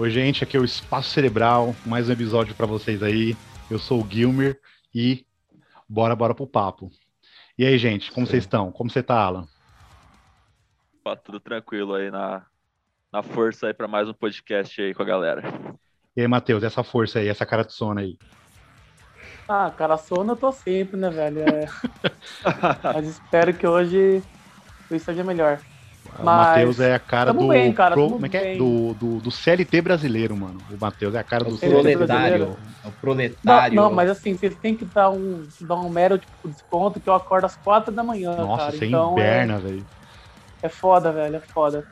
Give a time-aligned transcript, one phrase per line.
[0.00, 3.36] Oi, gente, aqui é o Espaço Cerebral, mais um episódio para vocês aí.
[3.70, 4.58] Eu sou o Gilmer
[4.94, 5.26] e
[5.86, 6.90] bora, bora pro papo.
[7.58, 8.72] E aí, gente, como vocês estão?
[8.72, 9.46] Como você tá, Alan?
[11.04, 12.46] Ó, tudo tranquilo aí na,
[13.12, 15.42] na força aí para mais um podcast aí com a galera.
[16.16, 18.16] E aí, Matheus, essa força aí, essa cara de sono aí?
[19.46, 21.40] Ah, cara, sono eu tô sempre, né, velho?
[21.40, 21.66] É...
[22.94, 24.22] Mas espero que hoje
[24.90, 25.60] isso seja melhor.
[26.18, 28.56] O Matheus é a cara do, bem, cara, pro, como é que é?
[28.56, 30.58] Do, do, do, CLT brasileiro, mano.
[30.70, 32.56] O Matheus é a cara do o proletário.
[32.84, 33.76] É o proletário.
[33.76, 37.08] Não, não, mas assim, vocês têm que dar um, dar um mero tipo, desconto que
[37.08, 38.34] eu acordo às quatro da manhã.
[38.36, 38.76] Nossa, cara.
[38.76, 39.58] você então, inverna, é...
[39.58, 39.86] velho.
[40.62, 41.86] É foda, velho, é foda.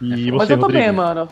[0.00, 0.84] E é você, mas eu tô Rodrigo?
[0.84, 1.28] bem, mano.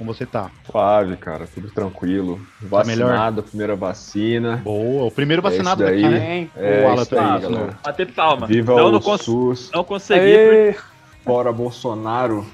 [0.00, 0.50] Como você tá?
[0.70, 2.40] Suave, cara, tudo tranquilo.
[2.58, 4.56] Vacinado, primeira vacina.
[4.56, 6.10] Boa, o primeiro vacinado é daqui, daí.
[6.10, 6.48] né?
[6.56, 7.78] É, o Alan isso aí, tá galera.
[7.84, 8.46] Bater palma.
[8.46, 10.20] Viva não, o não, SUS, não consegui.
[10.20, 10.76] Aê,
[11.24, 12.46] fora Bolsonaro.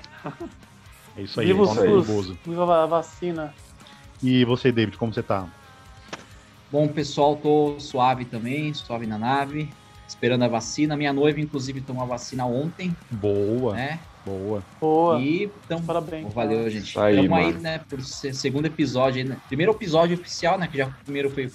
[1.17, 2.05] É isso aí, viva o.
[2.05, 3.55] SUS, viva a vacina.
[4.23, 5.47] E você, David, como você tá?
[6.71, 9.69] Bom, pessoal, tô suave também, suave na nave,
[10.07, 10.97] esperando a vacina.
[10.97, 14.01] Minha noiva, inclusive, tomou a vacina ontem, Boa, né?
[14.25, 14.63] boa.
[14.81, 15.21] Boa.
[15.21, 16.35] E então, Parabéns.
[16.35, 16.99] valeu, gente.
[16.99, 19.37] Aí, Estamos aí, né, por segundo episódio, aí, né?
[19.47, 21.51] primeiro episódio oficial, né, que já o primeiro foi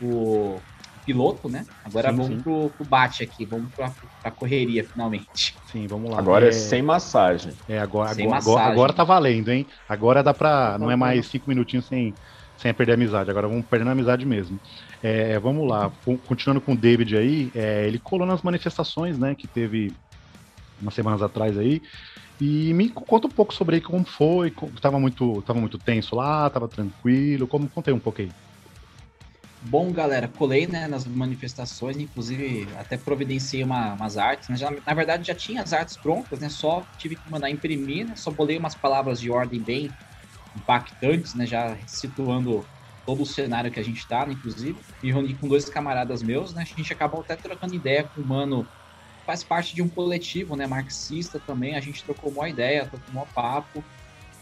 [0.00, 0.58] o
[1.06, 1.64] piloto, né?
[1.84, 2.42] Agora Sim, vamos sim.
[2.42, 5.60] Pro, pro bate aqui, vamos pra, pra correria, finalmente.
[5.64, 6.18] Sim, vamos lá.
[6.18, 7.54] Agora é sem massagem.
[7.68, 8.58] É, agora, Sem agora, massagem.
[8.60, 9.66] agora, agora tá valendo, hein?
[9.88, 10.76] Agora dá pra.
[10.78, 12.16] Não é mais cinco minutinhos sem,
[12.56, 13.30] sem perder a amizade.
[13.30, 14.60] Agora vamos perdendo a amizade mesmo.
[15.02, 15.90] É, vamos lá.
[16.04, 19.34] Co- Continuando com o David aí, é, ele colou nas manifestações, né?
[19.34, 19.96] Que teve
[20.80, 21.80] umas semanas atrás aí.
[22.40, 24.50] E me conta um pouco sobre aí como foi.
[24.50, 27.48] co- Tava muito, tava muito tenso lá, tava tranquilo.
[27.48, 28.34] Como contei um pouco aí.
[29.68, 34.94] Bom, galera, colei né, nas manifestações, inclusive até providenciei uma- umas artes, mas já, na
[34.94, 36.48] verdade já tinha as artes prontas, né?
[36.48, 38.14] Só tive que mandar imprimir, né?
[38.14, 39.92] Só bolei umas palavras de ordem bem
[40.54, 41.46] impactantes, né?
[41.46, 42.64] Já situando
[43.04, 44.78] todo o cenário que a gente tá, né, inclusive.
[45.02, 46.62] Me reuni com dois camaradas meus, né?
[46.62, 48.68] A gente acabou até trocando ideia com o mano,
[49.26, 50.68] faz parte de um coletivo, né?
[50.68, 51.74] Marxista também.
[51.74, 53.84] A gente trocou uma ideia, trocou um papo.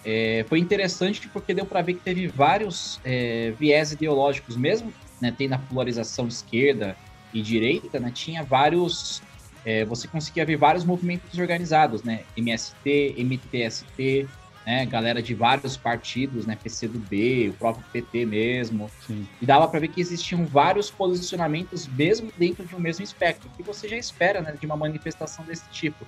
[0.05, 4.93] É, foi interessante porque deu para ver que teve vários é, viés ideológicos, mesmo
[5.25, 6.95] né, tendo a polarização esquerda
[7.33, 9.23] e direita, né, tinha vários.
[9.65, 12.25] é, você conseguia ver vários movimentos organizados, né?
[12.37, 14.29] MST, MTST,
[14.67, 14.85] né?
[14.85, 16.59] Galera de vários partidos, né?
[16.63, 18.91] PCdoB, o próprio PT mesmo.
[19.07, 19.27] Sim.
[19.41, 23.63] E dava para ver que existiam vários posicionamentos, mesmo dentro de um mesmo espectro, que
[23.63, 24.55] você já espera, né?
[24.61, 26.07] De uma manifestação desse tipo.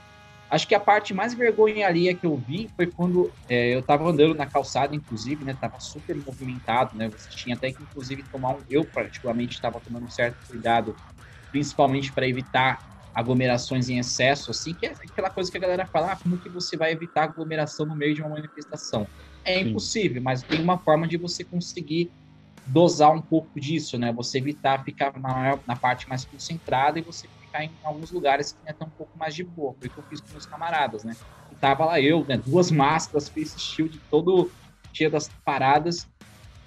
[0.48, 4.08] Acho que a parte mais vergonha alheia que eu vi foi quando é, eu tava
[4.08, 5.56] andando na calçada, inclusive, né?
[5.60, 7.08] Tava super movimentado, né?
[7.10, 8.64] Você tinha até que, inclusive, tomar um.
[8.68, 10.96] Eu, particularmente, estava tomando um certo cuidado,
[11.50, 12.80] principalmente para evitar
[13.12, 16.50] aglomerações em excesso, assim, que é aquela coisa que a galera fala, ah, como que
[16.50, 19.08] você vai evitar aglomeração no meio de uma manifestação?
[19.42, 19.70] É Sim.
[19.70, 22.12] impossível, mas tem uma forma de você conseguir
[22.66, 24.12] dosar um pouco disso, né?
[24.12, 28.58] Você evitar ficar na, na parte mais concentrada e você ficar em alguns lugares que
[28.60, 29.74] ainda tá um pouco mais de boa.
[29.78, 31.16] Foi o que eu fiz com meus camaradas, né?
[31.50, 32.36] E tava lá eu, né?
[32.44, 34.50] Duas máscaras, face shield, todo
[34.92, 36.06] cheio das paradas.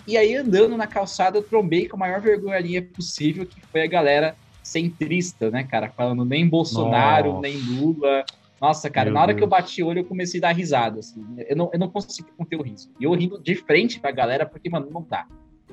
[0.08, 3.88] E aí, andando na calçada, eu trombei com a maior vergonha possível, que foi a
[3.88, 5.90] galera centrista, né, cara?
[5.90, 7.42] Falando nem Bolsonaro, Nossa.
[7.42, 8.26] nem Lula.
[8.60, 9.62] Nossa, cara, Meu na hora que eu Deus.
[9.62, 11.24] bati o olho, eu comecei a dar risada, assim.
[11.48, 12.92] Eu não, eu não consegui conter o riso.
[13.00, 15.28] E eu rindo de frente pra galera, porque, mano, não dá.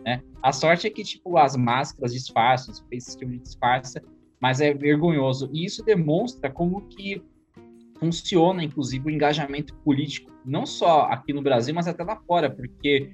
[0.05, 0.23] Né?
[0.41, 4.01] A sorte é que, tipo, as máscaras disfarçam, o face shield disfarça,
[4.41, 5.49] mas é vergonhoso.
[5.53, 7.23] E isso demonstra como que
[7.99, 13.11] funciona, inclusive, o engajamento político, não só aqui no Brasil, mas até lá fora, porque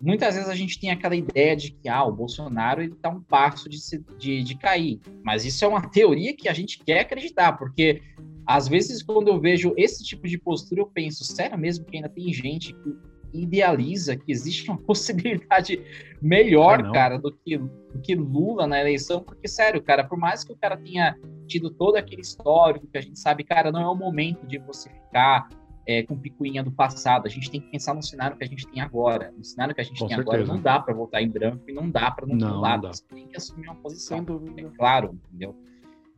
[0.00, 3.20] muitas vezes a gente tem aquela ideia de que ah, o Bolsonaro ele tá um
[3.22, 5.00] passo de, se- de, de cair.
[5.24, 8.02] Mas isso é uma teoria que a gente quer acreditar, porque
[8.46, 12.08] às vezes quando eu vejo esse tipo de postura, eu penso, sério mesmo que ainda
[12.08, 12.96] tem gente que
[13.32, 15.82] idealiza que existe uma possibilidade
[16.20, 16.92] melhor, não.
[16.92, 20.56] cara, do que, do que Lula na eleição, porque, sério, cara, por mais que o
[20.56, 24.46] cara tenha tido todo aquele histórico que a gente sabe, cara, não é o momento
[24.46, 25.48] de você ficar
[25.86, 27.26] é, com picuinha do passado.
[27.26, 29.32] A gente tem que pensar no cenário que a gente tem agora.
[29.36, 30.52] No cenário que a gente Com tem agora, certeza.
[30.54, 32.60] não dá para votar em branco e não dá para não, Não, ter um não
[32.60, 32.82] lado.
[32.82, 32.92] dá.
[32.92, 34.18] Você tem que assumir uma posição.
[34.56, 35.54] É claro, entendeu?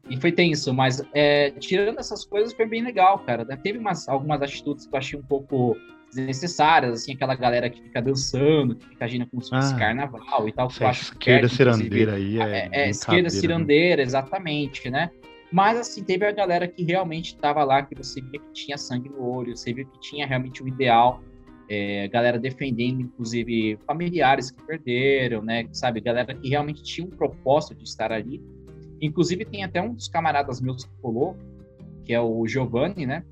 [0.08, 3.44] E foi tenso, mas é, tirando essas coisas, foi bem legal, cara.
[3.58, 5.76] Teve umas, algumas atitudes que eu achei um pouco
[6.14, 10.48] desnecessárias, assim, aquela galera que fica dançando, que fica agindo como se fosse Ah, carnaval
[10.48, 10.68] e tal.
[10.68, 12.42] que eu acho esquerda cirandeira aí é.
[12.42, 13.30] É, é, esquerda né?
[13.30, 15.10] cirandeira, exatamente, né?
[15.50, 19.08] Mas, assim, teve a galera que realmente estava lá, que você via que tinha sangue
[19.08, 21.22] no olho, você via que tinha realmente um ideal.
[21.70, 25.66] É, galera defendendo, inclusive, familiares que perderam, né?
[25.72, 28.42] Sabe, galera que realmente tinha um propósito de estar ali.
[29.00, 31.36] Inclusive, tem até um dos camaradas meus que colou,
[32.04, 33.22] que é o Giovanni, né?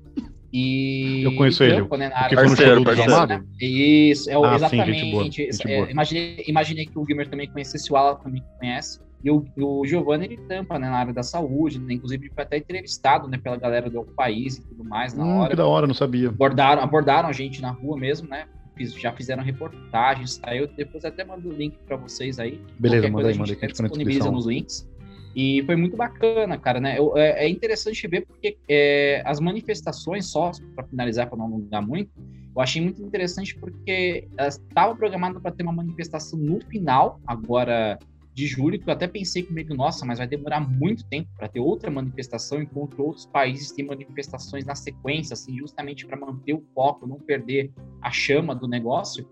[0.57, 1.81] E, eu conheço ele.
[1.81, 3.27] Né, na área parceiro, parceiro.
[3.27, 3.43] Né?
[3.61, 4.99] Isso, é, ah, exatamente.
[4.99, 8.99] Sim, gente é, imaginei, imaginei que o Gamer também conhecesse, o Alan também conhece.
[9.23, 11.93] E o, o Giovanni, ele tampa né, na área da saúde, né?
[11.93, 15.49] inclusive foi até entrevistado né, pela galera do país e tudo mais na hum, hora.
[15.51, 16.29] Que da hora, não sabia.
[16.29, 18.45] Abordaram, abordaram a gente na rua mesmo, né?
[18.79, 20.67] Já fizeram reportagens, saiu.
[20.67, 22.61] Depois até mando o link para vocês aí.
[22.79, 24.87] Beleza, manda aí, manda aí que a gente disponibiliza nos links.
[25.37, 26.97] E foi muito bacana, cara, né?
[26.97, 31.85] Eu, é, é, interessante ver porque é, as manifestações, só para finalizar, para não alongar
[31.85, 32.09] muito,
[32.55, 37.99] eu achei muito interessante porque estava programado para ter uma manifestação no final, agora
[38.33, 41.59] de julho, que eu até pensei comigo, nossa, mas vai demorar muito tempo para ter
[41.59, 47.05] outra manifestação, enquanto outros países têm manifestações na sequência, assim, justamente para manter o foco,
[47.05, 49.27] não perder a chama do negócio.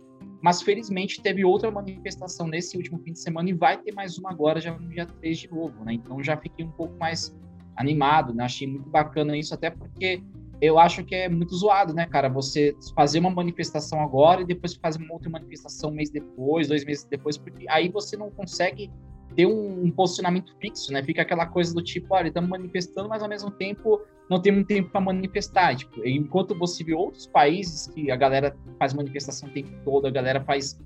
[0.46, 4.30] Mas felizmente teve outra manifestação nesse último fim de semana e vai ter mais uma
[4.30, 5.94] agora, já no dia 3 de novo, né?
[5.94, 7.36] Então já fiquei um pouco mais
[7.76, 8.44] animado, né?
[8.44, 10.22] Achei muito bacana isso, até porque
[10.62, 12.30] eu acho que é muito zoado, né, cara?
[12.30, 16.86] Você fazer uma manifestação agora e depois fazer uma outra manifestação um mês depois, dois
[16.86, 18.92] meses depois, porque aí você não consegue
[19.36, 21.04] ter um, um, posicionamento fixo, né?
[21.04, 24.90] Fica aquela coisa do tipo, olha, estamos manifestando, mas ao mesmo tempo não temos tempo
[24.90, 25.76] para manifestar.
[25.76, 30.12] Tipo, enquanto você vê outros países que a galera faz manifestação o tempo todo, a
[30.12, 30.80] galera faz,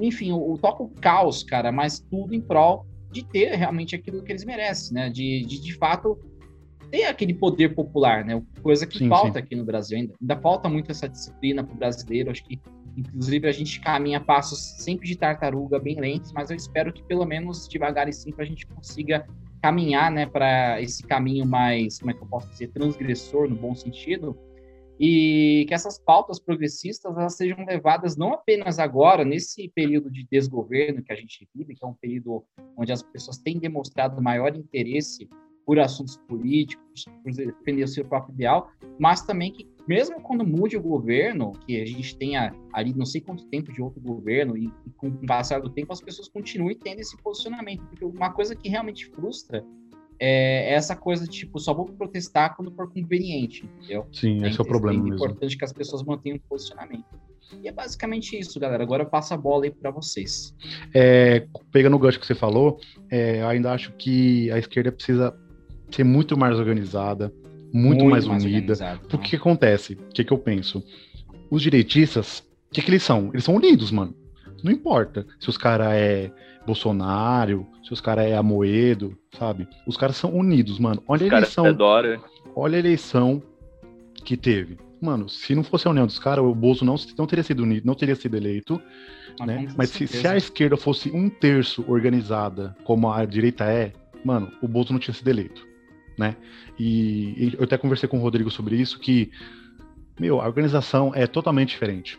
[0.00, 4.22] enfim, o, o toca o caos, cara, mas tudo em prol de ter realmente aquilo
[4.22, 5.10] que eles merecem, né?
[5.10, 6.18] De, de, de fato
[6.90, 8.42] ter aquele poder popular, né?
[8.62, 9.38] Coisa que sim, falta sim.
[9.38, 10.14] aqui no Brasil ainda.
[10.20, 12.30] Ainda falta muito essa disciplina para o brasileiro.
[12.30, 12.60] Acho que
[12.98, 17.24] Inclusive, a gente caminha passos sempre de tartaruga, bem lentos, mas eu espero que pelo
[17.24, 19.24] menos devagar e simples a gente consiga
[19.62, 23.74] caminhar né, para esse caminho mais, como é que eu posso dizer, transgressor no bom
[23.74, 24.36] sentido,
[24.98, 31.02] e que essas pautas progressistas elas sejam levadas não apenas agora, nesse período de desgoverno
[31.02, 32.44] que a gente vive, que é um período
[32.76, 35.28] onde as pessoas têm demonstrado maior interesse
[35.64, 40.76] por assuntos políticos, por defender o seu próprio ideal, mas também que mesmo quando mude
[40.76, 44.66] o governo, que a gente tenha ali não sei quanto tempo de outro governo, e,
[44.86, 47.82] e com o passar do tempo as pessoas continuem tendo esse posicionamento.
[47.86, 49.64] Porque uma coisa que realmente frustra
[50.20, 54.06] é essa coisa de, tipo, só vou protestar quando for conveniente, entendeu?
[54.12, 55.14] Sim, é esse é o problema mesmo.
[55.14, 57.06] É importante que as pessoas mantenham o posicionamento.
[57.62, 58.82] E é basicamente isso, galera.
[58.82, 60.54] Agora eu passo a bola aí para vocês.
[60.92, 62.78] É, pegando o gancho que você falou,
[63.10, 65.34] é, ainda acho que a esquerda precisa
[65.90, 67.32] ser muito mais organizada,
[67.72, 68.74] muito, muito mais, mais unida.
[69.08, 69.94] Porque o que acontece?
[69.94, 70.82] O que, que eu penso?
[71.50, 73.30] Os direitistas, o que, que eles são?
[73.32, 74.14] Eles são unidos, mano.
[74.62, 76.32] Não importa se os caras é
[76.66, 79.68] Bolsonaro, se os caras é Amoedo, sabe?
[79.86, 81.02] Os caras são unidos, mano.
[81.06, 81.66] Olha os a eleição.
[81.66, 82.20] É
[82.54, 83.42] olha a eleição
[84.24, 84.76] que teve.
[85.00, 87.86] Mano, se não fosse a união dos caras, o Bolso não, não teria sido unido,
[87.86, 88.82] não teria sido eleito.
[89.38, 89.68] Mas, né?
[89.76, 93.92] Mas se, se, a esquerda fosse um terço organizada, como a direita é,
[94.24, 95.67] mano, o Bolso não tinha sido eleito
[96.18, 96.36] né?
[96.78, 99.30] E, e, eu até conversei com o Rodrigo sobre isso, que,
[100.18, 102.18] meu, a organização é totalmente diferente.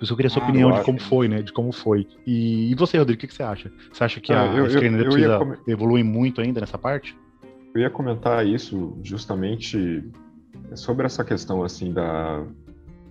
[0.00, 1.04] Eu só queria sua ah, opinião de como que...
[1.04, 1.42] foi, né?
[1.42, 2.06] De como foi.
[2.26, 3.70] E, e você, Rodrigo, o que, que, você acha?
[3.92, 5.70] Você acha que ah, a eu, eu precisa com...
[5.70, 7.14] evoluir muito ainda nessa parte?
[7.74, 10.02] Eu ia comentar isso justamente
[10.74, 12.46] sobre essa questão, assim, da,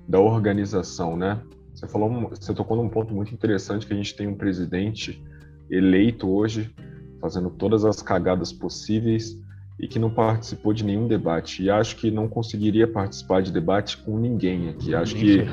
[0.08, 1.40] da organização, né?
[1.76, 5.24] Você falou, você tocou num ponto muito interessante que a gente tem um presidente
[5.70, 6.74] eleito hoje,
[7.22, 9.40] fazendo todas as cagadas possíveis,
[9.80, 11.64] e que não participou de nenhum debate.
[11.64, 14.94] E acho que não conseguiria participar de debate com ninguém aqui.
[14.94, 15.46] Acho que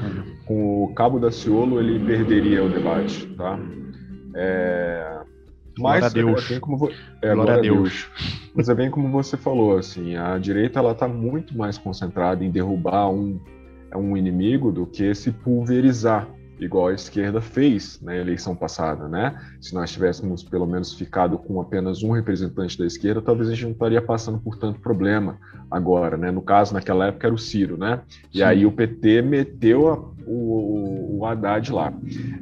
[0.45, 3.59] com o Cabo da Ciolo ele perderia o debate, tá?
[4.35, 5.21] É...
[5.79, 6.47] Mas glória a Deus.
[6.47, 6.91] É bem como
[7.23, 7.79] é, glória, a Deus.
[7.79, 8.51] Deus.
[8.55, 12.51] Mas é bem como você falou, assim, a direita ela está muito mais concentrada em
[12.51, 13.39] derrubar um,
[13.95, 16.27] um inimigo do que se pulverizar
[16.59, 19.39] igual a esquerda fez na eleição passada, né?
[19.61, 23.65] Se nós tivéssemos pelo menos ficado com apenas um representante da esquerda, talvez a gente
[23.65, 25.39] não estaria passando por tanto problema
[25.71, 26.31] agora, né?
[26.31, 28.01] No caso, naquela época era o Ciro, né?
[28.33, 28.45] E Sim.
[28.45, 29.97] aí o PT meteu a,
[30.27, 31.93] o, o Haddad lá.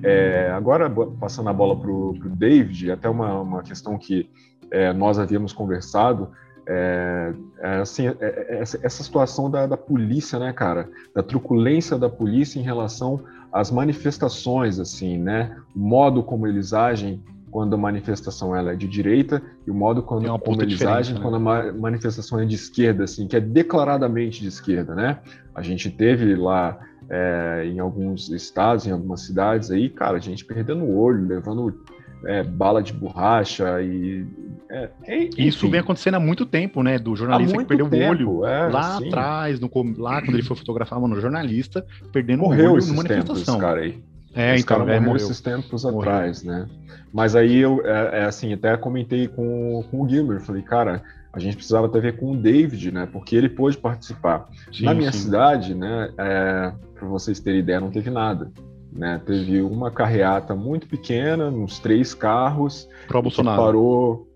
[0.03, 4.31] É, agora, passando a bola para o David, até uma, uma questão que
[4.71, 6.31] é, nós havíamos conversado,
[6.67, 10.89] é, é, assim, é, é, essa situação da, da, polícia, né, cara?
[11.15, 13.23] Da truculência da polícia em relação
[13.55, 15.57] às manifestações, assim, né?
[15.75, 20.03] O modo como eles agem quando a manifestação ela é de direita e o modo
[20.03, 21.21] quando, é como eles agem né?
[21.23, 25.21] quando a manifestação é de esquerda, assim, que é declaradamente de esquerda, né?
[25.55, 26.77] A gente teve lá
[27.09, 31.81] é, em alguns estados, em algumas cidades aí, cara, a gente perdendo o olho, levando
[32.27, 34.27] é, bala de borracha e.
[34.71, 34.91] É,
[35.37, 36.99] Isso vem acontecendo há muito tempo, né?
[36.99, 40.57] Do jornalista que perdeu tempo, o olho é, lá atrás, no, lá quando ele foi
[40.57, 43.45] fotografar, mano, jornalista perdendo Morreu o olho numa manifestação.
[43.45, 44.03] Tempos, cara aí.
[44.35, 46.01] É, Esse então, cara é, morreu esses tempos Morreu.
[46.01, 46.67] atrás, né?
[47.13, 51.03] Mas aí eu, é, é assim, até comentei com, com o Gilmer, falei, cara,
[51.33, 53.09] a gente precisava até ver com o David, né?
[53.11, 54.49] Porque ele pôde participar.
[54.73, 55.21] Sim, Na minha sim.
[55.21, 58.51] cidade, né, é, para vocês terem ideia, não teve nada.
[58.93, 59.21] Né?
[59.25, 63.61] Teve uma carreata muito pequena, uns três carros, Pro Bolsonaro.
[63.61, 64.34] parou.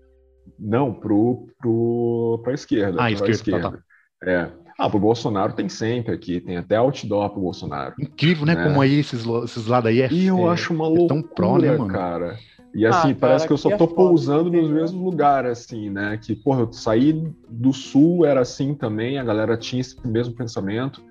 [0.59, 2.99] Não, pro, pro, pra esquerda.
[2.99, 4.29] Ah, pra esquerda, tá, tá.
[4.29, 4.51] É.
[4.77, 7.95] Ah, pro Bolsonaro tem sempre aqui, tem até outdoor pro Bolsonaro.
[7.99, 8.53] Incrível, né?
[8.53, 8.63] É.
[8.63, 10.11] Como aí esses, esses lados aí é.
[10.11, 11.87] E eu é- acho uma é loucura, tão pró, né, mano?
[11.87, 12.37] cara.
[12.73, 15.51] E Ah, assim, cara, parece que eu só é tô foda, pousando nos mesmos lugares,
[15.51, 16.17] assim, né?
[16.17, 17.13] Que, porra, eu saí
[17.49, 21.01] do sul, era assim também, a galera tinha esse mesmo pensamento.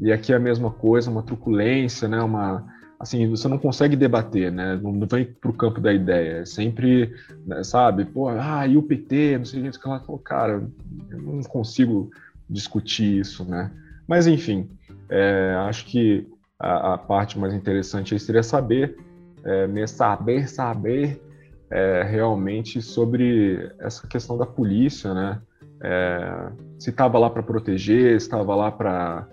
[0.00, 2.20] E aqui é a mesma coisa, uma truculência, né?
[2.20, 2.64] Uma.
[2.98, 4.78] Assim, você não consegue debater, né?
[4.82, 6.38] Não vem pro campo da ideia.
[6.38, 7.14] É sempre,
[7.46, 8.04] né, sabe?
[8.04, 10.00] Pô, ah, e o PT, não sei o que, lá.
[10.00, 10.66] Pô, cara,
[11.10, 12.10] eu não consigo
[12.48, 13.70] discutir isso, né?
[14.06, 14.70] Mas, enfim,
[15.08, 16.26] é, acho que
[16.58, 18.96] a, a parte mais interessante seria saber
[19.44, 21.22] é, saber, saber
[21.70, 25.40] é, realmente sobre essa questão da polícia, né?
[25.82, 29.28] É, se estava lá para proteger, se estava lá para,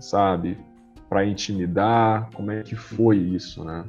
[0.00, 0.58] sabe,
[1.08, 3.84] para intimidar, como é que foi isso, né?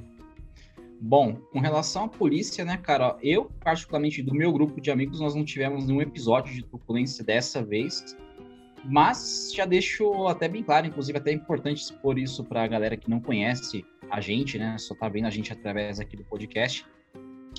[1.00, 5.36] Bom, com relação à polícia, né, cara, eu, particularmente do meu grupo de amigos, nós
[5.36, 8.16] não tivemos nenhum episódio de truculência dessa vez,
[8.84, 12.96] mas já deixo até bem claro, inclusive até é importante expor isso para a galera
[12.96, 16.86] que não conhece a gente, né, só tá vendo a gente através aqui do podcast,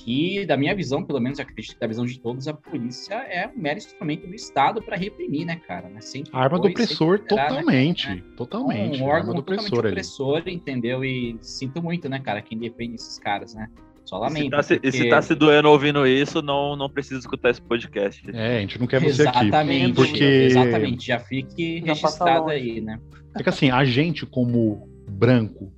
[0.07, 3.49] que da minha visão, pelo menos acredito que da visão de todos, a polícia é
[3.49, 6.01] um mero instrumento do Estado para reprimir, né, cara, né?
[6.01, 8.09] Sempre Arma do foi, opressor sempre será, né, totalmente.
[8.09, 8.23] né?
[8.37, 9.03] Totalmente.
[9.03, 9.93] um arma órgão do totalmente opressor ali.
[9.93, 11.05] opressor, entendeu?
[11.05, 13.69] E sinto muito, né, cara, quem defende esses caras, né?
[14.05, 14.45] Só E lamento.
[14.45, 17.61] se, tá se, e se tá se doendo ouvindo isso, não, não precisa escutar esse
[17.61, 18.23] podcast.
[18.33, 19.47] É, a gente não quer você aqui.
[19.47, 23.01] Exatamente, Porque- exatamente, já fique Já registrado aí, né?
[23.37, 25.73] É que assim, a gente, como branco,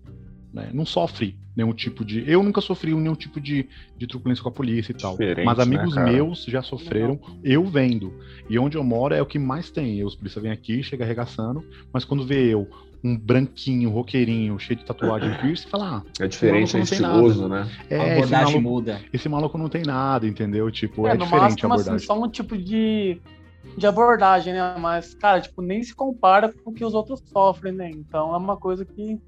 [0.52, 2.24] né, não sofre nenhum tipo de.
[2.30, 5.12] Eu nunca sofri nenhum tipo de, de truculência com a polícia e tal.
[5.12, 8.12] Diferente, Mas amigos né, meus já sofreram, eu vendo.
[8.48, 10.04] E onde eu moro é o que mais tem.
[10.04, 12.68] Os polícia vêm aqui, chega arregaçando, mas quando vê eu,
[13.02, 16.98] um branquinho, roqueirinho, cheio de tatuagem piercing, fala, ah, É diferente, é maluco não tem
[16.98, 17.68] estiloso, né?
[17.90, 19.00] é, a esse abordagem maluco, muda.
[19.12, 20.70] esse maluco não tem nada, entendeu?
[20.70, 22.06] Tipo, é, É, no diferente a máximo, assim, abordagem.
[22.06, 23.20] só um tipo de,
[23.76, 24.76] de abordagem, né?
[24.80, 27.90] Mas, cara, tipo, nem se compara com o que os outros sofrem, né?
[27.90, 29.20] Então é uma coisa que,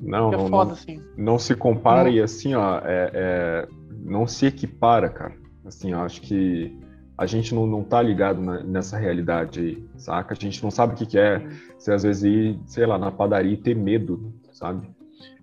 [0.00, 1.02] Não, que é não, foda, não, assim.
[1.16, 2.10] não se compara Não.
[2.10, 3.68] e assim, ó, é, é,
[4.04, 5.34] não se equipara, cara.
[5.64, 6.74] Assim, ó, acho que
[7.18, 10.32] a gente não, não tá ligado na- nessa realidade aí, saca?
[10.32, 11.46] A gente não sabe o que, que é
[11.78, 14.88] você às vezes ir, sei lá, na padaria e ter medo, sabe?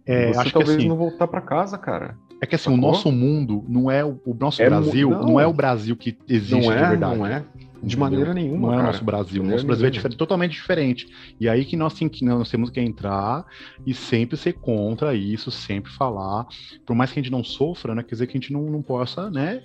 [0.05, 2.15] É, você acho que talvez assim, não voltar pra casa, cara.
[2.41, 5.23] é que assim, o nosso mundo não é o, o nosso É mu- Brasil, não.
[5.23, 5.39] não.
[5.39, 7.17] é o Brasil que existe Não é, de verdade.
[7.17, 7.43] não é.
[7.81, 8.00] De entendeu?
[8.00, 8.91] maneira nenhuma, Não é o cara.
[8.91, 9.43] nosso Brasil.
[9.43, 11.07] O nosso Brasil é diferente, totalmente diferente.
[11.39, 13.46] E aí que nós, tem que- nós temos que entrar
[13.86, 16.46] e sempre ser contra isso, sempre falar.
[16.86, 18.03] Por mais que a gente não sofra, né?
[18.03, 19.62] Quer dizer que a gente não, não possa, né?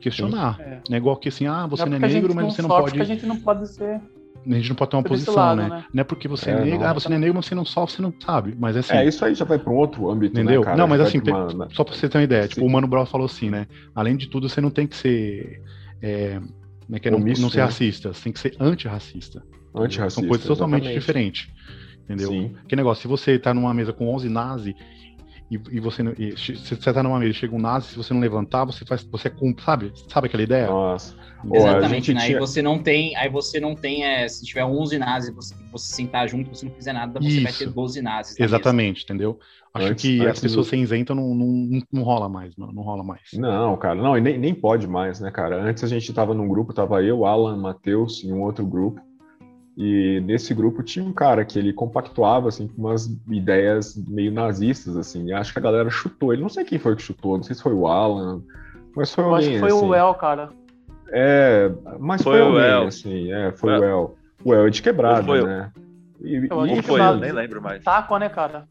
[0.00, 0.56] Questionar.
[0.60, 0.80] É.
[0.88, 2.68] Não é igual que assim, ah, você não é a gente negro, mas você não
[2.68, 2.92] pode.
[2.92, 4.00] que a gente não pode ser.
[4.44, 5.68] A gente não pode ter uma posição, lado, né?
[5.68, 5.84] né?
[5.94, 6.86] Não é porque você é, É, negro, não.
[6.88, 8.56] ah, você não é negro, mas você não sofre, você não sabe.
[8.58, 10.60] Mas assim, É, isso aí já vai para um outro âmbito, entendeu?
[10.62, 10.76] né, cara?
[10.76, 13.06] não, mas Já assim, uma- só pra você ter uma ideia, tipo, o Mano Brown
[13.06, 13.68] falou assim, né?
[13.94, 15.62] Além de tudo, você não tem que ser.
[16.02, 16.40] É,
[16.92, 17.10] como é que é?
[17.10, 17.64] Não, Omisso, não ser né?
[17.64, 19.42] racista, você tem que ser antirracista.
[19.74, 21.00] Antirracista, São coisas totalmente exatamente.
[21.00, 21.48] diferentes.
[22.04, 22.28] Entendeu?
[22.28, 22.54] Sim.
[22.68, 24.76] Que negócio, se você tá numa mesa com 11 nazi
[25.56, 28.12] e, e você não- e, você tá numa mesa e chega um nazi, se você
[28.14, 29.92] não levantar, você faz, você é cum- sabe?
[30.08, 30.66] Sabe aquela ideia?
[30.66, 31.14] Nossa.
[31.52, 32.20] Exatamente, né?
[32.20, 35.54] tinha- Aí você não tem, aí você não tem, é, se tiver 11 nazis, você,
[35.72, 37.58] você sentar junto, você não fizer nada, você vai Isso.
[37.58, 38.38] ter 12 nazis.
[38.38, 38.54] na mesa.
[38.56, 39.38] Exatamente, entendeu?
[39.74, 42.72] Acho Antes- que antes as pessoas do- cinzentas não, não, não, não rola mais, mano.
[42.72, 43.22] Não rola mais.
[43.34, 45.60] Não, cara, não, e nem, nem pode mais, né, cara?
[45.62, 49.00] Antes a gente tava num grupo, tava eu, Alan, Matheus e um outro grupo.
[49.76, 54.96] E nesse grupo tinha um cara que ele compactuava, assim, com umas ideias meio nazistas,
[54.96, 55.26] assim.
[55.28, 56.42] E acho que a galera chutou ele.
[56.42, 58.42] Não sei quem foi que chutou, não sei se foi o Alan,
[58.94, 59.86] mas foi Eu acho alguém, que foi assim.
[59.88, 60.50] o El, cara.
[61.14, 62.86] É, mas Foi foi, o alguém, El.
[62.86, 64.16] assim, é, foi Foi- o El.
[64.44, 65.70] O El é de quebrada, Ou foi o- né?
[66.22, 67.16] E- Eu e- foi nada.
[67.16, 67.82] eu, nem lembro mais.
[67.82, 68.66] Taco, né, cara?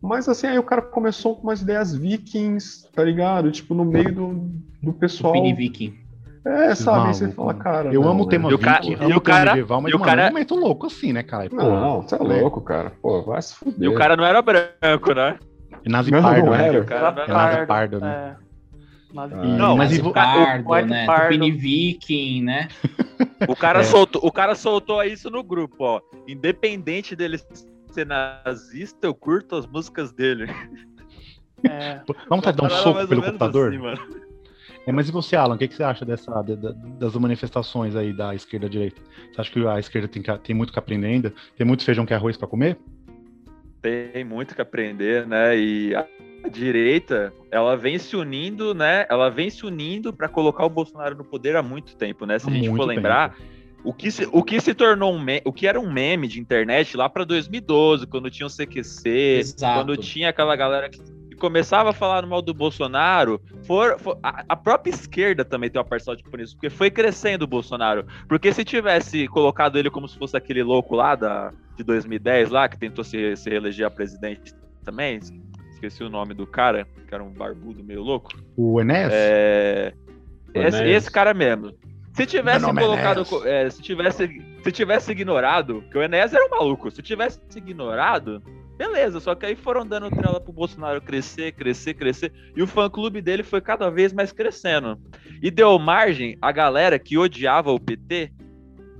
[0.00, 3.50] Mas assim, aí o cara começou com umas ideias vikings, tá ligado?
[3.50, 4.50] Tipo, no meio do,
[4.82, 5.32] do pessoal.
[5.32, 5.94] Mini Viking.
[6.48, 7.08] É, sabe?
[7.14, 7.58] Você fala, mano.
[7.60, 7.92] cara.
[7.92, 8.30] Eu não, amo o né?
[8.30, 10.10] tema E o cara- viking, e amo o o cara- medieval, mas, e o mano,
[10.10, 11.50] cara- é um momento louco assim, né, cara?
[11.50, 12.40] Pô, Não, você é né?
[12.40, 12.92] louco, cara.
[13.02, 13.82] Pô, vai se fuder.
[13.82, 15.38] E o cara não era branco, né?
[15.84, 16.68] É nazi Não, pardo, não né?
[16.68, 16.80] era.
[16.80, 18.36] O cara não É era nazi pardo, né?
[18.44, 18.48] É.
[19.14, 21.06] Nazi- Ah, Não, mas e Pardo, White né?
[21.06, 21.30] Pardo.
[21.30, 22.68] Mini Viking, né?
[23.48, 23.84] O cara, É.
[23.84, 26.00] soltou, o cara soltou isso no grupo, ó.
[26.26, 27.38] Independente dele
[27.90, 30.46] ser nazista, eu curto as músicas dele.
[31.68, 32.00] é.
[32.28, 33.68] Vamos tentar dar um Era soco pelo computador?
[33.68, 33.98] assim, mano.
[34.88, 37.94] É, mas e você, Alan, o que, que você acha dessa, da- da- das manifestações
[37.94, 39.02] aí da esquerda e direita?
[39.30, 41.34] Você acha que a esquerda tem, tem muito que aprender ainda?
[41.58, 42.78] Tem muito feijão que é arroz pra comer?
[43.82, 45.56] tem muito que aprender, né?
[45.56, 46.06] E a
[46.50, 49.06] direita, ela vem se unindo, né?
[49.10, 52.38] Ela vem se unindo para colocar o Bolsonaro no poder há muito tempo, né?
[52.38, 53.36] Se a gente for lembrar,
[53.84, 56.40] o que, se, o que se tornou um meme, o que era um meme de
[56.40, 59.74] internet lá para 2012, quando tinha o CQC, Exato.
[59.78, 60.98] quando tinha aquela galera que
[61.38, 65.88] começava a falar mal do Bolsonaro, for, for a, a, própria esquerda também tem uma
[65.88, 68.06] parcela de por isso, porque foi crescendo o Bolsonaro.
[68.28, 72.68] Porque se tivesse colocado ele como se fosse aquele louco lá da, de 2010, lá,
[72.68, 74.52] que tentou se, se eleger a presidente
[74.84, 75.20] também,
[75.70, 78.30] esqueci o nome do cara, que era um barbudo meio louco.
[78.56, 79.12] O Enéas?
[79.14, 79.94] É...
[80.54, 81.72] Esse, esse, cara mesmo.
[82.12, 83.24] Se tivesse é colocado.
[83.46, 88.42] É, se, tivesse, se tivesse ignorado, que o Enéas era um maluco, se tivesse ignorado,
[88.78, 89.18] beleza.
[89.18, 92.32] Só que aí foram dando trela pro Bolsonaro crescer, crescer, crescer.
[92.56, 94.98] E o fã-clube dele foi cada vez mais crescendo.
[95.42, 98.32] E deu margem a galera que odiava o PT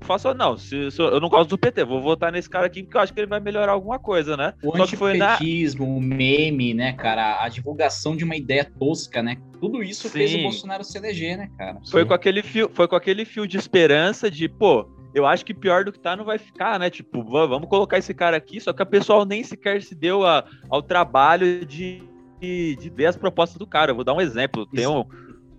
[0.01, 2.97] faço não, se, se, eu não gosto do PT, vou votar nesse cara aqui porque
[2.97, 4.55] eu acho que ele vai melhorar alguma coisa, né?
[4.63, 5.93] O Só antipetismo, na...
[5.93, 9.37] o meme, né, cara, a divulgação de uma ideia tosca, né?
[9.61, 10.19] Tudo isso Sim.
[10.19, 11.79] fez o Bolsonaro se eleger, né, cara?
[11.91, 15.55] Foi com aquele fio, foi com aquele fio de esperança de, pô, eu acho que
[15.55, 16.91] pior do que tá não vai ficar, né?
[16.91, 20.45] Tipo, vamos colocar esse cara aqui, só que a pessoa nem sequer se deu a,
[20.69, 22.03] ao trabalho de,
[22.41, 23.91] de, ver as propostas do cara.
[23.91, 24.67] Eu vou dar um exemplo.
[24.67, 25.05] Tem um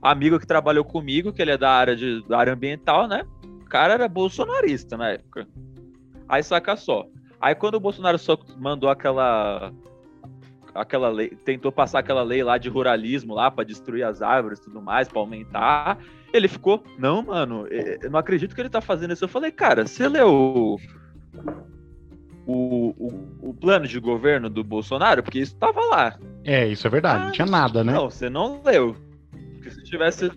[0.01, 3.25] amigo que trabalhou comigo, que ele é da área, de, da área ambiental, né?
[3.69, 5.47] cara era bolsonarista na época.
[6.27, 7.05] Aí saca só.
[7.39, 9.71] Aí quando o Bolsonaro só mandou aquela
[10.73, 14.63] aquela lei, tentou passar aquela lei lá de ruralismo lá para destruir as árvores e
[14.63, 15.97] tudo mais, para aumentar,
[16.33, 19.23] ele ficou, não, mano, eu não acredito que ele tá fazendo isso.
[19.23, 20.79] Eu falei, cara, você leu o,
[22.45, 25.23] o, o, plano de governo do Bolsonaro?
[25.23, 26.19] Porque isso tava lá.
[26.43, 27.93] É, isso é verdade, ah, não tinha nada, né?
[27.93, 28.95] Não, você não leu.
[29.55, 30.31] Porque se tivesse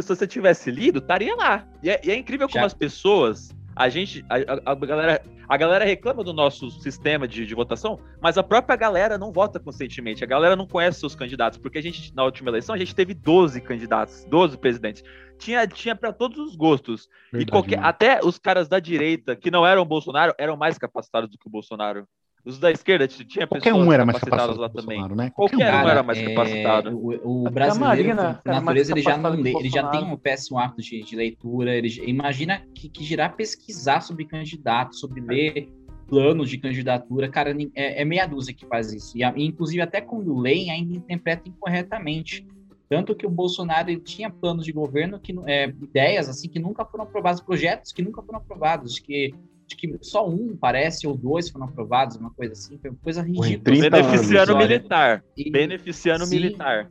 [0.00, 1.66] você tivesse lido, estaria lá.
[1.82, 2.66] E é, e é incrível como Já.
[2.66, 7.44] as pessoas, a gente, a, a, a, galera, a galera reclama do nosso sistema de,
[7.44, 10.24] de, votação, mas a própria galera não vota conscientemente.
[10.24, 13.12] A galera não conhece seus candidatos, porque a gente, na última eleição, a gente teve
[13.12, 15.02] 12 candidatos, 12 presidentes.
[15.36, 17.06] Tinha, tinha para todos os gostos.
[17.30, 21.28] Verdade, e qualquer, até os caras da direita, que não eram Bolsonaro, eram mais capacitados
[21.28, 22.08] do que o Bolsonaro.
[22.44, 25.00] Os da esquerda tinha Qualquer pessoas um era mais capacitado lá também.
[25.14, 25.30] Né?
[25.30, 26.28] Qualquer, Qualquer um era mais é...
[26.28, 26.98] capacitado.
[26.98, 30.82] O, o brasileiro, por natureza, ele já, não lê, ele já tem um péssimo hábito
[30.82, 31.76] de, de leitura.
[31.76, 35.68] Ele, imagina que, que girar pesquisar sobre candidatos, sobre ler
[36.08, 39.16] planos de candidatura, cara, é, é meia dúzia que faz isso.
[39.16, 42.46] E, inclusive, até quando leem, ainda interpreta incorretamente.
[42.86, 46.84] Tanto que o Bolsonaro ele tinha planos de governo, que é, ideias assim que nunca
[46.84, 49.32] foram aprovados, projetos que nunca foram aprovados, que
[49.66, 53.22] de que só um, parece, ou dois foram aprovados, uma coisa assim, foi uma coisa
[53.22, 53.90] ridícula.
[53.90, 55.24] Beneficiando o militar.
[55.36, 56.90] E, beneficiando o militar.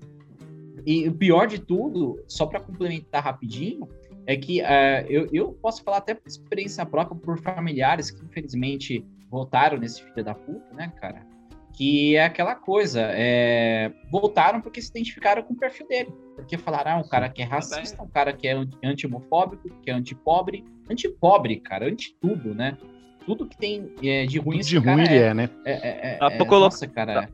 [0.86, 3.88] E o pior de tudo, só para complementar rapidinho,
[4.26, 9.06] é que uh, eu, eu posso falar até por experiência própria, por familiares que infelizmente
[9.30, 11.26] votaram nesse filho da puta, né, cara?
[11.82, 16.92] Que é aquela coisa, é, voltaram porque se identificaram com o perfil dele, porque falaram,
[16.92, 21.60] ah, um cara que é racista, um cara que é anti-homofóbico, que é anti-pobre, anti-pobre,
[21.60, 22.78] cara, anti-tudo, né?
[23.26, 25.50] Tudo que tem é, de ruim, de ruim ele é, é, né?
[25.66, 27.30] É, é, é, é nossa, cara, dá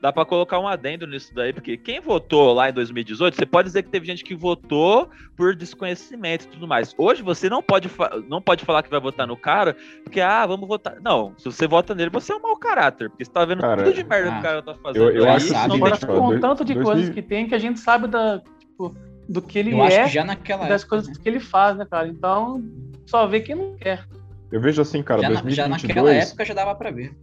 [0.00, 3.82] para colocar um adendo nisso daí, porque quem votou lá em 2018, você pode dizer
[3.82, 6.94] que teve gente que votou por desconhecimento e tudo mais.
[6.96, 7.90] Hoje você não pode,
[8.26, 10.96] não pode falar que vai votar no cara, porque, ah, vamos votar.
[11.02, 13.82] Não, se você vota nele, você é um mau caráter, porque você tá vendo cara,
[13.82, 15.10] tudo de merda ah, que o cara tá fazendo.
[15.10, 16.82] Eu, eu acho não com o tanto de 2000...
[16.82, 18.96] coisas que tem que a gente sabe da, tipo,
[19.28, 21.22] do que ele eu é, que já naquela das época, coisas né?
[21.22, 22.08] que ele faz, né, cara?
[22.08, 22.64] Então,
[23.06, 24.06] só vê quem não quer.
[24.50, 25.56] Eu vejo assim, cara, já, 2022...
[25.56, 27.14] já naquela época já dava para ver.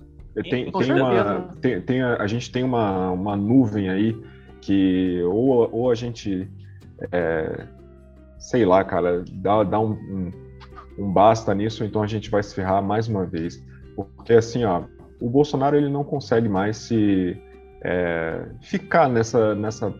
[0.43, 4.15] Tem, tem uma, tem, tem a, a, gente tem uma, uma nuvem aí
[4.61, 6.47] que ou, ou a gente,
[7.11, 7.65] é,
[8.37, 10.31] sei lá, cara, dá, dá um, um,
[10.99, 13.63] um, basta nisso, então a gente vai se ferrar mais uma vez.
[13.95, 14.83] Porque assim, ó,
[15.19, 17.35] o Bolsonaro ele não consegue mais se
[17.83, 19.93] é, ficar nessa, nessa,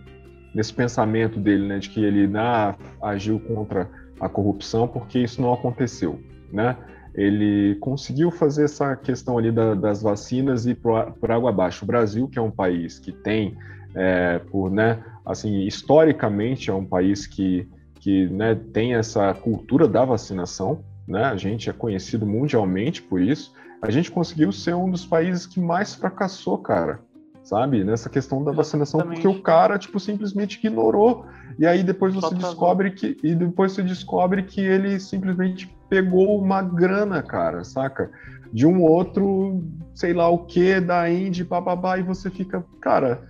[0.53, 5.53] nesse pensamento dele, né, de que ele ah, agiu contra a corrupção, porque isso não
[5.53, 6.19] aconteceu,
[6.51, 6.75] né?
[7.17, 11.83] Ele conseguiu fazer essa questão ali da, das vacinas e por, água abaixo.
[11.83, 13.57] O Brasil, que é um país que tem,
[13.95, 20.05] é, por, né, assim, historicamente é um país que, que né, tem essa cultura da
[20.05, 23.51] vacinação, né, a gente é conhecido mundialmente por isso,
[23.81, 26.99] a gente conseguiu ser um dos países que mais fracassou, cara,
[27.47, 29.21] sabe, nessa questão da vacinação, Exatamente.
[29.21, 31.25] porque o cara, tipo, simplesmente ignorou
[31.57, 36.61] e aí depois você descobre que e depois você descobre que ele simplesmente pegou uma
[36.61, 38.11] grana, cara, saca?
[38.51, 39.63] De um outro,
[39.95, 43.21] sei lá o que, da Indy, bababá, e você fica, cara,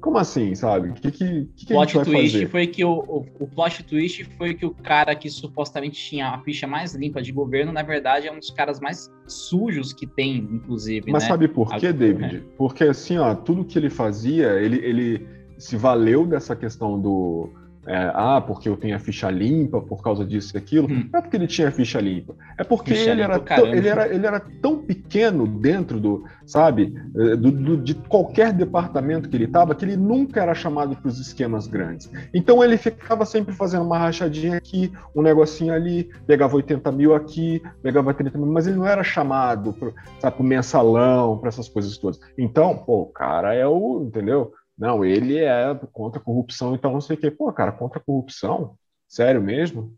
[0.00, 0.90] Como assim, sabe?
[0.90, 2.48] O que, que, que, que plot twist fazer?
[2.48, 6.38] foi que o, o, o, plot twist foi que o cara que supostamente tinha a
[6.40, 10.36] ficha mais limpa de governo, na verdade, é um dos caras mais sujos que tem,
[10.36, 11.10] inclusive.
[11.10, 11.28] Mas né?
[11.28, 12.36] sabe por quê, David?
[12.38, 12.42] Né?
[12.56, 15.26] Porque assim, ó, tudo que ele fazia, ele, ele
[15.58, 17.50] se valeu dessa questão do
[17.88, 20.86] é, ah, porque eu tenho a ficha limpa por causa disso e aquilo.
[20.86, 21.08] Hum.
[21.10, 22.34] Não é porque ele tinha a ficha limpa.
[22.58, 27.34] É porque ele era, tão, ele, era, ele era tão pequeno dentro do, sabe, é,
[27.34, 31.18] do, do, de qualquer departamento que ele estava, que ele nunca era chamado para os
[31.18, 32.10] esquemas grandes.
[32.34, 37.62] Então ele ficava sempre fazendo uma rachadinha aqui, um negocinho ali, pegava 80 mil aqui,
[37.82, 42.20] pegava 30 mil, mas ele não era chamado para o mensalão, para essas coisas todas.
[42.36, 44.52] Então, pô, o cara é o, entendeu?
[44.78, 47.30] Não, ele é contra a corrupção, então não sei o quê.
[47.30, 48.78] Pô, cara, contra a corrupção?
[49.08, 49.96] Sério mesmo?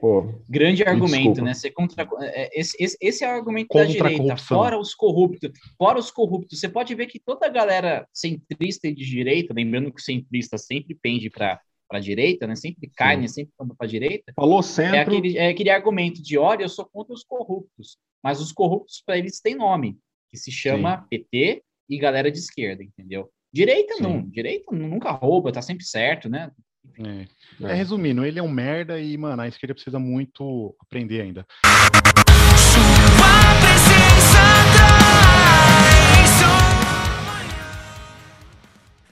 [0.00, 1.42] Pô, Grande argumento, desculpa.
[1.42, 1.52] né?
[1.52, 4.94] Ser contra, é, é, esse, esse, esse, é o argumento contra da direita, fora os
[4.94, 5.50] corruptos.
[5.76, 6.58] Fora os corruptos.
[6.58, 10.56] Você pode ver que toda a galera centrista e de direita, lembrando que o centrista
[10.56, 12.54] sempre pende para para a direita, né?
[12.54, 13.26] Sempre cai, né?
[13.26, 14.32] sempre para a direita.
[14.36, 14.96] Falou sempre.
[14.96, 19.02] É aquele, é aquele argumento de, olha, eu sou contra os corruptos, mas os corruptos
[19.04, 19.98] para eles têm nome,
[20.30, 21.06] que se chama Sim.
[21.10, 23.28] PT e galera de esquerda, entendeu?
[23.52, 24.02] Direita Sim.
[24.04, 26.52] não, direita nunca rouba, tá sempre certo, né?
[26.98, 27.26] É.
[27.66, 27.74] é.
[27.74, 31.44] resumindo, ele é um merda e, mano, a esquerda precisa muito aprender ainda.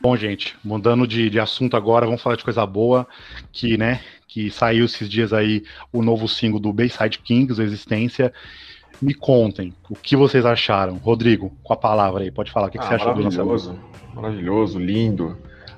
[0.01, 3.09] Bom, gente, mudando de, de assunto agora, vamos falar de coisa boa,
[3.51, 8.33] que, né, que saiu esses dias aí o novo single do Bayside Kings, Existência,
[9.01, 10.97] me contem o que vocês acharam.
[10.97, 12.69] Rodrigo, com a palavra aí, pode falar.
[12.69, 13.79] O que, ah, que você achou do lançamento?
[14.15, 15.37] Maravilhoso, lindo.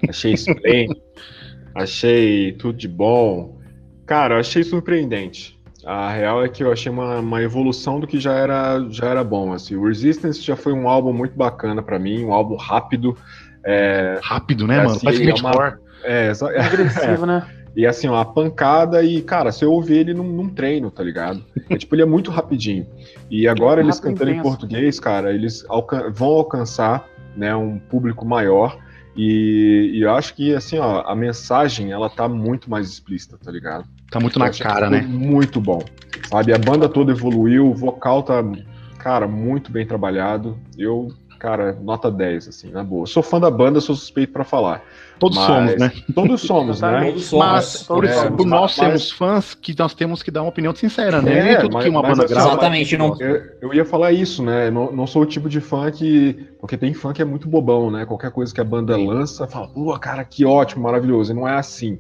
[0.08, 1.00] Achei esplêndido.
[1.74, 3.58] achei tudo de bom.
[4.06, 5.58] Cara, achei surpreendente.
[5.84, 9.24] A real é que eu achei uma, uma evolução do que já era, já era
[9.24, 9.52] bom.
[9.52, 9.76] Assim.
[9.76, 13.16] O Resistance já foi um álbum muito bacana para mim, um álbum rápido.
[13.64, 14.90] É, rápido, né, mano?
[14.90, 17.46] Assim, Parece é uma, é, é, agressivo, é, né?
[17.76, 21.44] E assim, uma pancada e, cara, você ouve ele num, num treino, tá ligado?
[21.68, 22.86] É, tipo, ele é muito rapidinho.
[23.30, 28.76] E agora eles cantando em português, cara, eles alcan vão alcançar né, um público maior.
[29.16, 33.50] E, e, eu acho que, assim, ó, a mensagem, ela tá muito mais explícita, tá
[33.50, 33.84] ligado?
[34.10, 35.02] Tá muito na cara, né?
[35.02, 35.80] Muito bom,
[36.28, 36.52] sabe?
[36.52, 38.42] A banda toda evoluiu, o vocal tá,
[38.98, 40.58] cara, muito bem trabalhado.
[40.76, 41.08] Eu
[41.40, 43.06] cara, nota 10, assim, na boa.
[43.06, 44.84] Sou fã da banda, sou suspeito para falar.
[45.20, 45.46] Todos mas...
[45.46, 45.92] somos, né?
[46.14, 47.04] Todos somos, né?
[47.04, 47.46] Todos somos.
[47.46, 48.72] Mas, por, é, por nós mas...
[48.72, 51.52] sermos fãs, que nós temos que dar uma opinião sincera, né?
[51.52, 52.48] É, tudo mas, que uma banda assim, grava.
[52.48, 53.20] Exatamente, não.
[53.20, 54.70] Eu, eu, ia falar isso, né?
[54.70, 56.48] Não, não sou o tipo de fã que.
[56.58, 58.06] Porque tem fã que é muito bobão, né?
[58.06, 59.06] Qualquer coisa que a banda Sim.
[59.06, 61.32] lança, fala, pô, cara, que ótimo, maravilhoso.
[61.32, 61.98] E não é assim.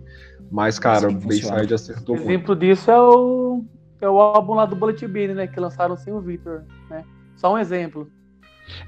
[0.50, 2.30] Mas, cara, assim o Bayside acertou muito.
[2.30, 3.62] Exemplo disso é o,
[4.00, 5.46] é o álbum lá do Bullet Bean, né?
[5.46, 7.04] Que lançaram sem o Victor, né?
[7.36, 8.10] Só um exemplo.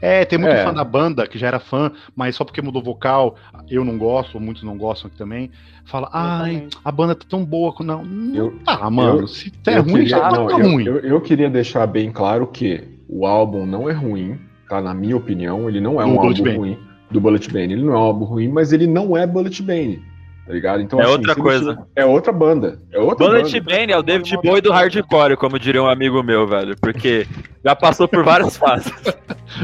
[0.00, 0.64] É, tem muito é.
[0.64, 3.36] fã da banda que já era fã, mas só porque mudou vocal,
[3.68, 5.50] eu não gosto, muitos não gostam aqui também.
[5.84, 7.74] Fala, ai, a banda tá tão boa.
[7.80, 9.20] Não, eu, tá, mano.
[9.20, 10.84] Eu, se é ruim, queria, tá, não, tá ruim.
[10.84, 14.80] Eu, eu, queria deixar bem claro que o álbum não é ruim, tá?
[14.80, 16.56] Na minha opinião, ele não é um álbum Bane.
[16.56, 16.78] ruim
[17.10, 17.72] do Bullet Bane.
[17.74, 20.11] Ele não é um álbum ruim, mas ele não é Bullet Bane.
[20.46, 20.82] Tá ligado?
[20.82, 21.74] Então, é assim, outra coisa.
[21.74, 21.82] Você...
[21.94, 22.80] É outra banda.
[22.90, 23.76] É outra Bullet banda.
[23.76, 26.76] Bane é o David Bowie do hardcore, como diria um amigo meu, velho.
[26.80, 27.26] Porque
[27.64, 28.92] já passou por várias fases.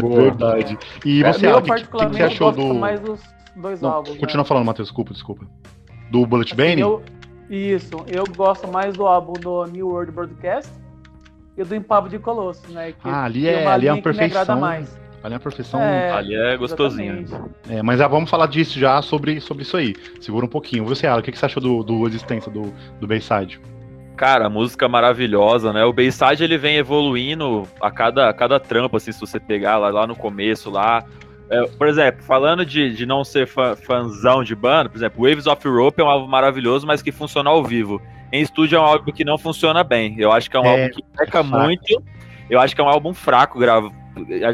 [0.00, 0.22] Boa.
[0.22, 0.78] Verdade.
[1.04, 2.74] E é, você, eu, que, que, você achou do.
[2.74, 3.20] mais dos
[3.56, 4.16] dois Não, álbuns.
[4.18, 4.48] Continua né?
[4.48, 5.46] falando, Matheus, desculpa, desculpa.
[6.10, 6.80] Do Bullet assim, Bane?
[6.80, 7.02] Eu...
[7.50, 10.70] Isso, eu gosto mais do álbum do New World Broadcast
[11.56, 12.92] e do Impavo de Colossus, né?
[12.92, 14.60] Que ah, ali é, ali é uma perfeição.
[14.60, 15.00] mais.
[15.22, 15.80] Ali é a perfeição.
[15.80, 17.24] É, ali é gostosinho.
[17.68, 19.94] É, mas é, vamos falar disso já sobre, sobre isso aí.
[20.20, 20.84] Segura um pouquinho.
[20.84, 23.60] Você, Alan, o que, que você achou do, do existência do, do Bayside?
[24.16, 25.84] Cara, música maravilhosa, né?
[25.84, 29.90] O Bayside ele vem evoluindo a cada, a cada trampo, assim, se você pegar lá,
[29.90, 31.04] lá no começo, lá.
[31.50, 35.46] É, por exemplo, falando de, de não ser fã, fãzão de banda, por exemplo, Waves
[35.46, 38.02] of Europe é um álbum maravilhoso, mas que funciona ao vivo.
[38.32, 40.14] Em estúdio é um álbum que não funciona bem.
[40.18, 42.02] Eu acho que é um é, álbum que peca muito.
[42.50, 43.90] Eu acho que é um álbum fraco grava,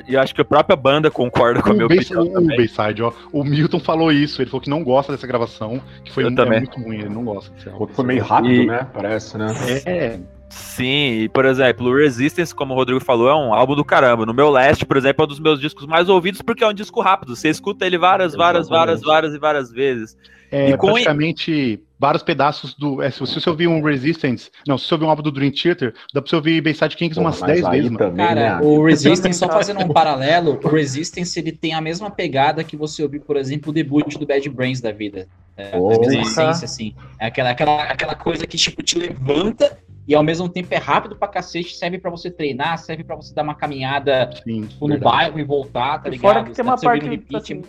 [0.07, 2.23] e acho que a própria banda concorda com a minha opinião.
[2.23, 3.13] O Bayside, ó.
[3.33, 6.61] O Milton falou isso, ele falou que não gosta dessa gravação, que foi muito, é
[6.61, 7.53] muito ruim, ele não gosta.
[7.93, 8.67] Foi meio rápido, e...
[8.67, 8.87] né?
[8.93, 9.47] Parece, né?
[9.87, 10.19] É.
[10.55, 14.25] Sim, e por exemplo, o Resistance, como o Rodrigo falou, é um álbum do caramba.
[14.25, 16.73] No meu Leste, por exemplo, é um dos meus discos mais ouvidos porque é um
[16.73, 17.35] disco rápido.
[17.35, 20.17] Você escuta ele várias, várias, várias, várias e várias vezes.
[20.53, 20.87] É, e com...
[20.87, 23.03] praticamente vários pedaços do.
[23.03, 25.93] É, se você ouvir um Resistance, não, se você ouvir um álbum do Dream Theater,
[26.13, 28.17] dá pra você ouvir Bayside Kings umas 10 vezes, mano.
[28.17, 28.61] Cara, né?
[28.65, 33.03] o Resistance, só fazendo um paralelo, o Resistance ele tem a mesma pegada que você
[33.03, 35.27] ouvir, por exemplo, o debut do Bad Brains da vida.
[35.57, 36.95] É, a mesma essência, assim.
[37.19, 41.17] É aquela, aquela, aquela coisa que, tipo, te levanta e ao mesmo tempo é rápido
[41.17, 44.99] pra cacete, serve pra você treinar, serve pra você dar uma caminhada Sim, tipo, no
[44.99, 46.33] bairro e voltar, tá ligado?
[46.33, 47.63] Fora que tem uma parte, repeat, assim,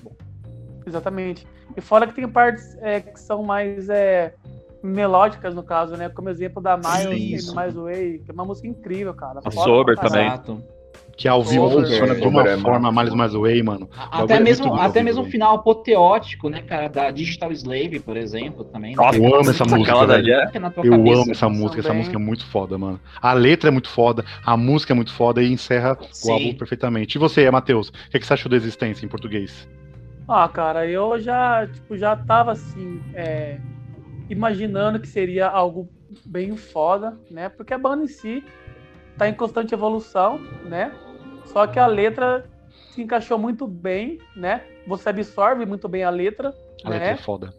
[0.85, 1.47] Exatamente.
[1.75, 4.33] E fora que tem partes é, que são mais é,
[4.83, 6.09] melódicas, no caso, né?
[6.09, 9.39] Como exemplo da Miles e Mais Way, que é uma música incrível, cara.
[9.43, 10.29] A Sober também.
[11.17, 13.89] Que ao vivo funciona de uma é forma mais mais way, mano.
[14.11, 18.95] Até mesmo, até mesmo o final apoteótico, né, cara, da Digital Slave, por exemplo, também.
[18.95, 20.33] Nossa, eu amo essa música, velho.
[20.33, 20.51] É...
[20.83, 22.99] Eu amo essa música, essa música é muito foda, mano.
[23.21, 26.29] A letra é muito foda, a música é muito foda e encerra Sim.
[26.29, 27.15] o álbum perfeitamente.
[27.15, 29.67] E você, Matheus, o que, que você achou da existência em português?
[30.27, 33.59] Ah, cara, eu já, tipo, já tava assim, é,
[34.29, 35.87] imaginando que seria algo
[36.25, 37.47] bem foda, né?
[37.47, 38.43] Porque a banda em si
[39.17, 40.91] tá em constante evolução, né?
[41.45, 42.45] Só que a letra
[42.91, 44.61] se encaixou muito bem, né?
[44.87, 46.53] Você absorve muito bem a letra.
[46.83, 46.99] A né?
[46.99, 47.53] letra é foda.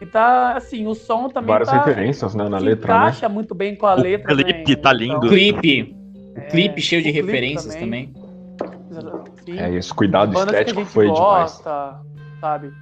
[0.00, 3.00] E tá, assim, o som também Várias tá, referências, né, na letra, né?
[3.00, 3.34] encaixa né?
[3.34, 4.32] muito bem com a o letra.
[4.32, 4.76] O clipe né?
[4.76, 5.16] tá lindo.
[5.16, 5.96] Então, o clipe.
[6.36, 8.12] O clipe é, cheio de referências também.
[8.12, 9.58] também.
[9.58, 12.40] É, esse cuidado estético foi gosta, demais.
[12.40, 12.72] Sabe?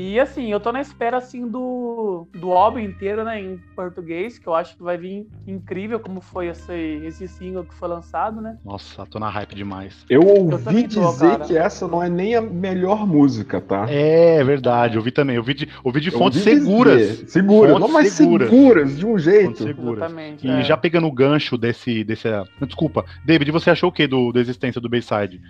[0.00, 4.46] E assim, eu tô na espera assim do, do álbum inteiro, né, em português, que
[4.46, 6.72] eu acho que vai vir incrível como foi esse,
[7.04, 8.56] esse single que foi lançado, né?
[8.64, 10.06] Nossa, tô na hype demais.
[10.08, 13.86] Eu ouvi eu dizer tô, que essa não é nem a melhor música, tá?
[13.90, 15.34] É, verdade, eu vi também.
[15.34, 17.24] Eu vi de, ouvi de fontes ouvi seguras.
[17.26, 18.48] Seguras, fontes não mais seguras.
[18.48, 19.64] seguras, de um jeito.
[19.64, 20.04] Seguras.
[20.04, 20.62] Exatamente, e é.
[20.62, 22.28] já pegando o gancho desse, desse.
[22.64, 25.40] Desculpa, David, você achou o que do, da existência do Bayside?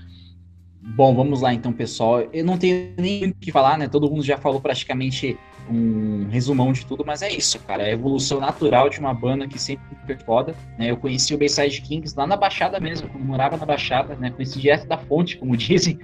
[0.94, 2.22] Bom, vamos lá então, pessoal.
[2.32, 3.88] Eu não tenho nem o que falar, né?
[3.88, 5.38] Todo mundo já falou praticamente
[5.70, 7.82] um resumão de tudo, mas é isso, cara.
[7.82, 10.54] É a evolução natural de uma banda que sempre foi foda.
[10.78, 10.90] Né?
[10.90, 14.30] Eu conheci o Bayside Kings lá na Baixada mesmo, quando morava na Baixada, né?
[14.30, 15.98] Conheci direto da fonte, como dizem.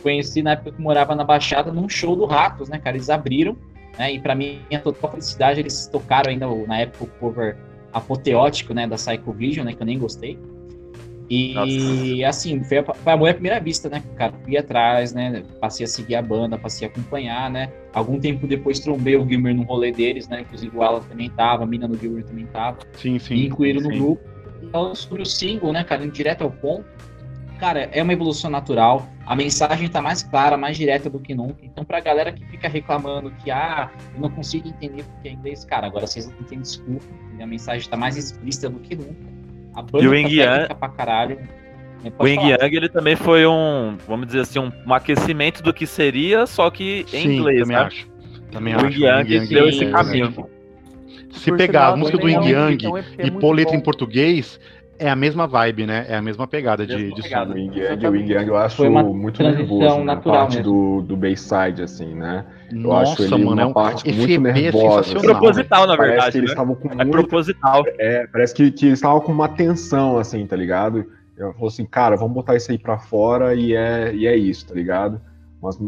[0.00, 2.96] Conheci na época que morava na Baixada num show do Ratos, né, cara?
[2.96, 3.56] Eles abriram,
[3.98, 4.12] né?
[4.12, 7.56] E para mim, a total felicidade, eles tocaram ainda na época o cover
[7.92, 10.38] apoteótico, né, da Psycho Vision, né, que eu nem gostei.
[11.30, 12.28] E Nossa.
[12.28, 14.02] assim, foi, a, foi amor à primeira vista, né?
[14.16, 15.44] Cara, fui atrás, né?
[15.60, 17.70] Passei a seguir a banda, passei a acompanhar, né?
[17.94, 20.40] Algum tempo depois trombei o Gilmer no rolê deles, né?
[20.40, 22.78] Inclusive o Alan também tava, a mina no Gilmer também tava.
[22.94, 23.34] Sim, sim.
[23.34, 24.20] E incluíram no grupo.
[24.72, 26.84] Falando sobre o single, né, cara, indo direto ao ponto.
[27.60, 29.08] Cara, é uma evolução natural.
[29.24, 31.64] A mensagem tá mais clara, mais direta do que nunca.
[31.64, 35.64] Então, pra galera que fica reclamando que, ah, eu não consigo entender porque é inglês,
[35.64, 37.04] cara, agora vocês não têm desculpa.
[37.40, 39.39] A mensagem tá mais explícita do que nunca
[39.80, 41.38] a banda e o Ying Yang, pra caralho.
[42.18, 45.86] O Ying Yang, ele também foi um, vamos dizer assim, um, um aquecimento do que
[45.86, 47.82] seria, só que em Sim, inglês, também né?
[47.82, 48.08] acho.
[48.50, 48.98] Também o acho.
[48.98, 50.46] Ying Yang deu esse caminho.
[51.32, 52.84] Se pegar a música do Ying Yang
[53.18, 54.58] e pôr letra em português,
[55.00, 56.04] é a mesma vibe, né?
[56.08, 57.46] É a mesma pegada de, mesma de pegada.
[57.46, 57.54] som.
[57.54, 62.14] O Ying Yang, o Yang eu acho muito nervoso na parte do, do Bayside, assim,
[62.14, 62.44] né?
[62.70, 65.16] Eu Nossa, acho ele mano, uma é parte muito é nervosa.
[65.16, 66.18] É proposital, na verdade.
[66.18, 66.52] Parece que eles né?
[66.52, 67.10] estavam com É muito...
[67.10, 67.84] proposital.
[67.98, 71.06] É, parece que, que eles estavam com uma tensão, assim, tá ligado?
[71.36, 74.66] Eu falei assim, cara, vamos botar isso aí pra fora e é, e é isso,
[74.66, 75.18] tá ligado?
[75.62, 75.78] Umas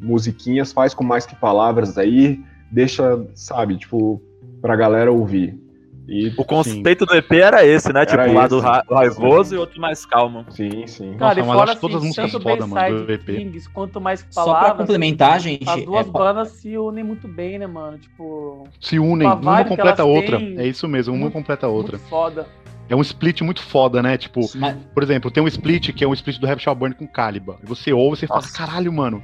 [0.00, 4.22] musiquinhas, faz com mais que palavras aí, deixa, sabe, tipo,
[4.62, 5.61] pra galera ouvir.
[6.08, 7.06] E, o conceito sim.
[7.06, 8.04] do EP era esse, né?
[8.04, 9.56] Tipo, era tipo, um lado ra raivoso sim.
[9.56, 10.44] e outro mais calmo.
[10.50, 11.14] Sim, sim.
[11.16, 13.24] Cara, Nossa, mas fora, assim, todas as músicas foda, mano, do EP.
[13.24, 14.62] Kings, quanto mais palavras...
[14.62, 15.68] Só pra complementar, gente...
[15.68, 16.10] As duas é...
[16.10, 17.98] bandas se unem muito bem, né, mano?
[17.98, 18.68] Tipo...
[18.80, 20.40] Se unem, uma completa a outra.
[20.40, 21.98] É isso mesmo, uma completa a outra.
[21.98, 22.46] Muito foda.
[22.88, 24.18] É um split muito foda, né?
[24.18, 24.76] Tipo, mas...
[24.92, 27.56] por exemplo, tem um split que é um split do Rapture Burn com Caliban.
[27.62, 29.22] E você ouve e você fala, caralho, mano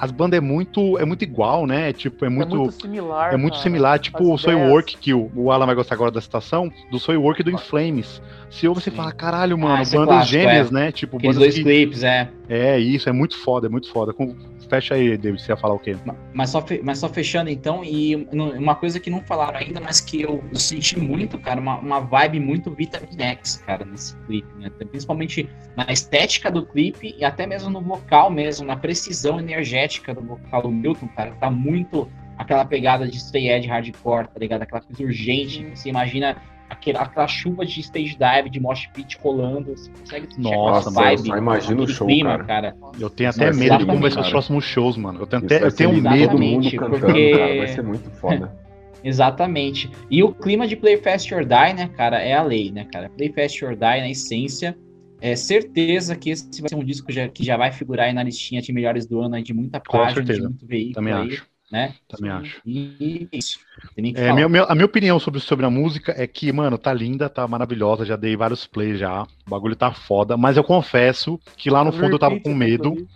[0.00, 1.92] as bandas é muito é muito igual, né?
[1.92, 3.34] Tipo, é muito, é muito similar.
[3.34, 3.62] É muito cara.
[3.62, 6.98] similar, tipo o Soy Work, que o, o Alan vai gostar agora da citação, do
[6.98, 8.22] Soy Work e do Inflames.
[8.50, 10.74] Se ouve, você fala, caralho, mano, ah, bandas é clássico, gêmeas, é.
[10.74, 10.92] né?
[10.92, 11.62] Tipo, Aqueles dois que...
[11.62, 12.28] clipes, é.
[12.48, 14.12] É, isso, é muito foda, é muito foda.
[14.12, 14.34] Com...
[14.70, 15.96] Fecha aí, David, você ia falar o quê?
[16.32, 20.22] Mas só, mas só fechando então, e uma coisa que não falaram ainda, mas que
[20.22, 24.70] eu, senti muito, cara, uma, uma vibe muito Vitamin X, cara, nesse clipe, né?
[24.70, 30.22] Principalmente na estética do clipe e até mesmo no vocal mesmo, na precisão energética do
[30.22, 34.62] vocal do Milton, cara, tá muito aquela pegada de stay edge hardcore, tá ligado?
[34.62, 36.36] Aquela coisa urgente, você imagina
[36.70, 41.26] aquela, aquela chuva de stage dive, de mosh pit rolando, você consegue sentir Nossa, vibe.
[41.26, 42.72] Só imagina o show, clima, cara.
[42.72, 42.76] cara.
[42.98, 45.20] Eu tenho até medo de como vai ser os próximos shows, mano.
[45.20, 46.38] Eu tenho, até, eu tenho medo.
[46.38, 47.30] Mundo cantando, porque...
[47.32, 48.56] cara, vai ser muito foda.
[49.02, 49.90] Exatamente.
[50.10, 53.08] E o clima de Play Fast or Die, né, cara, é a lei, né, cara?
[53.08, 54.76] Play Fast or Die, na essência,
[55.20, 58.22] é certeza que esse vai ser um disco já, que já vai figurar aí na
[58.22, 61.32] listinha de melhores do ano, aí, de muita página, de muito veículo Também aí.
[61.32, 61.94] Acho né?
[62.08, 62.60] Também acho.
[62.66, 63.60] E isso.
[63.96, 67.28] É, minha, minha, a minha opinião sobre, sobre a música é que, mano, tá linda,
[67.28, 71.70] tá maravilhosa, já dei vários plays já, o bagulho tá foda, mas eu confesso que
[71.70, 73.06] lá no fundo eu tava com medo.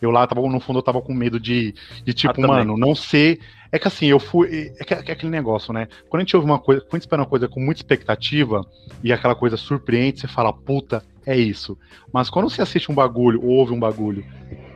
[0.00, 1.74] Eu lá tava, no fundo eu tava com medo de,
[2.04, 3.40] de tipo, ah, mano, não ser.
[3.72, 4.72] É que assim, eu fui.
[4.78, 5.88] É, que, é aquele negócio, né?
[6.10, 8.66] Quando a gente ouve uma coisa, quando a gente espera uma coisa com muita expectativa
[9.02, 11.78] e aquela coisa surpreende, você fala, puta, é isso.
[12.12, 14.24] Mas quando você assiste um bagulho, ou ouve um bagulho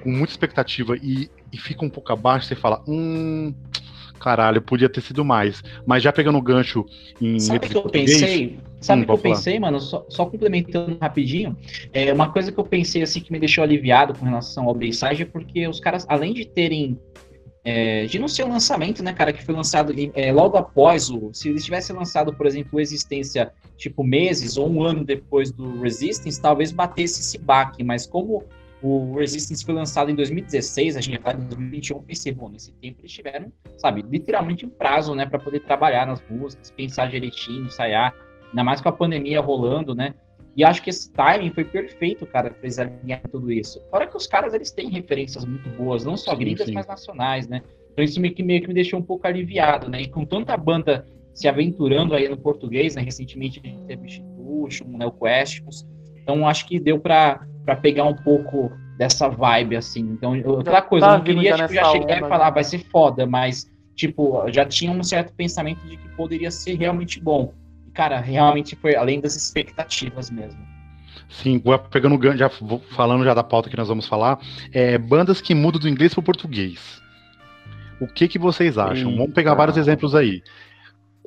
[0.02, 3.52] com muita expectativa e, e fica um pouco abaixo, você fala, hum,
[4.18, 5.62] caralho, podia ter sido mais.
[5.86, 6.84] Mas já pegando o gancho
[7.20, 7.38] em.
[7.38, 8.58] Sabe o que eu pensei?
[8.80, 9.34] Sabe o hum, que eu falar.
[9.34, 9.80] pensei, mano?
[9.80, 11.56] Só, só, complementando rapidinho,
[11.92, 15.22] é uma coisa que eu pensei assim que me deixou aliviado com relação ao Bayside
[15.22, 16.98] é porque os caras, além de terem.
[17.64, 21.30] É, de não ser um lançamento, né, cara, que foi lançado é, logo após o.
[21.34, 26.40] Se eles tivessem lançado, por exemplo, Existência, tipo, meses ou um ano depois do Resistance,
[26.40, 28.44] talvez batesse esse baque, mas como
[28.82, 32.72] o Resistance foi lançado em 2016, a gente já tá em 2021, pensei, bom, nesse
[32.72, 37.66] tempo eles tiveram, sabe, literalmente um prazo, né, para poder trabalhar nas músicas, pensar direitinho,
[37.66, 38.14] ensaiar,
[38.50, 40.14] ainda mais com a pandemia rolando, né,
[40.56, 43.80] e acho que esse timing foi perfeito, cara, para eles alinhar tudo isso.
[43.90, 47.62] Fora que os caras, eles têm referências muito boas, não só gringas, mas nacionais, né,
[47.92, 50.56] então isso meio que, meio que me deixou um pouco aliviado, né, e com tanta
[50.56, 55.84] banda se aventurando aí no português, né, recentemente a gente teve Institution, né, o Questions,
[56.22, 60.00] então acho que deu para para pegar um pouco dessa vibe, assim.
[60.00, 62.50] Então, outra coisa, tá eu não queria tipo, já chegar onda, e falar, né?
[62.52, 67.20] vai ser foda, mas, tipo, já tinha um certo pensamento de que poderia ser realmente
[67.20, 67.52] bom.
[67.86, 70.58] E, cara, realmente foi além das expectativas mesmo.
[71.28, 74.38] Sim, pegando já falando já da pauta que nós vamos falar,
[74.72, 77.02] é bandas que mudam do inglês para o português.
[78.00, 79.14] O que que vocês acham?
[79.14, 80.42] Vamos pegar vários exemplos aí.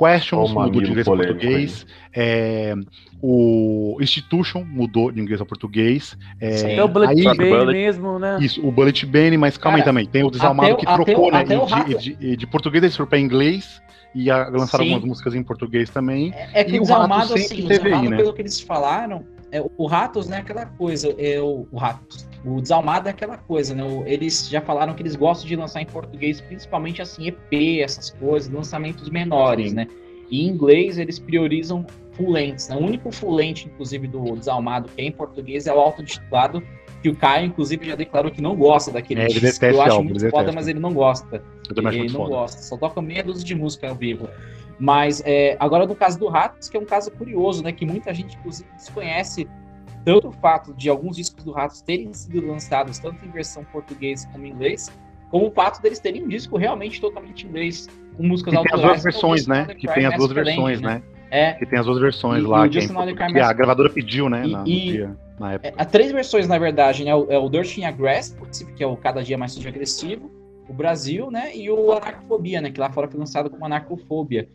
[0.02, 1.86] Questions mudou de inglês para português.
[2.14, 2.74] É,
[3.22, 6.18] o Institution mudou de inglês para português.
[6.40, 8.40] É, até o Bullet aí, Bane mesmo, né?
[8.42, 10.06] Isso, o Bullet Bane, mas calma Cara, aí também.
[10.08, 11.44] Tem o Desalmado que trocou, né?
[11.44, 13.80] De, de, de, português eles foram para inglês
[14.16, 14.94] e a, lançaram Sim.
[14.94, 16.34] algumas músicas em português também.
[16.34, 18.18] É, é que e o Desalmado, assim, o Desalmado, aí, né?
[18.18, 22.28] pelo que eles falaram, é, o Ratos, né, aquela coisa, é o, o Ratos.
[22.44, 23.84] O Desalmado é aquela coisa, né?
[24.08, 28.52] Eles já falaram que eles gostam de lançar em português, principalmente assim, EP, essas coisas,
[28.52, 29.88] lançamentos menores, né?
[30.30, 32.70] E em inglês eles priorizam full lengths.
[32.70, 32.78] Né?
[32.78, 36.64] O único full length, inclusive, do Desalmado que é em português é o autotitulado,
[37.04, 39.66] que o Caio, inclusive, já declarou que não gosta daquele é, disco.
[39.66, 41.44] Eu acho muito foda, mas ele não gosta.
[41.70, 42.30] Eu também ele não foda.
[42.30, 44.28] gosta, só toca meia dúzia de música ao vivo.
[44.82, 47.72] Mas é, agora no caso do Ratos, que é um caso curioso, né?
[47.72, 49.48] Que muita gente, inclusive, desconhece
[50.04, 54.26] tanto o fato de alguns discos do Ratos terem sido lançados tanto em versão português
[54.32, 54.92] como em inglês,
[55.30, 58.82] como o fato deles terem um disco realmente totalmente inglês, com músicas autorais.
[58.82, 59.66] Tem as duas versões, né?
[59.66, 61.04] Que tem as duas versões, né?
[61.30, 61.54] É.
[61.54, 62.66] Que tem as duas versões e, lá.
[62.66, 64.48] E que, é, que a gravadora pediu, né?
[64.48, 65.70] E, na, dia, na época.
[65.70, 67.14] É, há três versões, na verdade, né?
[67.14, 68.36] O, é o Dirt in Aggress,
[68.76, 70.32] que é o Cada Dia Mais Sujo Agressivo,
[70.68, 71.56] o Brasil, né?
[71.56, 72.72] E o Anarcofobia, né?
[72.72, 74.50] Que lá fora foi lançado como Anarcofobia.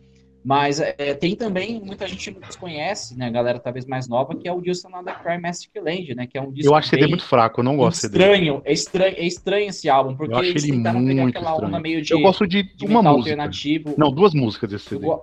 [0.47, 4.53] Mas é, tem também, muita gente não desconhece, né, galera talvez mais nova, que é
[4.53, 7.25] o Just Another Crime Master Land, né, que é um disco Eu acho ele muito
[7.25, 10.63] fraco, eu não gosto estranho, É estranho, é estranho esse álbum, porque eu acho eles
[10.63, 11.67] ele tentaram pegar aquela estranho.
[11.67, 13.19] onda meio de Eu gosto de, de uma música.
[13.19, 13.93] alternativo.
[13.97, 15.05] Não, duas músicas desse CD.
[15.05, 15.21] Eu,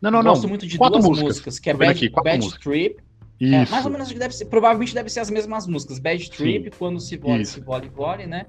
[0.00, 0.30] não, não, não.
[0.30, 2.96] gosto muito de Quatro duas músicas, músicas que é Bad, aqui, Bad Trip.
[3.38, 5.98] É, mais ou menos deve ser, provavelmente deve ser as mesmas músicas.
[5.98, 6.76] Bad Trip, Sim.
[6.78, 8.46] quando se vole, se vole, vole, né?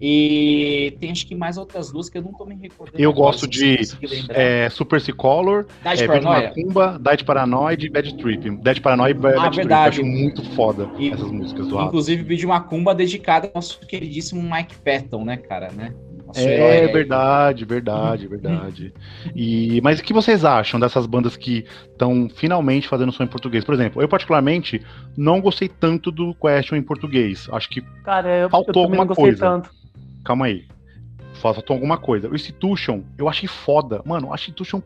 [0.00, 2.98] E tem acho que mais outras duas que eu não tô me recordando.
[2.98, 3.78] Eu gosto de
[4.30, 6.48] é, Super Color, Diet é, Paranoia.
[6.48, 8.50] Macumba, Diet Paranoid e Bad Trip.
[8.56, 9.56] Dead Paranoid e Bad ah, Trip.
[9.56, 10.00] Verdade.
[10.00, 14.42] Eu acho muito foda e, essas músicas do Inclusive, vídeo Macumba dedicado ao nosso queridíssimo
[14.42, 15.92] Mike Patton, né, cara, né?
[16.26, 18.94] Nosso é verdade, verdade, verdade.
[19.34, 23.64] E, mas o que vocês acham dessas bandas que estão finalmente fazendo som em português?
[23.64, 24.80] Por exemplo, eu particularmente
[25.16, 27.48] não gostei tanto do Question em português.
[27.52, 29.38] Acho que Cara, eu, faltou eu alguma coisa.
[29.38, 29.79] Tanto
[30.24, 30.66] calma aí.
[31.34, 32.28] Faltou alguma coisa.
[32.28, 34.02] O Institution, eu achei foda.
[34.04, 34.82] Mano, o Institution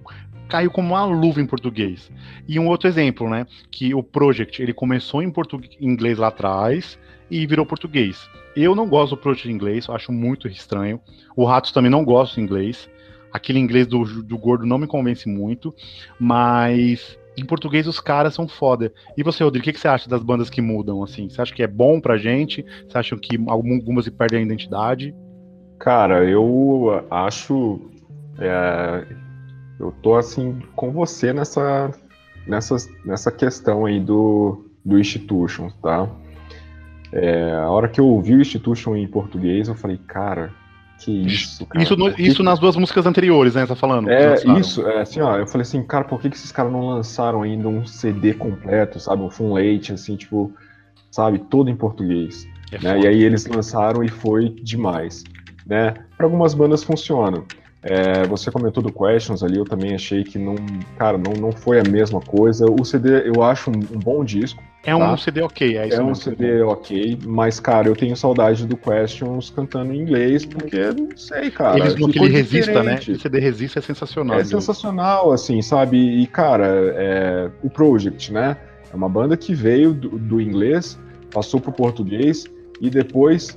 [0.48, 2.10] caiu como uma luva em português.
[2.46, 3.46] E um outro exemplo, né?
[3.70, 6.98] Que o Project, ele começou em, português, inglês lá atrás
[7.30, 8.28] e virou português.
[8.54, 11.00] Eu não gosto do Project em inglês, acho muito estranho.
[11.36, 12.88] O Ratos também não gosta de inglês.
[13.32, 15.74] Aquele inglês do, do gordo não me convence muito.
[16.20, 18.92] Mas em português os caras são foda.
[19.16, 21.28] E você, Rodrigo, o que, que, você acha das bandas que mudam, assim?
[21.28, 22.64] Você acha que é bom pra gente?
[22.88, 25.14] Você acha que algumas perdem a identidade?
[25.78, 27.80] Cara, eu acho.
[28.38, 29.06] É,
[29.78, 31.90] eu tô assim com você nessa,
[32.46, 36.08] nessa, nessa questão aí do, do Institution, tá?
[37.12, 40.50] É, a hora que eu ouvi o Institution em português, eu falei, cara,
[40.98, 41.82] que isso, cara.
[41.82, 43.62] Isso, no, isso nas duas músicas anteriores, né?
[43.62, 44.10] Você tá falando?
[44.10, 45.36] É, isso, é assim, ó.
[45.36, 48.98] Eu falei assim, cara, por que, que esses caras não lançaram ainda um CD completo,
[48.98, 49.22] sabe?
[49.22, 50.52] Um full late, assim, tipo,
[51.10, 51.38] sabe?
[51.38, 52.46] Todo em português.
[52.72, 53.00] É né?
[53.00, 55.22] E aí eles lançaram e foi demais
[55.66, 55.94] né?
[56.16, 57.44] Para algumas bandas funcionam.
[57.86, 60.54] É, você comentou do Questions ali, eu também achei que não,
[60.96, 62.64] cara, não, não foi a mesma coisa.
[62.64, 64.62] O CD eu acho um, um bom disco.
[64.86, 65.16] É um tá?
[65.18, 66.00] CD ok, é isso.
[66.00, 70.78] É um CD ok, mas cara, eu tenho saudade do Questions cantando em inglês, porque
[70.92, 71.78] não sei, cara.
[71.78, 72.94] Eles no que ele resista, né?
[72.94, 74.40] O CD resista é sensacional.
[74.40, 75.98] É sensacional, assim, sabe?
[75.98, 78.56] E cara, é, o Project, né?
[78.90, 80.98] É uma banda que veio do, do inglês,
[81.30, 82.46] passou pro português
[82.80, 83.54] e depois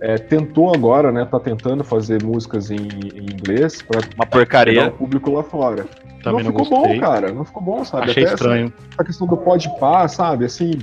[0.00, 1.24] é, tentou agora, né?
[1.24, 5.86] Tá tentando fazer músicas em, em inglês para uma porcaria o público lá fora.
[6.22, 6.94] Também não, não ficou gostei.
[6.94, 7.32] bom, cara.
[7.32, 8.10] Não ficou bom, sabe?
[8.10, 8.66] Achei Até estranho.
[8.66, 10.44] Essa, a questão do pode par, sabe?
[10.44, 10.78] Assim,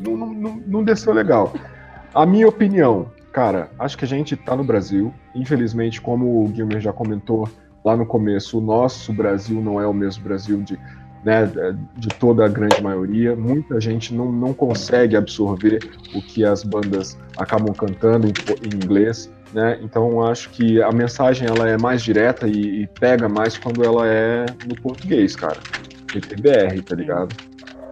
[0.00, 1.52] não, não, não desceu legal.
[2.14, 5.12] A minha opinião, cara, acho que a gente tá no Brasil.
[5.34, 7.48] Infelizmente, como o Gilmer já comentou
[7.84, 10.78] lá no começo, o nosso Brasil não é o mesmo Brasil de,
[11.26, 11.44] né,
[11.96, 13.34] de toda a grande maioria.
[13.34, 15.80] Muita gente não, não consegue absorver
[16.14, 19.28] o que as bandas acabam cantando em, em inglês.
[19.52, 19.76] Né?
[19.82, 24.06] Então acho que a mensagem ela é mais direta e, e pega mais quando ela
[24.06, 25.56] é no português, cara.
[26.12, 27.34] PTBR, tá ligado?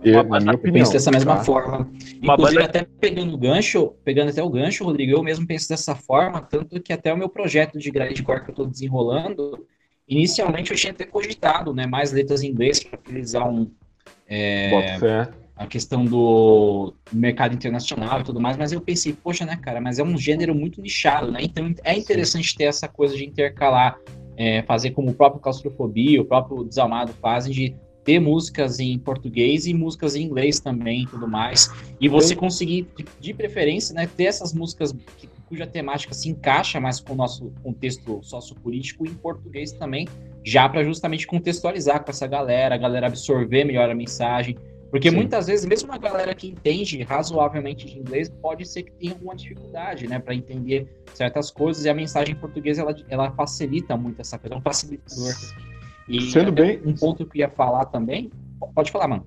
[0.04, 0.74] E, Uma banda- eu opinião.
[0.80, 1.44] penso dessa mesma tá?
[1.44, 1.90] forma.
[2.22, 5.68] Uma Inclusive, banda- até pegando o gancho, pegando até o gancho, Rodrigo, eu mesmo penso
[5.68, 9.66] dessa forma, tanto que até o meu projeto de grindcore que eu estou desenrolando,
[10.08, 13.70] inicialmente eu tinha até cogitado, né, mais letras em inglês para utilizar um,
[14.28, 14.70] é,
[15.56, 19.98] a questão do mercado internacional e tudo mais, mas eu pensei, poxa, né, cara, mas
[19.98, 21.40] é um gênero muito nichado, né?
[21.42, 23.98] Então é interessante ter essa coisa de intercalar,
[24.36, 29.66] é, fazer como o próprio Claustrofobia, o próprio Desalmado fazem, de ter músicas em português
[29.66, 31.70] e músicas em inglês também e tudo mais.
[32.00, 36.80] E você conseguir, de, de preferência, né, ter essas músicas que, cuja temática se encaixa
[36.80, 40.08] mais com o nosso contexto sociopolítico em português também,
[40.44, 44.56] já para justamente contextualizar com essa galera, a galera absorver melhor a mensagem.
[44.90, 45.16] Porque Sim.
[45.16, 49.34] muitas vezes, mesmo a galera que entende razoavelmente de inglês, pode ser que tenha alguma
[49.34, 54.20] dificuldade, né, para entender certas coisas, e a mensagem em português ela, ela facilita muito
[54.20, 55.34] essa coisa, é um facilitador.
[56.08, 58.30] E Sendo até bem- um ponto que eu ia falar também,
[58.74, 59.26] pode falar, mano.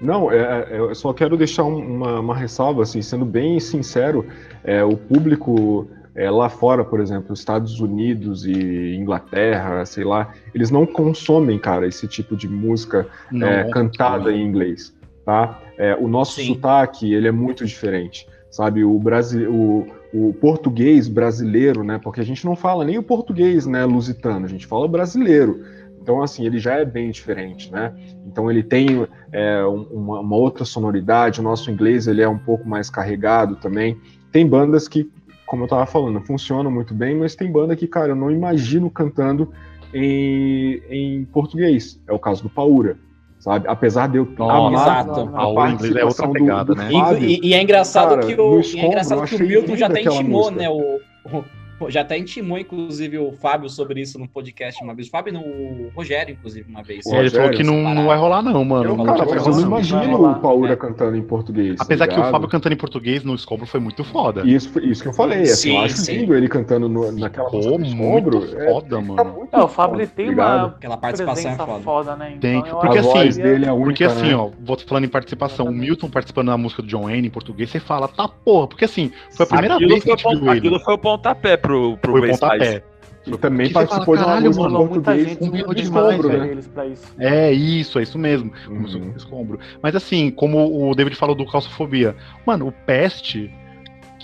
[0.00, 4.26] Não, é, é, eu só quero deixar um- uma, uma ressalva, assim, sendo bem sincero,
[4.64, 10.70] é, o público é, lá fora, por exemplo, Estados Unidos e Inglaterra, sei lá, eles
[10.70, 13.06] não consomem, cara, esse tipo de música
[13.40, 14.92] é, cantada em inglês,
[15.24, 15.60] tá?
[15.78, 16.54] É, o nosso Sim.
[16.54, 18.82] sotaque, ele é muito diferente, sabe?
[18.84, 22.00] O, Brasi o, o português brasileiro, né?
[22.02, 25.62] Porque a gente não fala nem o português, né, lusitano, a gente fala brasileiro.
[26.00, 27.92] Então, assim, ele já é bem diferente, né?
[28.26, 32.38] Então, ele tem é, um- uma, uma outra sonoridade, o nosso inglês, ele é um
[32.38, 33.96] pouco mais carregado também.
[34.32, 35.10] Tem bandas que,
[35.46, 38.88] como eu tava falando, funcionam muito bem, mas tem banda que, cara, eu não imagino
[38.90, 39.52] cantando
[39.92, 42.00] em, em português.
[42.08, 42.96] É o caso do Paura,
[43.38, 43.68] sabe?
[43.68, 44.72] Apesar de eu Nossa, amar
[45.04, 45.30] exato.
[45.34, 46.88] a o inglês é outra participação do- pegada, do né?
[46.88, 49.40] E, Fábio, e- e é engraçado cara, que o, e é Escombro, engraçado que o
[49.40, 50.56] Milton já até intimou, música.
[50.56, 50.68] né?
[50.70, 51.44] O, o-
[51.88, 55.08] já até intimou, inclusive, o Fábio sobre isso no podcast uma vez.
[55.08, 57.06] O Fábio, no o Rogério, inclusive, uma vez.
[57.06, 58.84] É, ele falou que não, não vai rolar, não, mano.
[58.90, 59.66] Eu, Não cara, mas eu não não.
[59.68, 60.38] imagino rolar.
[60.38, 60.76] o Paura É.
[60.76, 61.76] cantando em português.
[61.76, 62.24] tá Apesar que o?
[62.30, 64.42] Fábio cantando em português no Escombro foi muito foda.
[64.46, 66.16] Isso, isso que eu falei, assim, Sim, eu acho sim.
[66.18, 68.60] lindo ele cantando no- naquela Pô, música do muito Escombro.
[68.62, 69.32] é, foda, tá mano.
[69.32, 70.58] muito É, o Fábio foda, ele tem tá ligado?
[70.60, 71.80] uma Aquela participação é foda.
[71.80, 72.36] foda, né?
[72.40, 74.36] Tem, Então, eu porque acho a voz que dele é única, Porque assim, né?
[74.36, 75.72] ó, vou falando em participação, o.
[75.72, 79.10] Milton participando da música do John Wayne em português, você fala, tá porra, porque assim,
[79.30, 80.58] foi a primeira vez que a gente viu ele.
[80.58, 81.69] aquilo foi o pontapé pro,
[82.00, 82.64] pro Foi pontapé.
[82.64, 82.90] Spice.
[83.26, 86.36] E também participou fala, de uma caralho, música muita português gente com demais, Escombro, né?
[86.38, 87.14] pra eles pra isso.
[87.18, 88.50] É isso, é isso mesmo.
[88.66, 89.10] Começou Uhum.
[89.10, 89.60] com escombro.
[89.82, 92.16] Mas assim, como o David falou do Calçofobia,
[92.46, 93.36] mano, o Pest,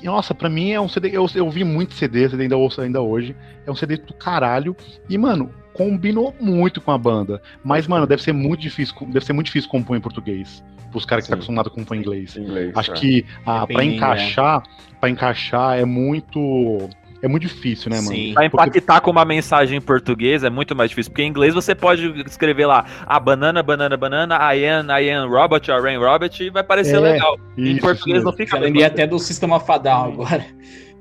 [0.03, 1.11] nossa, pra mim é um CD.
[1.13, 3.37] Eu, eu vi muito CD, CD ainda ouço ainda hoje.
[3.67, 4.75] É um CD do caralho.
[5.09, 7.41] E, mano, combinou muito com a banda.
[7.63, 10.65] Mas, mano, deve ser muito difícil, deve ser muito difícil compor em português.
[10.91, 12.37] Pros caras que estão acostumados a compor em inglês.
[12.37, 12.73] Inglês.
[12.75, 12.95] Acho é.
[12.95, 14.63] que ah, pra Dependendo, encaixar,
[15.01, 16.89] para encaixar é muito.
[17.23, 18.09] É muito difícil, né, mano?
[18.09, 18.35] Sim.
[18.35, 21.55] Pra Porque- impactar com uma mensagem em português é muito mais difícil, porque em inglês
[21.55, 26.03] você pode escrever lá, ah, banana, banana, banana, I am, I am Robert, I am
[26.03, 27.39] Robert, e vai parecer É, legal.
[27.57, 30.45] Isso, em português isso não fica Já lembrei até do Sistema Fadal agora.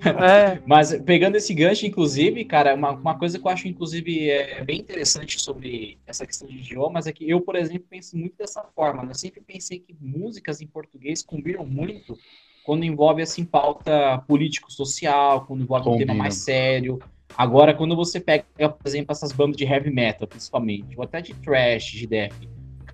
[0.04, 4.64] É, Mas pegando esse gancho, inclusive, cara, uma, uma coisa que eu acho, inclusive, é
[4.64, 8.62] bem interessante sobre essa questão de idiomas é que eu, por exemplo, penso muito dessa
[8.76, 9.04] forma.
[9.04, 9.10] né?
[9.12, 12.18] Eu sempre pensei que músicas em português combinam muito
[12.66, 16.12] quando envolve, assim, pauta político-social, quando envolve um Combina.
[16.14, 17.00] tema mais sério.
[17.38, 21.34] Agora, quando você pega, por exemplo, essas bandas de heavy metal, principalmente, ou até de
[21.36, 22.34] thrash, de death,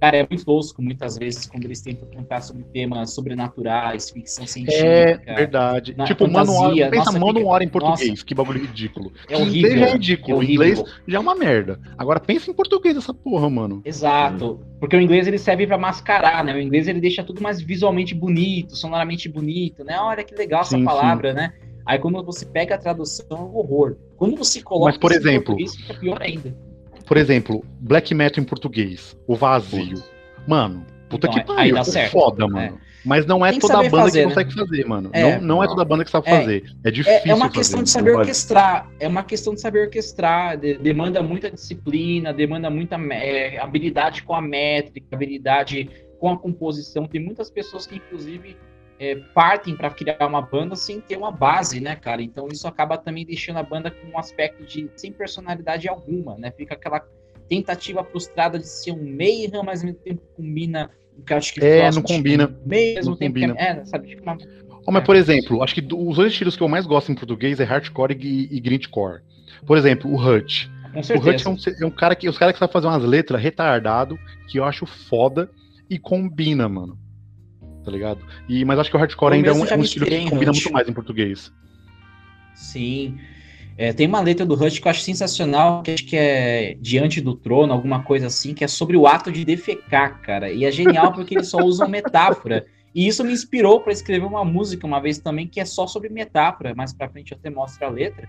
[0.02, 4.48] cara, é muito tosco, muitas vezes, quando eles tentam cantar sobre temas sobrenaturais, ficção É,
[4.48, 5.36] científica.
[5.36, 5.94] verdade.
[5.96, 7.80] Na tipo, mano, fantasia, pensa nossa, mano fica- hora em nossa.
[7.80, 9.12] português, que bagulho ridículo.
[9.30, 9.60] É horrível.
[9.60, 10.54] Inglês já é É ridículo, horrível.
[10.68, 11.80] inglês já é uma merda.
[11.98, 13.82] Agora pensa em português essa porra, mano.
[13.86, 16.54] Exato, porque o inglês ele serve para mascarar, né?
[16.56, 20.00] O inglês ele deixa tudo mais visualmente bonito, sonoramente bonito, né?
[20.00, 21.54] Olha que legal essa Sim, palavra, né?
[21.86, 23.98] Aí quando você pega a tradução, é um horror.
[24.18, 26.56] Quando você coloca Mas, por isso em exemplo- português, fica pior ainda.
[27.12, 30.02] Por exemplo, black metal em português, o vazio.
[30.48, 32.12] Mano, puta Então, que aí pariu, dá é certo.
[32.14, 32.80] foda, mano.
[33.04, 34.30] Mas não é toda banda fazer, que né?
[34.34, 35.10] consegue fazer, mano.
[35.12, 35.22] É.
[35.38, 36.40] não, não é toda banda que sabe É.
[36.40, 36.64] fazer.
[36.86, 37.58] É difícil É, é uma fazer.
[37.58, 38.90] questão de saber orquestrar.
[38.98, 40.58] É uma questão de saber orquestrar.
[40.58, 47.08] de- demanda muita disciplina, demanda muita é, habilidade com a métrica, habilidade com a composição.
[47.08, 48.56] Tem muitas pessoas que, inclusive,
[49.02, 52.22] é, partem para criar uma banda sem ter uma base, né, cara?
[52.22, 56.52] Então isso acaba também deixando a banda com um aspecto de sem personalidade alguma, né?
[56.52, 57.04] Fica aquela
[57.50, 60.92] tentativa frustrada de ser um Mayhem, mas ao mesmo tempo combina
[61.26, 62.56] que acho que é, não combina.
[62.64, 63.56] Mesmo não tempo combina.
[63.56, 64.38] Que é, é, sabe, tipo uma...
[64.86, 67.60] oh, mas, por exemplo, acho que os dois estilos que eu mais gosto em português
[67.60, 69.22] é hardcore e, e grindcore.
[69.66, 70.72] Por exemplo, o Hut.
[70.94, 73.42] O Hut é um, é um, cara que os caras que sabem fazer umas letras
[73.42, 75.50] retardado, que eu acho foda
[75.90, 77.00] e combina, mano.
[77.84, 78.22] Tá ligado?
[78.48, 80.72] E, mas acho que o hardcore ainda é um, é um estilo que combina muito
[80.72, 81.52] mais em português.
[82.54, 83.18] Sim.
[83.78, 87.20] É, tem uma letra do Rush que eu acho sensacional, que acho que é Diante
[87.20, 90.52] do Trono, alguma coisa assim, que é sobre o ato de defecar, cara.
[90.52, 92.66] E é genial porque eles só usam metáfora.
[92.94, 96.10] E isso me inspirou para escrever uma música uma vez também, que é só sobre
[96.10, 96.76] metáfora.
[96.76, 98.28] Mais pra frente eu até mostro a letra.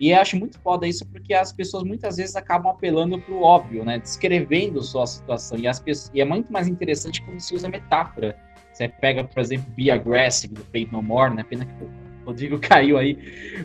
[0.00, 3.84] E eu acho muito foda isso porque as pessoas muitas vezes acabam apelando pro óbvio,
[3.84, 3.98] né?
[3.98, 5.58] Descrevendo só a situação.
[5.58, 8.36] E, as pessoas, e é muito mais interessante quando se usa metáfora.
[8.80, 11.44] Você pega, por exemplo, Be Aggressive do Fate No More, né?
[11.46, 11.72] Pena que
[12.24, 13.18] Rodrigo caiu aí,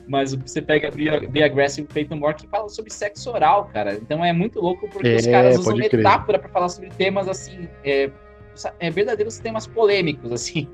[0.06, 3.94] mas você pega Be Aggressive Feito More que fala sobre sexo oral, cara.
[3.94, 7.70] Então é muito louco porque é, os caras usam metáfora para falar sobre temas assim,
[7.86, 8.10] é,
[8.80, 10.68] é, verdadeiros temas polêmicos, assim.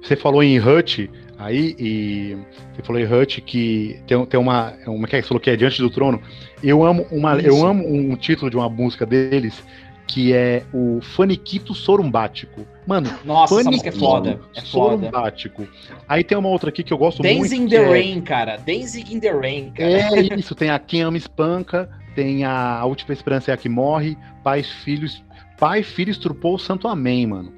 [0.00, 2.36] Você falou em Hut aí, e
[2.74, 5.82] você falou em Hut que tem, tem uma, uma que você falou que é Diante
[5.82, 6.22] do Trono.
[6.62, 9.60] Eu amo, uma, eu amo um título de uma música deles
[10.06, 12.66] que é o Faniquito Sorumbático.
[12.86, 14.40] Mano, nossa, essa música é foda.
[14.56, 15.66] É Sorumbático.
[16.08, 17.50] Aí tem uma outra aqui que eu gosto Dancing muito.
[17.50, 17.88] Dancing in the é...
[17.88, 18.56] Rain, cara.
[18.56, 19.90] Dancing in the Rain, cara.
[19.90, 23.68] É isso, tem a Quem Ama Espanca, tem a, a Última Esperança é a que
[23.68, 25.22] morre, Pais, Filhos.
[25.58, 27.52] Pai, Filho estrupou o Santo Amém, mano.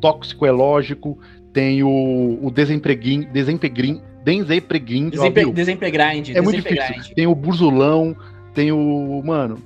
[0.00, 1.18] Tóxico é lógico,
[1.52, 5.08] tem o, o Desempregrim, Desempregrim, Desempregrim.
[5.10, 6.30] Desempe, Desempregrind.
[6.30, 7.14] É muito difícil.
[7.14, 8.16] Tem o Burzulão,
[8.54, 9.22] tem o.
[9.24, 9.58] Mano,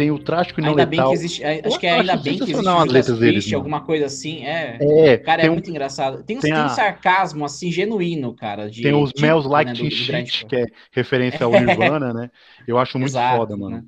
[0.00, 1.10] tem o trágico e não ainda letal.
[1.10, 3.82] Bem que existe, é, acho que é ainda bem que existe as letras deles, alguma
[3.82, 4.46] coisa assim.
[4.46, 6.22] É, é cara, é um, muito engraçado.
[6.22, 8.70] Tem, tem, tem a, um sarcasmo assim genuíno, cara.
[8.70, 12.30] De, tem os tipo, Mel's Like né, Teen Shit, que é referência ao Nirvana, né?
[12.66, 13.76] Eu acho muito Exato, foda, mano.
[13.76, 13.84] Né?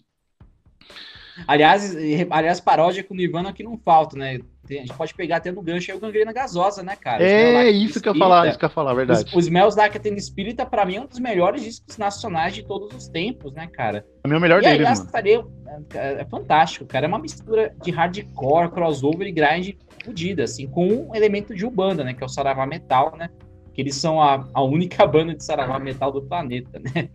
[1.46, 1.96] Aliás,
[2.28, 4.38] aliás, paródia com Nirvana que não falta, né?
[4.66, 7.22] Tem, a gente pode pegar até no gancho aí o gangrena gasosa, né, cara?
[7.22, 9.24] É, isso que eu ia falar, isso que eu ia falar, verdade.
[9.24, 12.62] Os, os Smells Like Teen Espírita, pra mim, é um dos melhores discos nacionais de
[12.62, 14.06] todos os tempos, né, cara?
[14.22, 15.52] É o meu melhor e deles, aí, mano.
[15.94, 17.06] É, é fantástico, cara.
[17.06, 22.04] É uma mistura de hardcore, crossover e grind fodida, assim, com um elemento de Ubanda,
[22.04, 22.14] né?
[22.14, 23.30] Que é o Saravá Metal, né?
[23.74, 27.08] Que eles são a, a única banda de Saravá Metal do planeta, né?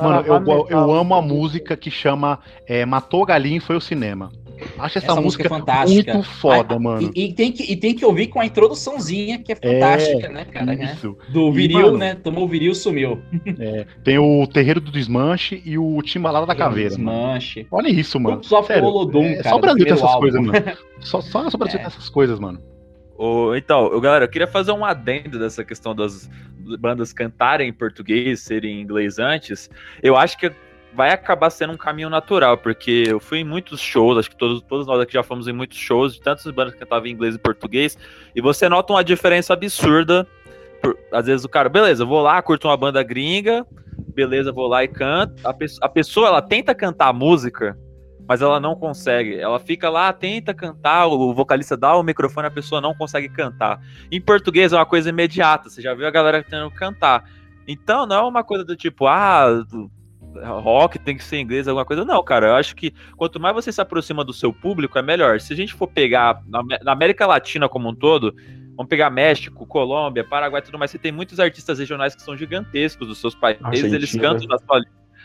[0.00, 4.30] Mano, eu, eu amo a música que chama é, Matou Galinha e Foi ao Cinema.
[4.78, 6.14] Acho essa, essa música, música é fantástica.
[6.14, 7.10] muito foda, ah, mano.
[7.14, 10.30] E, e, tem que, e tem que ouvir com a introduçãozinha, que é fantástica, é,
[10.30, 10.74] né, cara?
[10.74, 11.08] Isso.
[11.08, 11.26] Né?
[11.28, 12.14] Do viril, e, mano, né?
[12.14, 13.20] Tomou o viril, sumiu.
[13.58, 16.90] É, tem o Terreiro do Desmanche e o Timbalada da Caveira.
[16.90, 17.66] Desmanche.
[17.70, 17.82] Mano.
[17.82, 18.44] Olha isso, mano.
[18.44, 20.20] Só Sério, Olodum, é, cara, só o Brasil tem essas álbum.
[20.20, 20.78] coisas, mano.
[21.00, 21.82] Só, só, só o Brasil é.
[21.82, 22.60] tem essas coisas, mano.
[23.16, 26.30] Oh, então, eu, galera, eu queria fazer um adendo dessa questão das
[26.78, 29.68] bandas cantarem em português, serem em inglês antes.
[30.00, 30.52] Eu acho que
[30.94, 34.62] vai acabar sendo um caminho natural, porque eu fui em muitos shows, acho que todos,
[34.62, 37.34] todos nós aqui já fomos em muitos shows de tantas bandas que cantavam em inglês
[37.34, 37.96] e português,
[38.34, 40.26] e você nota uma diferença absurda.
[40.82, 43.66] Por, às vezes o cara, beleza, vou lá, curto uma banda gringa,
[44.14, 45.34] beleza, vou lá e canto.
[45.46, 47.78] A, pe a pessoa, ela tenta cantar a música,
[48.28, 49.38] mas ela não consegue.
[49.38, 53.80] Ela fica lá, tenta cantar, o vocalista dá o microfone, a pessoa não consegue cantar.
[54.10, 57.24] Em português é uma coisa imediata, você já viu a galera tentando cantar.
[57.66, 59.64] Então não é uma coisa do tipo, ah,
[60.44, 62.04] rock tem que ser inglês, alguma coisa.
[62.04, 65.40] Não, cara, eu acho que quanto mais você se aproxima do seu público, é melhor.
[65.40, 68.34] Se a gente for pegar na, América Latina como um todo,
[68.76, 72.36] vamos pegar México, Colômbia, Paraguai e tudo mais, você tem muitos artistas regionais que são
[72.36, 73.96] gigantescos dos seus países, Argentina.
[73.96, 74.80] eles cantam na, sua,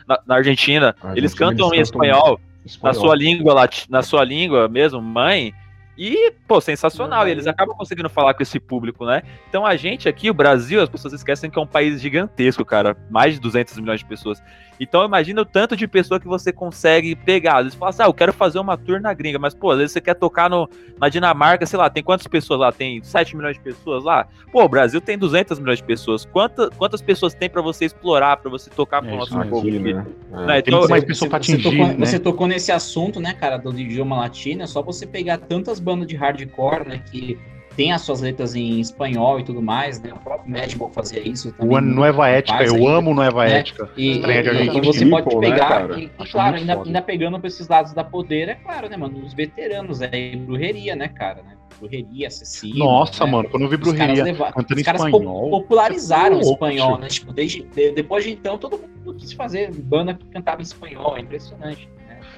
[0.07, 4.23] na, na Argentina, Argentina, eles cantam eles em espanhol, espanhol, na sua língua, na sua
[4.23, 5.53] língua mesmo, mãe,
[5.97, 7.27] e, pô, sensacional.
[7.27, 9.21] E eles acabam conseguindo falar com esse público, né?
[9.47, 12.97] Então a gente aqui, o Brasil, as pessoas esquecem que é um país gigantesco, cara.
[13.09, 14.41] Mais de 200 milhões de pessoas.
[14.83, 17.57] Então imagina o tanto de pessoa que você consegue pegar.
[17.57, 19.77] Às vezes fala assim, ah, eu quero fazer uma tour na gringa, mas pô, às
[19.77, 20.69] vezes você quer tocar no,
[20.99, 22.71] na Dinamarca, sei lá, tem quantas pessoas lá?
[22.71, 24.27] Tem 7 milhões de pessoas lá?
[24.51, 26.25] Pô, o Brasil tem 200 milhões de pessoas.
[26.25, 29.67] Quanta, quantas pessoas tem para você explorar, para você tocar com é, o nosso povo?
[29.67, 30.05] Né?
[30.31, 30.45] É.
[30.45, 30.59] Né?
[30.59, 32.05] Então, mais pessoa pra atingir, você tocou, né?
[32.05, 36.07] você tocou nesse assunto, né, cara, do idioma latino, é só você pegar tantas bandas
[36.07, 37.39] de hardcore, né, que
[37.75, 40.11] tem as suas letras em espanhol e tudo mais, né?
[40.13, 41.77] O próprio Madball fazia isso também.
[41.77, 43.59] O Nova Ética, eu ainda, amo Nova né?
[43.59, 43.89] Ética.
[43.97, 47.47] E, e, e, você pode né, pegar, né, e, e claro, ainda, ainda, pegando pra
[47.47, 49.23] esses lados da poder, é claro, né, mano?
[49.23, 51.55] Os veteranos, é brujeria, né, cara, né?
[51.79, 52.77] Brujeria, acessível.
[52.77, 53.31] Nossa, né?
[53.31, 57.07] mano, quando eu vi brujeria os caras, os caras espanhol, popularizaram o espanhol, né?
[57.07, 57.63] Tipo, desde,
[57.93, 61.89] depois de então, todo mundo quis fazer banda que cantava em espanhol, é impressionante.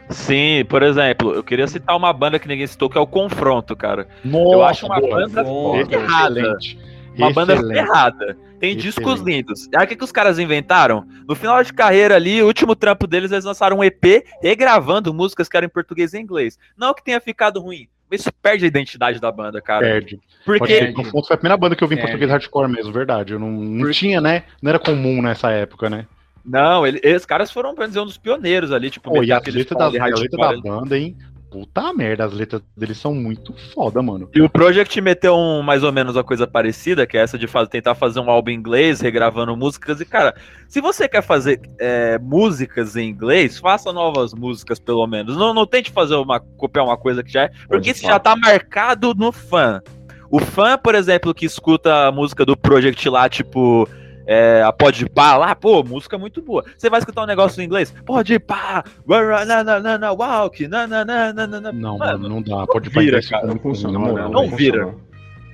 [0.09, 3.75] Sim, por exemplo, eu queria citar uma banda que ninguém citou, que é o Confronto,
[3.75, 4.07] cara.
[4.23, 6.77] Nossa, eu acho uma boa, banda excelente.
[7.17, 7.33] Uma Excelente.
[7.33, 8.37] banda ferrada.
[8.59, 8.77] Tem Excelente.
[8.77, 9.69] discos lindos.
[9.75, 11.05] Aí o que, que os caras inventaram?
[11.27, 15.47] No final de carreira ali, o último trampo deles, eles lançaram um EP regravando músicas
[15.47, 16.57] que eram em português e inglês.
[16.77, 19.81] Não que tenha ficado ruim, isso perde a identidade da banda, cara.
[19.81, 20.19] Perde.
[20.45, 20.93] Porque.
[20.93, 23.33] Pode foi a primeira banda que eu vi em português hardcore mesmo, verdade.
[23.33, 23.93] Eu não, não Porque...
[23.93, 24.43] tinha, né?
[24.61, 26.05] Não era comum nessa época, né?
[26.45, 29.41] Não, ele, esses caras foram, pra dizer, um dos pioneiros ali, tipo, oh, e a
[29.45, 31.17] letra, da, a letra da banda, hein?
[31.49, 34.29] Puta merda, as letras deles são muito foda, mano.
[34.35, 37.47] E o Project meteu um, mais ou menos uma coisa parecida, que é essa de
[37.47, 40.01] fazer, tentar fazer um álbum em inglês, regravando músicas.
[40.01, 40.35] E, cara,
[40.67, 45.37] se você quer fazer é, músicas em inglês, faça novas músicas, pelo menos.
[45.37, 47.51] Não, não tente fazer uma, copiar uma coisa que já é.
[47.69, 49.81] Porque isso já tá marcado no fã.
[50.29, 53.87] O fã, por exemplo, que escuta a música do Project lá, tipo
[54.25, 56.63] é, a Pode Pá lá, pô, música muito boa.
[56.77, 57.93] Você vai escutar um negócio em inglês?
[58.05, 61.71] Pode Pá, walk, na, na, na, na, na.
[61.71, 62.65] Não, mano, não dá.
[62.67, 63.97] Pode Pá, vira, cara, não funciona.
[63.97, 64.93] Não, não vira.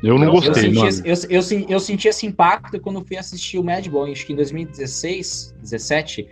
[0.03, 1.01] Eu não, gostei, eu senti, mano.
[1.05, 5.55] Eu, eu, eu, senti esse impacto quando fui assistir o Madball, acho que em 2016,
[5.61, 6.27] 17,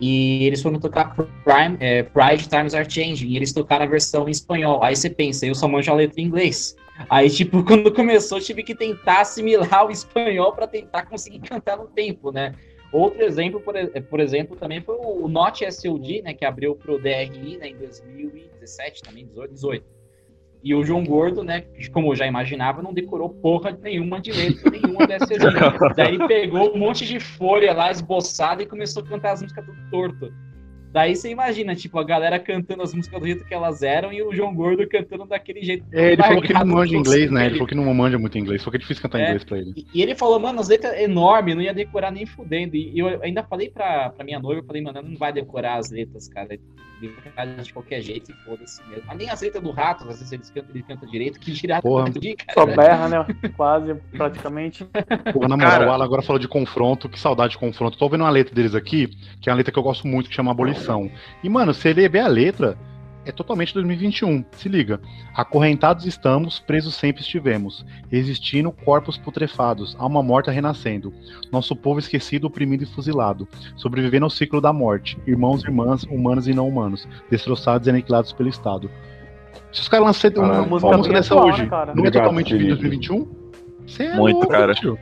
[0.00, 4.26] e eles foram tocar Prime, é, Pride Times Are Changing, e eles tocaram a versão
[4.26, 4.82] em espanhol.
[4.82, 6.74] Aí você pensa, eu só manjo a letra em inglês.
[7.08, 11.86] Aí, tipo, quando começou, tive que tentar assimilar o espanhol para tentar conseguir cantar no
[11.86, 12.54] tempo, né?
[12.92, 13.74] Outro exemplo, por,
[14.10, 19.02] por exemplo, também foi o Not SOD, né, que abriu pro DRI né, em 2017,
[19.02, 19.86] também 18, 18.
[20.62, 24.70] E o João Gordo, né, como eu já imaginava, não decorou porra nenhuma de letra
[24.70, 25.26] nenhuma dessa
[25.96, 29.64] Daí ele pegou um monte de folha lá esboçada e começou a cantar as músicas
[29.64, 30.32] do torto.
[30.92, 34.22] Daí você imagina, tipo, a galera cantando as músicas do jeito que elas eram e
[34.22, 35.86] o João Gordo cantando daquele jeito.
[35.90, 37.46] É, ele falou que não manja inglês, né?
[37.46, 39.56] Ele falou que não manja muito inglês, falou que é difícil cantar é, inglês pra
[39.56, 39.72] ele.
[39.94, 42.76] E, ele falou, mano, as letras enormes, não ia decorar nem fudendo.
[42.76, 45.90] E eu ainda falei pra, pra minha noiva, eu falei, mano, não vai decorar as
[45.90, 46.58] letras, cara.
[47.64, 49.02] De qualquer jeito e foda-se mesmo.
[49.08, 51.82] Mas nem as letras do rato, às vezes eles cantam, ele canta direito, que girar
[51.82, 53.26] de Só berra, né?
[53.56, 54.86] Quase, praticamente.
[55.32, 57.98] Pô, na moral, o Alan agora falou de confronto, que saudade de confronto.
[57.98, 59.08] Tô vendo uma letra deles aqui,
[59.40, 60.81] que é uma letra que eu gosto muito, que chama Abolição
[61.42, 62.76] e, mano, se ele ver a letra,
[63.24, 64.44] é totalmente 2021.
[64.52, 65.00] Se liga.
[65.34, 67.84] Acorrentados estamos, presos sempre estivemos.
[68.10, 71.12] Existindo corpos putrefados, alma morta renascendo.
[71.50, 73.46] Nosso povo esquecido, oprimido e fuzilado.
[73.76, 75.18] Sobrevivendo ao ciclo da morte.
[75.26, 77.06] Irmãos e irmãs, humanos e não humanos.
[77.30, 78.90] Destroçados e aniquilados pelo Estado.
[79.72, 81.94] Se os caras lançam uma, música, dessa hoje, cara.
[81.94, 83.26] não é totalmente de 2021?
[83.86, 84.74] Você é Muito, louco, cara.
[84.74, 84.98] Tio.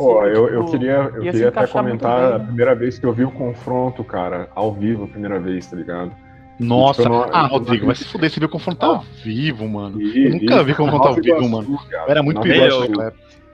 [0.00, 3.22] Pô, eu, eu tipo, queria, eu queria até comentar a primeira vez que eu vi
[3.22, 6.10] o confronto, cara, ao vivo, a primeira vez, tá ligado?
[6.58, 10.00] Nossa, tipo, não, ah, Rodrigo, vai se fuder, você viu o confronto ao vivo, mano.
[10.00, 11.78] E, eu nunca vi confronto ao vivo, mano.
[11.90, 12.88] Cara, era muito perigoso.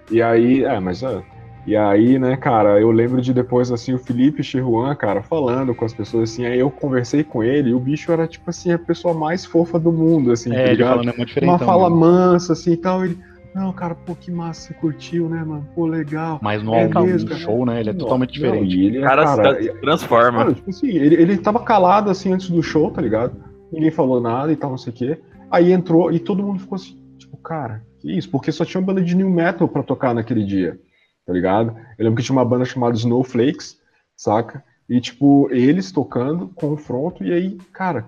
[0.09, 1.21] E aí, é, mas é.
[1.67, 5.85] E aí, né, cara, eu lembro de depois, assim, o Felipe Chiruan, cara, falando com
[5.85, 8.79] as pessoas, assim, aí eu conversei com ele e o bicho era, tipo assim, a
[8.79, 11.51] pessoa mais fofa do mundo, assim, é, tá ele falando é muito diferente.
[11.51, 13.19] Uma fala mansa, assim, e tal, ele
[13.57, 15.67] não, cara, pô, que massa, você curtiu, né, mano?
[15.75, 16.39] Pô, legal.
[16.43, 17.81] Mas no é mesmo, show, né?
[17.81, 18.77] Ele é totalmente diferente.
[18.77, 20.39] Não, ele, é, cara, cara transforma.
[20.41, 23.35] Cara, tipo assim, ele, ele tava calado assim antes do show, tá ligado?
[23.73, 25.19] Ninguém falou nada e tal, não sei o quê.
[25.51, 28.29] Aí entrou e todo mundo ficou assim, tipo, cara, que isso?
[28.29, 30.79] Porque só tinha uma banda de new metal pra tocar naquele dia,
[31.25, 31.75] tá ligado?
[31.99, 33.79] Eu lembro que tinha uma banda chamada Snowflakes,
[34.15, 34.63] saca?
[34.87, 38.05] E, tipo, eles tocando, confronto, e aí, cara,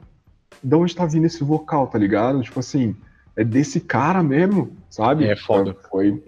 [0.63, 2.43] de onde tá vindo esse vocal, tá ligado?
[2.43, 2.95] Tipo assim,
[3.39, 5.25] é desse cara mesmo, sabe?
[5.25, 5.73] É foda.
[5.89, 6.21] Foi.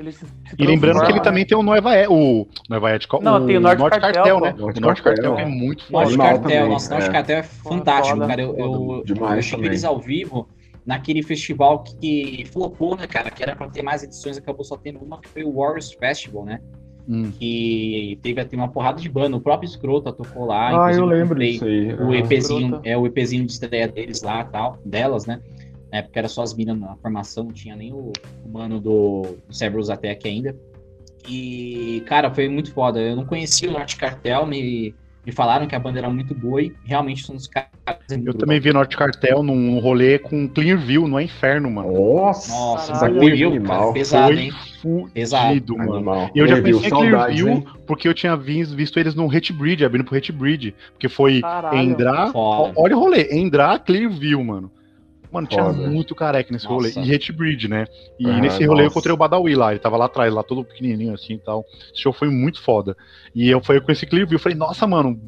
[0.57, 3.61] E lembrando que ele também tem o Nova E, o Nova E Não, tem o
[3.61, 4.55] Norte, Norte Cartel, Cartel, né?
[4.57, 6.17] Norte o Norte Cartel, Cartel é muito foda.
[6.17, 7.13] Norte Cartel, nossa, Norte é.
[7.13, 8.29] Cartel é fantástico, foda.
[8.29, 8.43] cara.
[8.43, 10.49] Eu, eu, eu estive eles ao vivo
[10.87, 13.29] naquele festival que flopou, né, cara?
[13.29, 16.45] Que era pra ter mais edições, acabou só tendo uma, que foi o Warriors Festival,
[16.45, 16.61] né?
[17.09, 17.33] Hum.
[17.41, 19.37] Que teve até uma porrada de banda.
[19.37, 20.87] O próprio Escrota tocou lá.
[20.87, 21.93] Ah, eu lembro disso aí.
[21.93, 25.41] O EPzinho, é o EPzinho de estreia deles lá tal, delas, né?
[25.93, 28.12] Na época era só as minas na formação, não tinha nem o,
[28.45, 30.57] o mano do, do Cerberus Attack ainda.
[31.28, 33.01] E, cara, foi muito foda.
[33.01, 36.62] Eu não conhecia o Norte Cartel, me, me falaram que a banda era muito boa
[36.62, 37.70] e realmente são os caras.
[38.24, 41.93] Eu também vi Norte Cartel num rolê com Clearview, no Inferno, mano.
[41.93, 44.51] Nossa, Nossa Clearview, cara, pesado, hein?
[44.80, 45.76] Fudido, pesado.
[45.76, 46.30] mano.
[46.34, 50.74] E eu já conhecia Clearview porque eu tinha visto eles no Hatebreed, abrindo pro Hatebreed.
[50.93, 51.78] Porque foi Caralho.
[51.78, 52.30] Endrar.
[52.34, 54.70] Olha o rolê, Endrar, Clearview, mano.
[55.33, 55.89] Mano, tinha Foda.
[55.89, 56.74] muito careca nesse Nossa.
[56.99, 57.07] rolê.
[57.07, 57.87] E Hatebreed, né?
[58.18, 58.83] E ah, nesse rolê nossa.
[58.83, 59.70] eu encontrei o Badawi lá.
[59.70, 61.64] Ele tava lá atrás, lá todo pequenininho assim e tal.
[61.93, 62.97] Esse show foi muito foda.
[63.33, 65.18] E eu, foi, com esse clipe, eu falei, nossa, mano.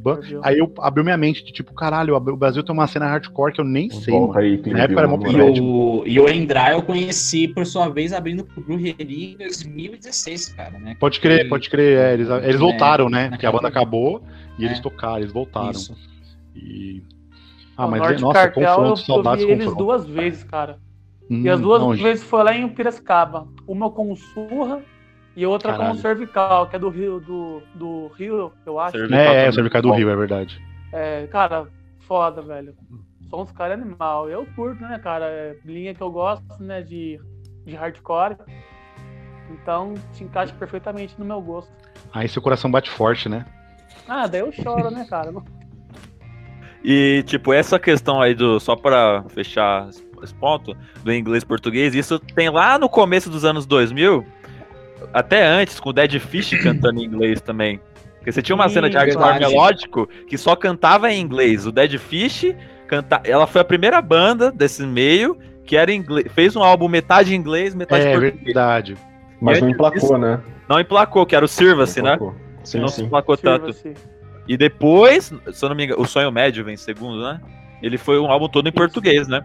[0.42, 3.61] Aí eu abriu minha mente de tipo, caralho, o Brasil tem uma cena hardcore que
[3.61, 4.12] eu nem sei.
[4.12, 7.88] Volta aí, Na época era uma e, o, e o Endra eu conheci, por sua
[7.88, 10.96] vez, abrindo pro Brujeria em 2016, cara, né?
[10.98, 11.48] Pode crer, e...
[11.48, 11.98] pode crer.
[11.98, 13.28] É, eles, eles voltaram, né?
[13.28, 14.20] Porque a banda acabou
[14.59, 14.66] e é.
[14.66, 15.70] eles tocaram, eles voltaram.
[15.70, 15.96] Isso.
[16.57, 17.03] E
[17.77, 20.79] ah, mas Norte nossa, Cartel, confronto, eu, vi eles duas vezes, cara.
[21.31, 23.49] Hum, e as duas vezes foi lá em Piracicaba.
[23.66, 24.83] Uma com o Surra
[25.35, 25.93] E outra Caralho.
[25.93, 28.99] com o cervical, que é do Rio, do, do Rio, eu acho.
[28.99, 30.62] Cervical é, é, o cervical é do Rio, é verdade.
[30.93, 31.68] É, cara,
[32.01, 32.75] foda, velho.
[33.31, 34.29] São uns caras animal.
[34.29, 35.25] Eu curto, né, cara?
[35.25, 37.18] É linha que eu gosto, né, de,
[37.64, 38.37] de hardcore.
[39.51, 41.73] Então, se encaixa perfeitamente no meu gosto.
[42.12, 43.47] Aí seu coração bate forte, né?
[44.07, 45.33] Ah, daí eu choro, né, cara?
[46.85, 48.59] E, tipo, essa questão aí do.
[48.59, 49.89] Só pra fechar
[50.22, 54.24] esse ponto, do inglês português, isso tem lá no começo dos anos 2000,
[55.12, 57.80] até antes, com o Dead Fish cantando em inglês também.
[58.18, 61.66] Porque você tinha uma cena de hardcore melódico que só cantava em inglês.
[61.66, 62.55] O Dead Fish,
[62.87, 63.20] canta...
[63.24, 67.37] ela foi a primeira banda desse meio que era inglês, fez um álbum metade em
[67.37, 68.41] inglês, metade é, português.
[68.41, 68.97] É verdade.
[69.41, 70.41] Mas não emplacou, né?
[70.68, 72.16] Não emplacou, que era o Sirva-se, né?
[72.62, 73.05] Sim, não sim.
[73.05, 73.74] emplacou tanto.
[74.47, 77.40] E depois, se eu não me engano, o Sonho Médio vem segundo, né?
[77.82, 79.45] Ele foi um álbum todo em português, né?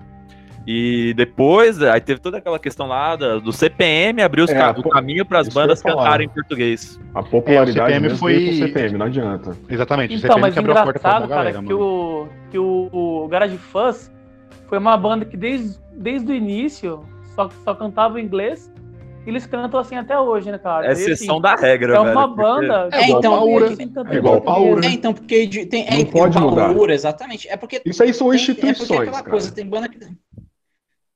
[0.66, 5.39] E depois, aí teve toda aquela questão lá do CPM abriu é, o caminho para
[5.39, 7.00] as bandas cantarem em português.
[7.16, 9.58] A popularidade é, o CPM foi o CPM, não adianta.
[9.70, 12.60] Exatamente, então, o CPM mas que abriu a porta pra galera, cara, que o que
[12.60, 14.12] o, o Garage Fuzz
[14.68, 18.70] foi uma banda que desde, desde o início só, só cantava em inglês
[19.30, 20.88] eles cantam assim até hoje, né, cara?
[20.88, 22.90] É exceção assim, da regra, É uma banda.
[22.94, 23.68] É, igual então, Paura.
[24.10, 24.86] É igual Paura.
[24.86, 25.88] É, então, porque tem.
[25.88, 26.74] É, não pode mudar.
[26.74, 27.48] Paura, exatamente.
[27.50, 27.82] É porque.
[27.86, 28.80] Isso aí são tem, instituições.
[28.80, 29.30] É porque é aquela cara.
[29.30, 30.00] coisa, tem banda que.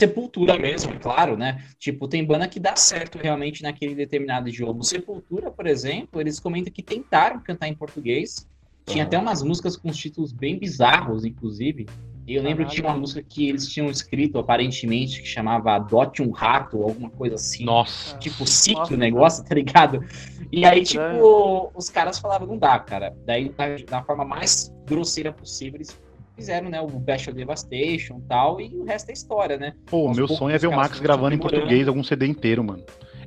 [0.01, 1.63] Sepultura mesmo, claro, né?
[1.77, 4.83] Tipo, tem banda que dá certo realmente naquele determinado jogo.
[4.83, 8.47] Sepultura, por exemplo, eles comentam que tentaram cantar em português.
[8.83, 11.85] Tinha até umas músicas com títulos bem bizarros, inclusive.
[12.31, 16.21] E eu lembro que tinha uma música que eles tinham escrito, aparentemente, que chamava Adote
[16.21, 17.65] um Rato, ou alguma coisa assim.
[17.65, 18.17] Nossa.
[18.19, 20.01] Tipo, SIC o negócio, tá ligado?
[20.49, 23.13] E aí, tipo, os caras falavam, não dá, cara.
[23.25, 23.53] Daí,
[23.85, 25.99] da forma mais grosseira possível, eles
[26.33, 29.73] fizeram, né, o Best Devastation e tal, e o resto é história, né?
[29.87, 32.81] Pô, Aos meu sonho é ver o Max gravando em português algum CD inteiro, mano.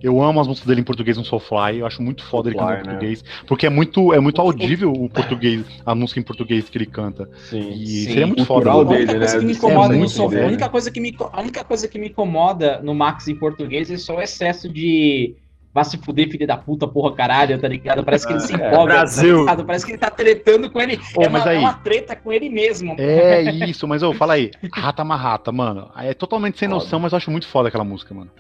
[0.05, 2.75] Eu amo as músicas dele em português no Soulfly, eu acho muito foda ele cantar
[2.75, 2.83] em né?
[2.83, 6.85] português, porque é muito, é muito audível o português, a música em português que ele
[6.85, 7.27] canta.
[7.49, 7.71] Sim.
[7.71, 8.05] E Sim.
[8.05, 8.71] seria muito foda.
[8.71, 9.41] A única coisa né?
[9.41, 11.99] que me incomoda é no Soulfly, a única coisa que me a única coisa que
[11.99, 15.37] me incomoda no Max em português é só o excesso de
[15.73, 18.05] Vá se fuder, filho da puta, porra, caralho, tá ligado?
[18.05, 18.93] Parece que ele se é, empolga.
[18.93, 19.45] É, Brasil.
[19.45, 21.01] Tá Parece que ele tá tretando com ele.
[21.17, 22.95] Oh, é, uma, aí, é, uma, treta com ele mesmo.
[22.97, 24.53] É isso, mas ô, fala aí.
[24.73, 25.91] Rata Marrata, mano.
[25.97, 28.31] É totalmente sem noção, mas eu acho muito foda aquela música, mano.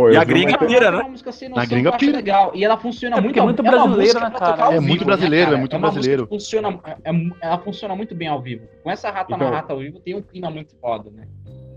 [0.00, 1.14] Pô, e a gringa pira, né?
[1.56, 2.16] A gringa pira.
[2.16, 2.52] legal.
[2.54, 4.74] E ela funciona é muito, é muito brasileira, né, cara?
[4.74, 6.26] É muito brasileiro, é muito brasileiro.
[6.26, 7.10] Funciona, é,
[7.42, 8.66] ela funciona muito bem ao vivo.
[8.82, 11.28] Com essa rata então, rata ao vivo tem um clima muito foda, né?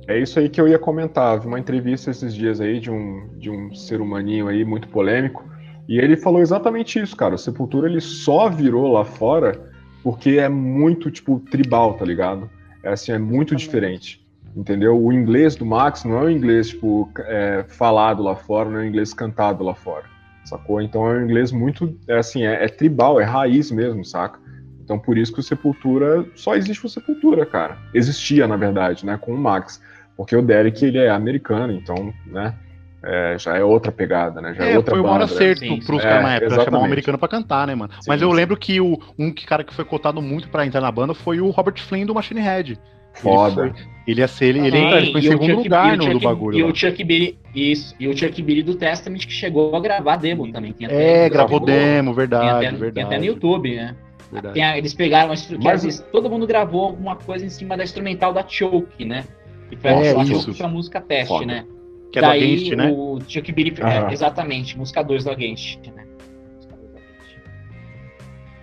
[0.07, 1.37] É isso aí que eu ia comentar.
[1.37, 5.43] Vi uma entrevista esses dias aí de um, de um ser humaninho aí muito polêmico.
[5.89, 7.35] E ele falou exatamente isso, cara.
[7.35, 9.69] O Sepultura ele só virou lá fora
[10.01, 12.49] porque é muito, tipo, tribal, tá ligado?
[12.81, 14.22] É assim, é muito diferente
[14.55, 15.01] entendeu?
[15.01, 18.83] O inglês do Max não é o inglês tipo é, falado lá fora, não é
[18.83, 20.05] o inglês cantado lá fora,
[20.45, 20.81] sacou?
[20.81, 24.39] Então é um inglês muito, é assim, é, é, tribal, é raiz mesmo, saca?
[24.83, 27.77] Então por isso que o Sepultura só existe o Sepultura, cara.
[27.93, 29.81] Existia na verdade, né, com o Max,
[30.15, 32.53] porque o Derek ele é americano, então, né?
[33.05, 34.53] É, já é outra pegada, né?
[34.53, 35.79] Já é, é outra foi o maior acerto né?
[35.85, 37.91] pros caras na época, chamar um americano pra cantar, né, mano?
[37.95, 38.35] Sim, Mas eu sim.
[38.35, 41.49] lembro que o, um cara que foi cotado muito pra entrar na banda foi o
[41.49, 42.79] Robert Flynn do Machine Head.
[43.13, 43.63] Foda.
[43.63, 46.19] Ele, foi, ele ia ser, ele, ele, ele foi em segundo Chuck, lugar no, do
[46.19, 46.57] bagulho.
[46.57, 50.17] E o Chuck Berry, isso, e o Chuck Berry do Testament que chegou a gravar
[50.17, 50.73] demo também.
[50.73, 52.93] Tem até, é, gravou demo, verdade, tem até, verdade.
[52.93, 53.95] Tem até no YouTube, né?
[54.53, 59.05] Tem, eles pegaram, mas, todo mundo gravou alguma coisa em cima da instrumental da Choke,
[59.05, 59.25] né?
[59.69, 60.53] Que foi é, a, isso.
[60.53, 61.45] Foi a música teste, Foda.
[61.45, 61.65] né?
[62.11, 62.91] Que é Daí, do Against, né?
[62.91, 66.03] o Chuck Berry, é, exatamente, música 2 do Against, né?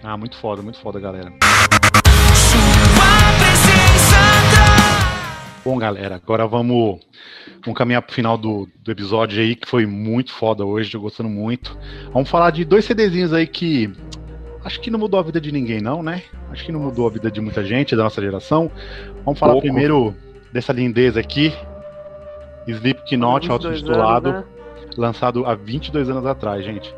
[0.02, 1.32] Ah, muito foda, muito foda, galera.
[5.62, 7.00] Bom, galera, agora vamos,
[7.62, 11.28] vamos caminhar pro final do, do episódio aí, que foi muito foda hoje, tô gostando
[11.28, 11.78] muito.
[12.14, 13.92] Vamos falar de dois CDzinhos aí que
[14.64, 16.22] acho que não mudou a vida de ninguém, não, né?
[16.50, 18.70] Acho que não mudou a vida de muita gente da nossa geração.
[19.22, 19.66] Vamos falar Pouco.
[19.66, 20.16] primeiro
[20.50, 21.52] dessa lindeza aqui.
[22.66, 24.44] Slipknot, auto-intitulado, né?
[24.96, 26.94] lançado há 22 anos atrás, gente.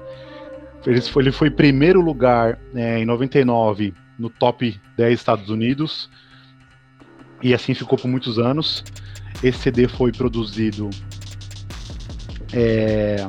[0.86, 6.08] Ele foi, ele foi primeiro lugar é, em 99 no top 10 Estados Unidos
[7.42, 8.84] e assim ficou por muitos anos.
[9.42, 10.88] Esse CD foi produzido.
[12.52, 13.26] É,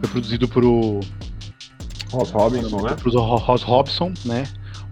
[0.00, 1.00] foi produzido pro.
[2.12, 2.96] Ross Robinson, né?
[2.96, 4.44] Pro Ross Robinson, né?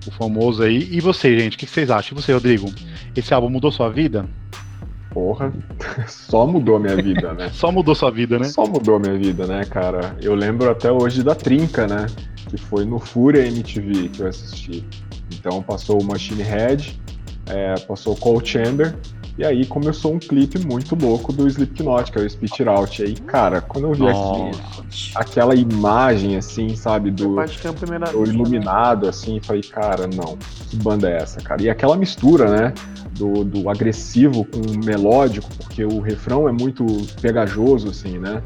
[0.06, 0.88] O famoso aí.
[0.90, 2.16] E você, gente, o que vocês acham?
[2.16, 2.72] E você, Rodrigo?
[3.14, 4.28] Esse álbum mudou sua vida?
[5.10, 5.52] Porra,
[6.06, 7.50] só mudou minha vida, né?
[7.52, 8.44] só mudou sua vida, né?
[8.44, 10.16] Só mudou minha vida, né, cara?
[10.22, 12.06] Eu lembro até hoje da Trinca, né?
[12.48, 14.86] Que foi no Fúria MTV que eu assisti.
[15.32, 16.98] Então passou o Machine Head,
[17.48, 18.94] é, passou o Cold Chamber
[19.36, 23.02] E aí começou um clipe muito louco do Slipknot, que é o Spit Out.
[23.02, 29.40] E aí, cara, quando eu vi aqui, aquela imagem, assim, sabe, do, do iluminado, assim,
[29.40, 30.36] falei, cara, não,
[30.68, 31.62] que banda é essa, cara?
[31.62, 32.74] E aquela mistura, né,
[33.12, 36.84] do, do agressivo com o melódico, porque o refrão é muito
[37.20, 38.42] pegajoso, assim, né?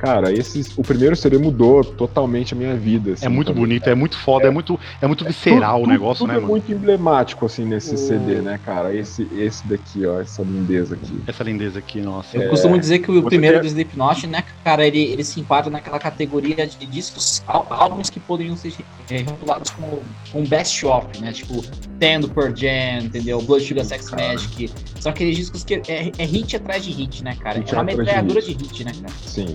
[0.00, 3.12] Cara, esses, o primeiro CD mudou totalmente a minha vida.
[3.12, 5.92] Assim, é muito bonito, é muito foda, é, é muito, é muito visceral tudo, o
[5.92, 6.48] negócio, tudo né, é mano?
[6.48, 8.94] muito emblemático, assim, nesse CD, né, cara?
[8.94, 11.22] Esse, esse daqui, ó, essa lindeza aqui.
[11.26, 12.34] Essa lindeza aqui, nossa.
[12.34, 12.48] Eu é...
[12.48, 13.60] costumo dizer que o primeiro quer...
[13.60, 18.56] do Slipknot, né, cara, ele, ele se enquadra naquela categoria de discos, álbuns que poderiam
[18.56, 18.72] ser
[19.10, 21.30] é, rotulados como, como best of, né?
[21.32, 21.62] Tipo,
[21.98, 23.42] Tendo Per Jam, entendeu?
[23.42, 24.28] Blood Sugar Sex cara.
[24.28, 24.70] Magic.
[24.98, 27.58] São aqueles discos que é, é hit atrás de hit, né, cara?
[27.58, 28.56] Hit é uma metralhadora de hit.
[28.56, 29.14] de hit, né, cara?
[29.26, 29.54] Sim.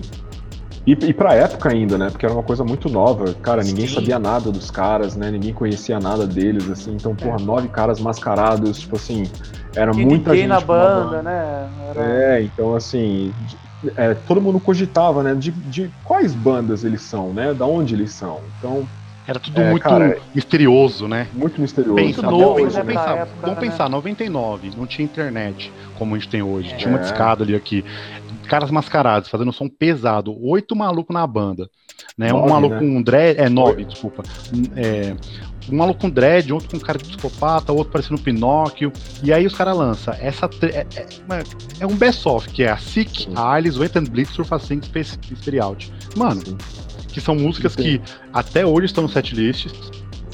[0.86, 2.10] E, e pra época ainda, né?
[2.10, 3.34] Porque era uma coisa muito nova.
[3.42, 3.94] Cara, ninguém Sim.
[3.94, 5.32] sabia nada dos caras, né?
[5.32, 6.94] Ninguém conhecia nada deles, assim.
[6.94, 9.24] Então, porra, nove caras mascarados, tipo assim,
[9.74, 10.46] era que muita gente.
[10.46, 11.68] na banda, né?
[11.90, 12.04] Era...
[12.04, 13.34] É, então, assim,
[13.96, 15.34] é, todo mundo cogitava, né?
[15.34, 17.52] De, de quais bandas eles são, né?
[17.52, 18.40] Da onde eles são.
[18.58, 18.86] Então.
[19.26, 21.26] Era tudo é, muito cara, misterioso, né?
[21.34, 21.96] Muito misterioso.
[21.96, 23.60] Pensa, muito novo, vamos, pensar, época, vamos né?
[23.68, 26.72] pensar, 99, não tinha internet como a gente tem hoje.
[26.72, 26.76] É.
[26.76, 27.84] Tinha uma discada ali aqui
[28.46, 31.68] caras mascarados, fazendo um som pesado, oito malucos na banda.
[32.16, 32.30] Né?
[32.32, 32.80] Nove, um maluco né?
[32.80, 33.40] com dread.
[33.40, 34.22] É, nove, desculpa.
[34.76, 35.14] É,
[35.70, 38.92] um maluco com dread, outro com cara de psicopata, outro parecendo Pinóquio.
[39.22, 40.48] E aí os caras lançam essa.
[40.62, 41.06] É, é,
[41.80, 45.12] é um best-of, que é a Sick, a Alice, Wet and Blitz, Surfa Sync, Space,
[45.12, 45.92] Space Out.
[46.16, 46.56] Mano, Sim.
[47.08, 47.82] que são músicas Sim.
[47.82, 48.00] que
[48.32, 49.68] até hoje estão no setlist.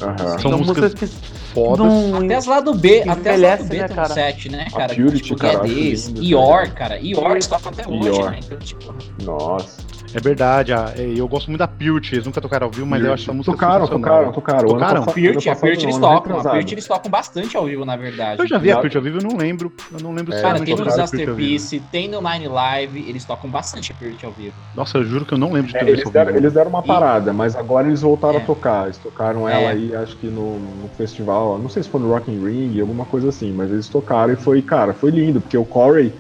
[0.00, 0.38] Uhum.
[0.38, 1.06] São, músicas, músicas que
[1.52, 1.86] fodas.
[2.14, 4.66] Até as lá do B, até as lá do B né, tem um set, né,
[4.72, 4.92] cara?
[4.92, 6.98] A Purity, tipo, cara, Ior, cara.
[6.98, 8.40] Ior toca até hoje, né?
[8.42, 8.94] Então, tipo...
[9.22, 9.91] Nossa.
[10.14, 10.72] É verdade,
[11.16, 13.52] eu gosto muito da Purity, eles nunca tocaram ao vivo, mas eu acho essa música
[13.52, 14.68] Tocaram, tocaram, tocaram.
[14.68, 15.02] Tocaram?
[15.02, 18.40] A Purity, a Purity eles tocam, a Purity eles tocam bastante ao vivo, na verdade.
[18.40, 20.42] Eu já vi a Purity ao vivo, eu não lembro, eu não lembro é, se
[20.42, 24.54] Cara, tem no Masterpiece, tem no Nine Live, eles tocam bastante a Purity ao vivo.
[24.74, 26.82] Nossa, eu juro que eu não lembro de ter é, eles, deram, eles deram uma
[26.82, 27.34] parada, e...
[27.34, 28.42] mas agora eles voltaram é.
[28.42, 29.72] a tocar, eles tocaram ela é.
[29.72, 33.04] aí, acho que no, no, festival, não sei se foi no Rock in Ring, alguma
[33.04, 36.12] coisa assim, mas eles tocaram e foi, cara, foi lindo, porque o Corey,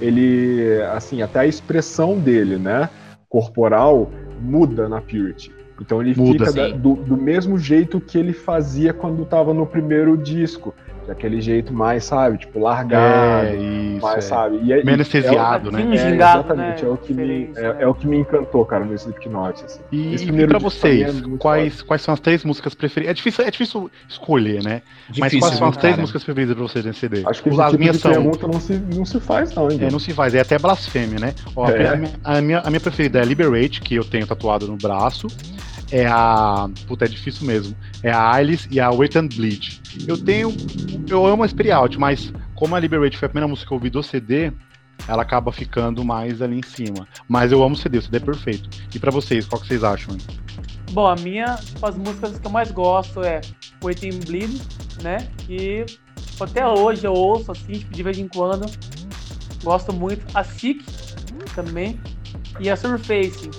[0.00, 2.88] ele, assim, até a expressão dele, né,
[3.36, 4.10] corporal
[4.40, 5.52] muda na Purity.
[5.78, 9.66] Então ele muda, fica da, do, do, mesmo jeito que ele fazia quando estava no
[9.66, 10.74] primeiro disco
[11.06, 14.20] daquele jeito mais, sabe, tipo, largado, é, isso, mais, é.
[14.28, 14.56] sabe?
[14.56, 15.96] E, Menos anestesiado, é, né?
[15.96, 16.90] É, exatamente, né?
[16.90, 19.80] é, o que me, é, é, o que me encantou, cara, no Slipknot, assim.
[19.92, 23.10] E, e pra vocês, quais, quais são as três músicas preferidas?
[23.10, 24.82] É difícil, é difícil escolher, né?
[25.08, 26.00] Difícil, Mas quais são as três cara.
[26.02, 27.22] músicas preferidas pra vocês nesse CD?
[27.26, 28.12] Acho que Os, tipo minhas são...
[28.12, 29.78] pergunta não se, não se faz, não, hein?
[29.82, 31.34] É, não se faz, é até blasfêmia, né?
[31.54, 34.76] Ó, a, minha, a, minha, a minha preferida é Liberate, que eu tenho tatuado no
[34.76, 35.28] braço
[35.90, 36.68] é a.
[36.86, 37.76] Puta, é difícil mesmo.
[38.02, 39.80] É a Alice e a Wait and Bleed.
[40.06, 40.54] Eu tenho.
[41.08, 43.90] Eu amo a Spirit mas como a Liberate foi a primeira música que eu ouvi
[43.90, 44.52] do CD,
[45.06, 47.06] ela acaba ficando mais ali em cima.
[47.28, 48.68] Mas eu amo o CD, o CD é perfeito.
[48.94, 50.14] E para vocês, qual que vocês acham?
[50.14, 50.20] Hein?
[50.92, 53.40] Bom, a minha, tipo, as músicas que eu mais gosto é
[53.82, 54.60] Wait and Bleed,
[55.02, 55.28] né?
[55.48, 58.66] E tipo, até hoje eu ouço assim, tipo, de vez em quando.
[59.62, 60.24] Gosto muito.
[60.34, 60.84] A Sick
[61.54, 62.00] também.
[62.58, 63.50] E a Surface.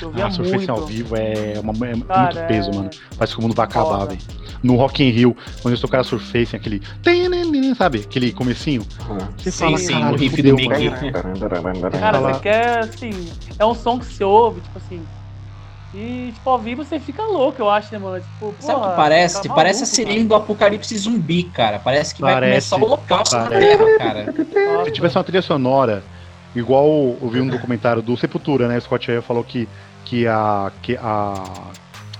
[0.00, 2.74] Eu via ah, Surface ao vivo é, uma, é Cara, muito peso, é...
[2.74, 2.90] mano.
[3.16, 4.20] Parece que o mundo vai acabar, velho.
[4.62, 6.82] No Rock in Rio, quando eles tocaram Surface, aquele.
[7.76, 8.00] Sabe?
[8.00, 8.86] Aquele comecinho.
[9.36, 10.90] Você sim, fala, sim, o riff do Mickey.
[12.00, 13.10] Cara, você quer, assim.
[13.58, 15.02] É um som que você ouve, tipo assim.
[15.94, 18.20] E, tipo, ao vivo você fica louco, eu acho, né, mano?
[18.20, 19.42] Tipo, Sabe o que parece?
[19.46, 21.78] Tá parece a sirene do apocalipse zumbi, cara.
[21.78, 24.34] Parece que parece, vai começar o holocausto na Terra, cara.
[24.84, 26.02] Se tivesse uma trilha sonora,
[26.54, 28.78] igual eu vi um documentário do Sepultura, né?
[28.78, 29.68] O Scott Ayer falou que
[30.04, 30.70] que a.
[30.82, 31.34] Que a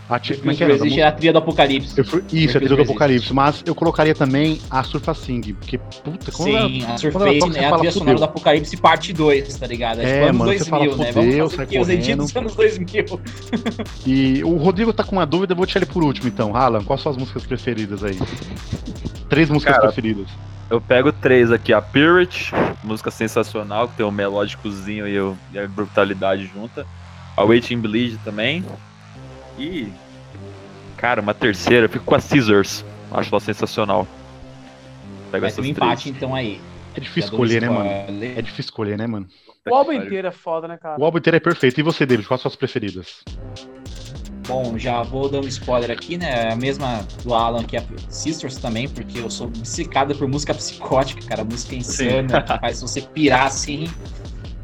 [0.07, 0.75] a, como é que era?
[0.75, 1.97] Existe a trilha do Apocalipse.
[1.97, 3.33] Eu, isso, a trilha do Apocalipse.
[3.33, 7.67] Mas eu colocaria também a Surfa Sing, porque, puta, como Sim, ela, a Surface é
[7.67, 10.03] a trilha sonora do Apocalipse parte 2, tá ligado?
[10.03, 11.13] É, é anos 2000, fala, né?
[11.13, 13.21] Vamos fazer os edits dos anos 2000.
[14.07, 16.55] e o Rodrigo tá com uma dúvida, eu vou deixar ele por último, então.
[16.55, 18.19] Alan, quais são as músicas preferidas aí?
[19.31, 20.29] Três músicas Cara, preferidas.
[20.71, 21.73] Eu pego três aqui.
[21.73, 22.53] A Pirate,
[22.83, 26.87] música sensacional, que tem o um melódicozinho e a brutalidade junta.
[27.37, 28.65] A Waiting Bleed também.
[29.59, 29.89] E.
[30.97, 32.85] Cara, uma terceira, eu fico com a Scissors.
[33.11, 34.07] Acho ela sensacional.
[35.31, 36.17] Pega Vai essas um empate três.
[36.17, 36.61] então aí.
[36.97, 37.91] É difícil escolher, né, mano?
[37.91, 39.27] É difícil escolher, né, mano?
[39.69, 41.01] O álbum inteiro é foda, né, cara?
[41.01, 41.79] O álbum inteiro é perfeito.
[41.81, 43.25] E você, David, quais são as suas preferidas?
[44.47, 46.53] Bom, já vou dar um spoiler aqui, né?
[46.53, 51.27] A mesma do Alan que a Sisters também, porque eu sou obcecada por música psicótica,
[51.27, 51.45] cara.
[51.45, 53.89] Música insana, que faz você pirar assim.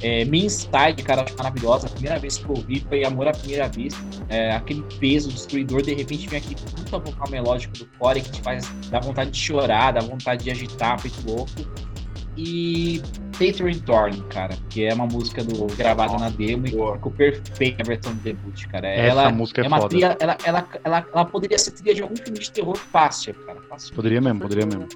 [0.02, 1.86] É, Inside, cara, acho maravilhosa.
[1.86, 4.00] A primeira vez que eu ouvi foi Amor à Primeira Vista.
[4.28, 8.40] É, aquele peso destruidor, de repente vem aquele puta vocal melódico do Core que te
[8.40, 11.50] faz dar vontade de chorar, dá vontade de agitar, feito louco.
[12.36, 13.02] E
[13.32, 17.82] Catherine Thorne, cara, que é uma música do, gravada Nossa, na demo e ficou perfeita
[17.82, 18.88] a versão do debut, cara.
[18.88, 19.88] Essa ela música é, é uma foda.
[19.88, 23.60] Trilha, ela, ela, ela, ela, poderia ser trilha de algum filme de terror fácil, cara.
[23.68, 23.94] Fácil.
[23.94, 24.88] Poderia mesmo, poderia mesmo.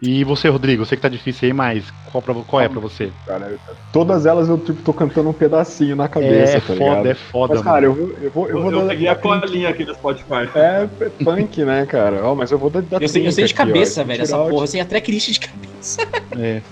[0.00, 2.80] E você, Rodrigo, eu sei que tá difícil aí, mas qual, pra, qual é pra
[2.80, 3.12] você?
[3.26, 3.58] Cara,
[3.90, 7.06] todas elas eu tipo, tô cantando um pedacinho na cabeça, é tá foda, ligado?
[7.06, 8.88] É foda, mas, cara, eu vou, eu vou, eu vou eu dar...
[8.88, 10.50] peguei a colinha aqui no Spotify.
[10.54, 10.86] É,
[11.24, 12.24] punk, né, cara?
[12.24, 14.22] Ó, oh, mas eu vou dar, dar Eu sei, eu sei de cabeça, ó, velho,
[14.22, 16.00] essa porra, eu sei a tracklist de cabeça.
[16.38, 16.62] É.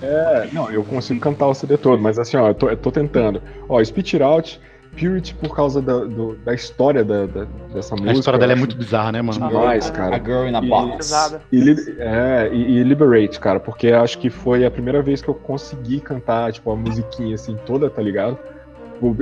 [0.00, 2.92] É, não, eu consigo cantar o CD todo, mas assim, ó, eu tô, eu tô
[2.92, 3.42] tentando.
[3.68, 4.60] Ó, Spit It Out,
[4.96, 8.10] Purity por causa da, do, da história da, da, dessa música.
[8.10, 9.48] A história dela é muito bizarra, né, mano?
[9.48, 10.16] Demais, cara.
[10.16, 11.12] A Girl in a Box.
[11.52, 15.34] E, é, e, e, Liberate, cara, porque acho que foi a primeira vez que eu
[15.34, 18.38] consegui cantar, tipo, a musiquinha assim toda, tá ligado?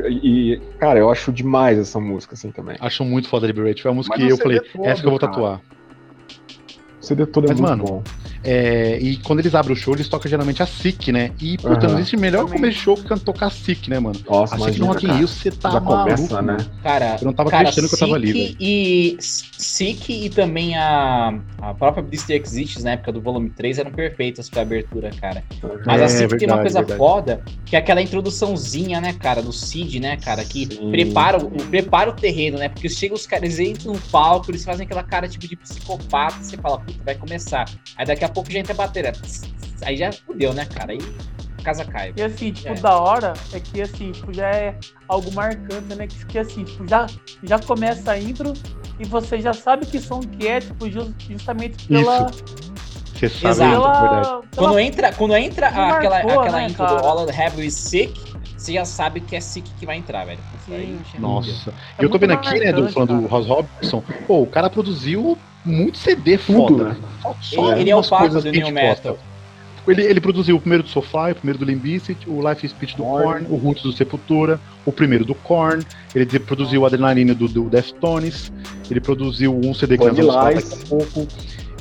[0.08, 2.76] E, cara, eu acho demais essa música, assim, também.
[2.80, 3.82] Acho muito foda Liberate.
[3.82, 5.60] Foi a música Mas que eu falei, todo, essa que eu vou tatuar.
[7.00, 8.02] O CD todo é Mas, muito mano, bom.
[8.48, 11.32] É, e quando eles abrem o show, eles tocam geralmente a SIC, né?
[11.40, 11.92] E, puta, uhum.
[11.94, 14.16] não existe melhor começo de show que tocar a SIC, né, mano?
[14.24, 16.56] Nossa, a SIC no Rock in Rio, você tá Já maluco, começa, né?
[16.80, 18.56] Cara, eu não tava cara, acreditando que eu tava ali.
[18.60, 23.90] E SIC e também a, a própria Blister Exists na época do volume 3 eram
[23.90, 25.42] perfeitas pra abertura, cara.
[25.84, 26.98] Mas é, a SIC verdade, tem uma coisa verdade.
[26.98, 32.10] foda, que é aquela introduçãozinha, né, cara, do Cid, né, cara, que prepara o, prepara
[32.10, 32.68] o terreno, né?
[32.68, 36.36] Porque chega os caras, eles entram no palco, eles fazem aquela cara tipo de psicopata,
[36.40, 37.68] você fala, puta, vai começar.
[37.96, 39.12] Aí daqui a pouco já entra a bateria.
[39.82, 40.92] Aí já fudeu, né, cara?
[40.92, 40.98] Aí
[41.58, 42.12] a casa cai.
[42.16, 42.74] E assim, tipo, é.
[42.74, 44.78] da hora é que assim, tipo, já é
[45.08, 46.06] algo marcante, né?
[46.06, 47.06] Que, que assim, tipo, já,
[47.42, 48.52] já começa a intro
[49.00, 52.26] e você já sabe que som que é, tipo, justamente pela.
[52.30, 52.44] Isso.
[53.14, 53.70] Você sabe Exato.
[53.70, 54.42] Pela, pela...
[54.54, 57.00] Quando entra, quando entra aquela, marcou, aquela né, intro cara?
[57.00, 60.26] do All I Have Is Sick, você já sabe que é Sick que vai entrar,
[60.26, 60.40] velho.
[60.68, 61.72] Aí, Nossa.
[61.98, 65.38] É eu tô vendo aqui, né, do, falando do Ross Robinson, pô, o cara produziu
[65.66, 66.96] muito CD foda, né?
[67.42, 69.18] Só ele, ele é o pato do New Metal.
[69.86, 73.04] Ele, ele, produziu o primeiro do Sofá, o primeiro do Limbiskit, o Life Speech do
[73.04, 77.70] Korn, o Roots do Sepultura, o primeiro do Korn, ele produziu o Adrenaline do, do
[77.70, 78.52] Deftones,
[78.90, 81.28] ele produziu um CD que nós vamos falar daqui a pouco,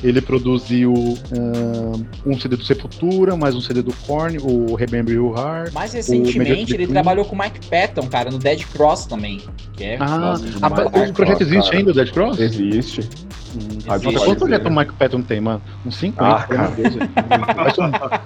[0.03, 5.33] ele produziu um, um, CD do Sepultura, mais um CD do Korn, o Remember You
[5.35, 5.73] Heart.
[5.73, 9.41] Mais recentemente, ele trabalhou com o Mike Patton, cara, no Dead Cross também.
[9.73, 11.77] Que é ah, a, o projeto existe cara.
[11.77, 12.39] ainda, o Dead Cross?
[12.39, 13.09] Existe.
[13.55, 15.61] Hum, Nossa, quanto projeto o Mike Patton tem, mano?
[15.85, 18.21] Uns 50, ah, cara.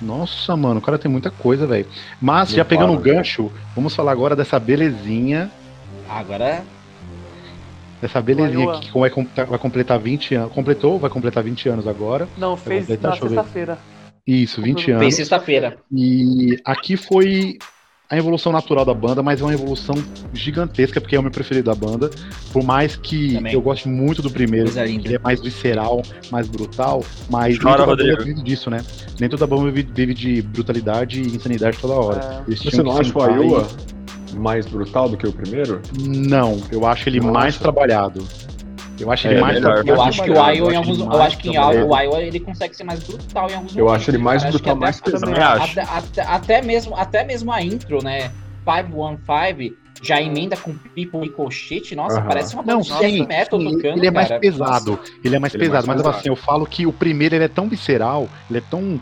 [0.00, 1.86] Nossa, mano, o cara tem muita coisa, velho.
[2.20, 5.50] Mas, já pegando o gancho, vamos falar agora dessa belezinha.
[6.08, 6.62] Agora
[8.02, 9.10] essa belezinha que vai,
[9.46, 10.52] vai completar 20 anos.
[10.52, 10.98] Completou?
[10.98, 12.28] Vai completar 20 anos agora.
[12.36, 13.78] Não, fez na sexta-feira.
[14.26, 15.02] Isso, 20 anos.
[15.02, 15.78] Fez sexta-feira.
[15.90, 17.58] E aqui foi
[18.12, 19.94] a evolução natural da banda, mas é uma evolução
[20.34, 22.10] gigantesca, porque é o meu preferido da banda.
[22.52, 23.54] Por mais que Também.
[23.54, 27.96] eu goste muito do primeiro, que ele é mais visceral, mais brutal, mas Chora, nem
[27.96, 28.84] toda vive disso, né?
[29.18, 32.44] Nem toda banda vive, de brutalidade e insanidade toda hora.
[32.46, 32.54] É.
[32.54, 33.66] Você não acha o Iowa
[34.34, 35.80] mais brutal do que o primeiro?
[35.98, 37.32] Não, eu acho ele Nossa.
[37.32, 38.22] mais trabalhado.
[39.02, 41.38] Eu acho ele é, mais melhor, Eu acho que o Iowa em alguns, eu acho
[41.38, 44.18] que em o Iowa ele consegue ser mais brutal em alguns Eu momentos, acho ele
[44.18, 44.52] mais cara.
[44.52, 45.32] brutal, mais pesado.
[45.32, 48.30] Até, até, até, mesmo, até mesmo a intro, né?
[48.64, 52.26] 515 já emenda com People Ricochet, nossa, uhum.
[52.26, 54.40] parece uma Não, sim, metal sim, tocando, Ele é mais cara.
[54.40, 56.16] pesado, ele é mais ele pesado, é mais mas pesado.
[56.16, 59.00] assim, eu falo que o primeiro ele é tão visceral, ele é tão.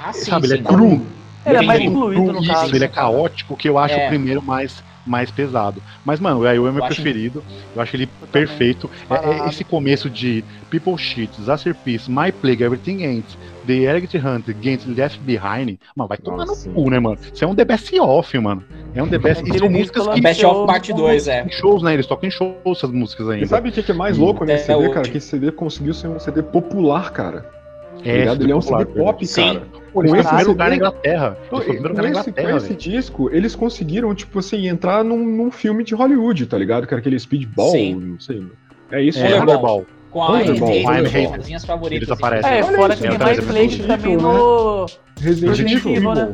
[0.00, 1.06] Ah, sim, sabe, sim, ele é cru.
[1.46, 2.74] Ele é mais fluido, no caso.
[2.74, 4.06] Ele é caótico, que eu acho é.
[4.06, 5.82] o primeiro mais, mais pesado.
[6.04, 7.42] Mas, mano, o Ayo é meu preferido.
[7.74, 8.90] Eu acho ele eu perfeito.
[9.10, 13.36] É, é, esse começo de People Shit, Disaster Peace, My Plague, Everything Ends,
[13.66, 15.78] The Ergt Hunt, Against Left Behind.
[15.96, 17.18] Mano, vai tomar no cu, né, mano?
[17.32, 18.64] Isso é um The Best Off, mano.
[18.94, 19.42] É um The Best.
[19.48, 20.20] E são músicas que.
[20.20, 21.44] Best Off Parte 2, é.
[21.44, 21.94] Em shows, né?
[21.94, 23.44] Eles tocam em shows essas músicas ainda.
[23.44, 25.08] E sabe o que é mais louco nesse é, CD, cara?
[25.08, 27.61] Que esse CD conseguiu ser um CD popular, cara.
[28.04, 29.26] É, tá ele é um CD pop, cara.
[29.26, 29.60] Sim.
[29.92, 31.36] Pô, esse primeiro lugar na Inglaterra.
[31.40, 32.50] Ele foi primeiro lugar na Inglaterra.
[32.50, 36.86] Com esse disco, eles conseguiram, tipo assim, entrar num, num, filme de Hollywood, tá ligado?
[36.86, 37.94] Que era aquele Speedball, Sim.
[37.94, 38.46] não sei.
[38.90, 39.86] É isso, é, Thunderball.
[40.10, 42.08] Com a as minhas favoritas.
[42.08, 42.50] Eles aparecem.
[42.50, 44.86] É, fora que tem mais Plate também no...
[45.20, 46.32] Resident Evil, né?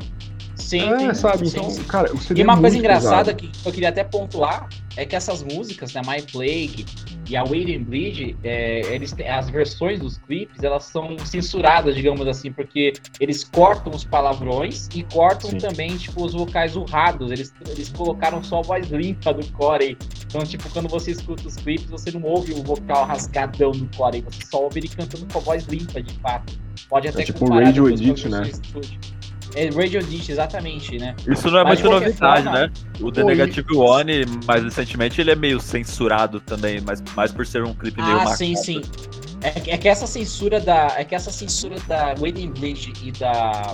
[0.68, 1.48] Sim, é, sabe?
[1.48, 5.06] Então, cara, o CD E uma é coisa engraçada que eu queria até pontuar é
[5.06, 6.84] que essas músicas, né, My Plague
[7.26, 12.26] e a Wait and Bleed, é, eles, as versões dos clipes, elas são censuradas, digamos
[12.26, 15.58] assim, porque eles cortam os palavrões e cortam Sim.
[15.58, 17.30] também, tipo, os vocais urrados.
[17.30, 19.96] Eles, eles colocaram só a voz limpa do Corey.
[20.26, 24.20] Então, tipo, quando você escuta os clipes, você não ouve o vocal rasgadão do Corey,
[24.20, 26.58] você só ouve ele cantando com a voz limpa, de fato.
[26.90, 28.42] Pode é até é tipo um radio edit, né?
[29.54, 31.14] É Radio Dish, exatamente, né?
[31.26, 32.70] Isso não é muita novidade, forma, né?
[33.00, 37.64] O The Negative One, mais recentemente, ele é meio censurado também, mas mais por ser
[37.64, 38.82] um clipe ah, meio Ah, sim, sim.
[39.42, 40.94] É, é, que essa censura da.
[40.96, 43.72] É que essa censura da Waiting Bleed e da.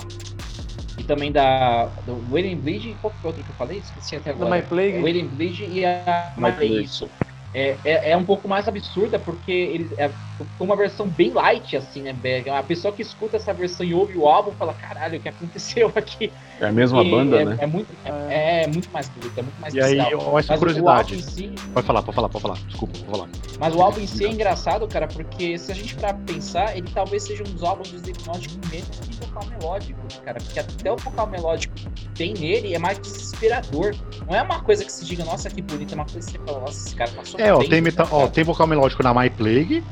[0.97, 1.89] E também da.
[2.05, 2.95] Do Waiting Bleed.
[3.01, 3.79] Qual foi outro que eu falei?
[3.79, 4.49] Esqueci até agora.
[4.49, 5.03] Do My Plague.
[5.03, 6.33] Waiting Bleed e a.
[6.37, 7.09] My Isso
[7.55, 10.11] é, é, é, um pouco mais absurda, porque eles é
[10.59, 12.49] uma versão bem light, assim, né, Berg?
[12.49, 15.89] A pessoa que escuta essa versão e ouve o álbum fala, caralho, o que aconteceu
[15.95, 16.33] aqui?
[16.59, 17.57] É a mesma e banda, é, né?
[17.61, 20.07] É muito, é, é muito mais bruto, é muito mais E especial.
[20.07, 21.21] aí, eu acho curiosidade.
[21.21, 21.55] Si...
[21.73, 22.57] Pode falar, pode falar, pode falar.
[22.67, 23.29] Desculpa, pode falar.
[23.57, 26.75] Mas o álbum em si é engraçado, cara, porque se a gente parar pra pensar,
[26.75, 30.91] ele talvez seja um dos álbuns do Slipknot com menos vocal melódico, cara, porque até
[30.91, 33.95] o vocal melódico que tem nele é mais desesperador.
[34.27, 36.45] Não é uma coisa que se diga, nossa, que bonita, é uma coisa que você
[36.45, 38.07] fala, nossa, esse cara passou É, ó, tem, meta...
[38.11, 39.83] ó, tem vocal melódico na My Plague,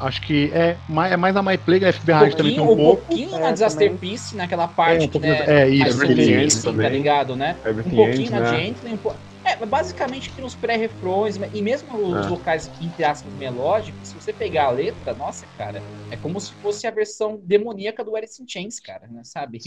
[0.00, 2.72] Acho que é mais, é mais a My Plague, a FBI um também tem um,
[2.72, 3.06] um pouco.
[3.06, 6.88] pouquinho na é, Disaster Piece, naquela parte é, um que né, é, isso, assim, tá
[6.88, 7.56] ligado, né?
[7.64, 8.56] Everything um pouquinho na né?
[8.56, 9.12] Gently, um po...
[9.44, 12.28] É, basicamente nos pré-refrões, e mesmo os é.
[12.28, 16.52] vocais que, entre aspas, melódicos, se você pegar a letra, nossa, cara, é como se
[16.62, 19.58] fosse a versão demoníaca do Alice in Chains, cara, né, sabe?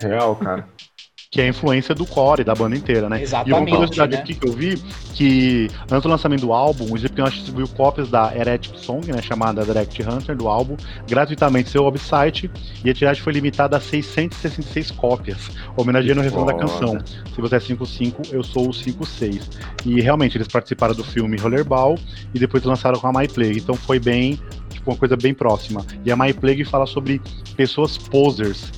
[0.00, 0.68] Real, cara
[1.30, 3.22] que é a influência do core, da banda inteira, né?
[3.22, 4.18] Exatamente, e uma curiosidade né?
[4.18, 4.78] aqui que eu vi,
[5.12, 9.62] que antes do lançamento do álbum, o Slipknot distribuiu cópias da Heretic Song, né, chamada
[9.62, 10.74] Direct Hunter, do álbum,
[11.06, 12.50] gratuitamente seu website,
[12.82, 16.98] e a tiragem foi limitada a 666 cópias, homenageando o refrão da canção.
[17.34, 19.50] Se você é 55, eu sou o 56.
[19.84, 21.98] E realmente, eles participaram do filme Rollerball,
[22.34, 25.84] e depois lançaram com a My Plague, então foi bem, tipo, uma coisa bem próxima.
[26.06, 27.20] E a My Plague fala sobre
[27.54, 28.72] pessoas posers,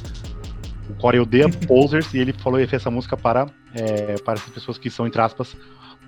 [0.91, 4.49] o Corey odeia posers e ele falou que fez essa música para, é, para as
[4.49, 5.57] pessoas que são, entre aspas,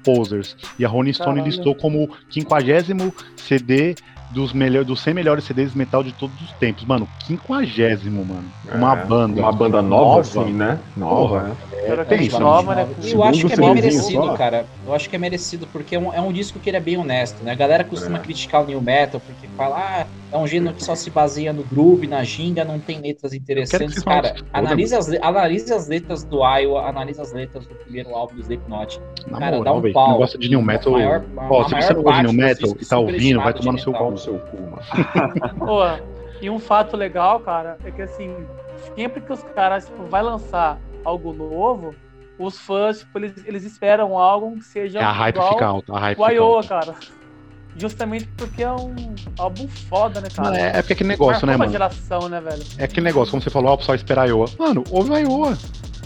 [0.05, 0.57] posers.
[0.79, 1.47] E a Rolling Stone Caralho.
[1.47, 2.95] listou como 50
[3.37, 3.95] CD
[4.33, 6.85] dos, melhor, dos 100 melhores CDs de metal de todos os tempos.
[6.85, 8.45] Mano, quinquagésimo, mano.
[8.69, 9.41] É, uma banda.
[9.41, 10.79] Uma banda nova, nova assim, né?
[10.97, 11.57] Nova, né?
[11.73, 12.89] É, pensa, nova, né?
[13.03, 14.35] Eu acho que é bem merecido, só.
[14.35, 14.67] cara.
[14.87, 16.97] Eu acho que é merecido, porque é um, é um disco que ele é bem
[16.97, 17.53] honesto, né?
[17.53, 18.21] A galera costuma é.
[18.21, 21.63] criticar o New Metal, porque fala, ah, é um gênero que só se baseia no
[21.65, 24.03] groove, na ginga, não tem letras interessantes.
[24.03, 28.41] Cara, analise as, analise as letras do Iowa, analise as letras do primeiro álbum do
[28.41, 29.01] Slipknot.
[29.31, 30.19] cara, moral, dá um véio, pau.
[30.19, 30.93] gosta de New Metal.
[30.93, 33.79] Maior, Ó, se você não gosta de New Metal e tá ouvindo, vai tomar no
[33.79, 34.83] seu pau seu cu, mano.
[35.59, 35.83] Pô,
[36.41, 38.35] e um fato legal, cara, é que assim,
[38.95, 41.95] sempre que os caras tipo, vai lançar algo novo,
[42.39, 45.93] os fãs, tipo, eles, eles esperam algo que seja é a hype igual fica alta,
[45.95, 46.95] a hype o Iowa, cara.
[47.75, 50.59] Justamente porque é um álbum foda, né, cara?
[50.59, 51.73] É, é porque é aquele negócio, né, mano?
[51.73, 52.63] geração, né, velho?
[52.77, 54.47] É aquele negócio, como você falou, ó, só esperar Iowa.
[54.59, 55.57] Mano, ouve o Iowa.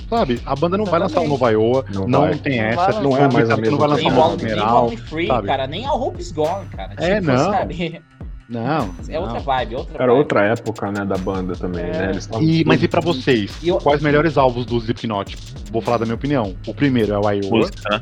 [0.09, 0.41] Sabe?
[0.47, 3.33] A banda não vai lançar um novo Iowa, não, não tem não essa, não é
[3.33, 3.73] mais a mesma.
[3.73, 5.47] Não vai lançar um Mineral, Free, sabe?
[5.49, 6.95] cara, nem a Hope's Gone, cara.
[6.97, 7.53] É, tipo, não.
[7.53, 8.03] Sabe?
[8.49, 8.95] Não.
[9.09, 10.19] É outra vibe, outra Era vibe.
[10.19, 11.91] outra época, né, da banda também, é.
[11.91, 12.11] né?
[12.11, 13.57] Eles e, mas e pra vocês?
[13.61, 13.79] E eu...
[13.79, 15.37] Quais melhores álbuns do Slipknot?
[15.73, 16.55] Vou falar da minha opinião.
[16.67, 17.69] O primeiro é o Iowa.
[17.91, 18.01] Né?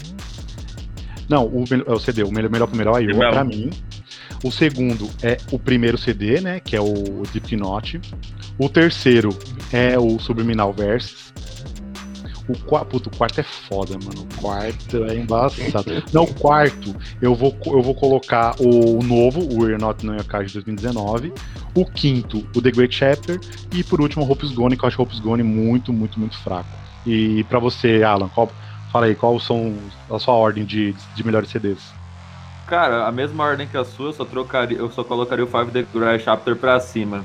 [1.28, 3.70] Não, o, é o CD, o melhor, melhor primeiro é o Iowa, pra mim.
[4.44, 6.60] O segundo é o primeiro CD, né?
[6.60, 7.98] Que é o Slipknot.
[8.58, 9.30] O terceiro
[9.72, 11.23] é o Subliminal Versus.
[12.46, 14.22] O, quarto, o quarto é foda, mano.
[14.22, 16.02] O quarto é embaçado.
[16.12, 20.48] Não, o quarto, eu vou, eu vou colocar o novo, o We're Not No Card
[20.48, 21.32] de 2019.
[21.74, 23.40] O quinto, o The Great Chapter.
[23.72, 26.68] E por último, o Hope's Gone, que eu acho Hope's Gone muito, muito, muito fraco.
[27.06, 28.50] E para você, Alan, qual,
[28.92, 29.74] fala aí, qual são
[30.10, 31.92] a sua ordem de, de melhores CDs?
[32.66, 35.70] Cara, a mesma ordem que a sua, eu só trocaria, eu só colocaria o Five
[35.70, 37.24] The Great Chapter pra cima.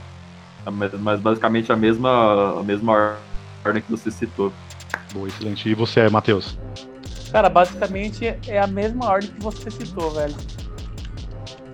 [1.00, 3.18] Mas basicamente a mesma, a mesma
[3.66, 4.52] ordem que você citou.
[5.14, 5.70] Boa, excelente.
[5.70, 6.58] E você, Matheus?
[7.32, 10.36] Cara, basicamente é a mesma ordem que você citou, velho.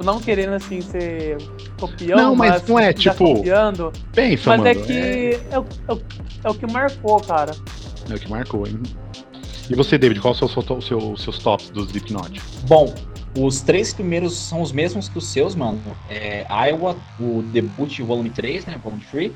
[0.04, 1.38] Não querendo assim ser
[1.80, 3.36] copião, não, mas, mas não é tipo.
[3.36, 5.48] Copiando, pensa, mas mano, é que é...
[5.52, 6.02] É, o, é, o,
[6.44, 7.56] é o que marcou, cara.
[8.10, 8.82] É o que marcou, hein?
[9.70, 12.42] E você, David, qual são os seus, seus, seus tops dos Slipknot?
[12.68, 12.94] Bom,
[13.38, 15.82] os três primeiros são os mesmos que os seus, mano.
[16.10, 18.80] É Iowa, o debut volume 3, né?
[18.84, 19.32] Volume 3.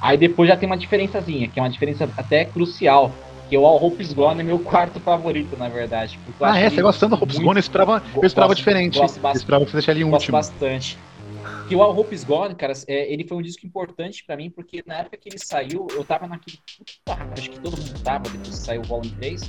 [0.00, 3.10] Aí depois já tem uma diferençazinha, que é uma diferença até crucial.
[3.54, 6.18] Que o All Hope's Gone é meu quarto favorito, na verdade.
[6.40, 6.68] Ah, é?
[6.68, 7.54] Você gostando do Hope's Gone?
[7.54, 8.98] Eu esperava, eu esperava gosto, diferente.
[8.98, 10.38] Gosto eu esperava que você deixasse ele em gosto último.
[10.38, 10.98] bastante.
[11.68, 14.50] Que o All Hope Is Gone, cara, é, ele foi um disco importante para mim,
[14.50, 16.58] porque na época que ele saiu, eu tava naquele.
[17.06, 19.42] acho que todo mundo tava depois que saiu o Volume 3.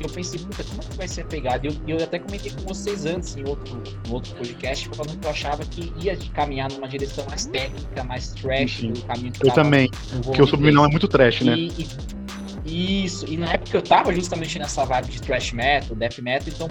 [0.00, 1.68] E eu pensei, puta, como é que vai ser a pegada?
[1.68, 5.24] E eu, eu até comentei com vocês antes, em outro, em outro podcast, falando que
[5.24, 9.54] eu achava que ia caminhar numa direção mais técnica, mais trash do caminho que Eu
[9.54, 9.88] também,
[10.24, 11.54] porque o Subminão é muito trash, né?
[11.54, 12.25] E, e,
[12.66, 16.68] isso, e na época eu tava justamente nessa vibe de thrash metal, death metal, então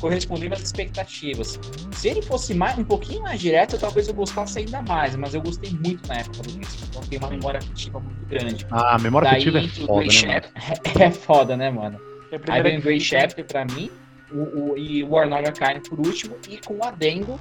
[0.00, 1.58] correspondia às expectativas.
[1.92, 5.40] Se ele fosse mais, um pouquinho mais direto, talvez eu gostasse ainda mais, mas eu
[5.40, 8.66] gostei muito na época do disco, então tem uma memória afetiva muito grande.
[8.70, 10.42] Ah, a memória Daí, afetiva é foda, né,
[10.84, 12.00] é, é foda, né, mano?
[12.48, 13.90] Aí vem Grey Chapter pra mim,
[14.30, 17.38] o, o, e War Not Kind por último, e com o adendo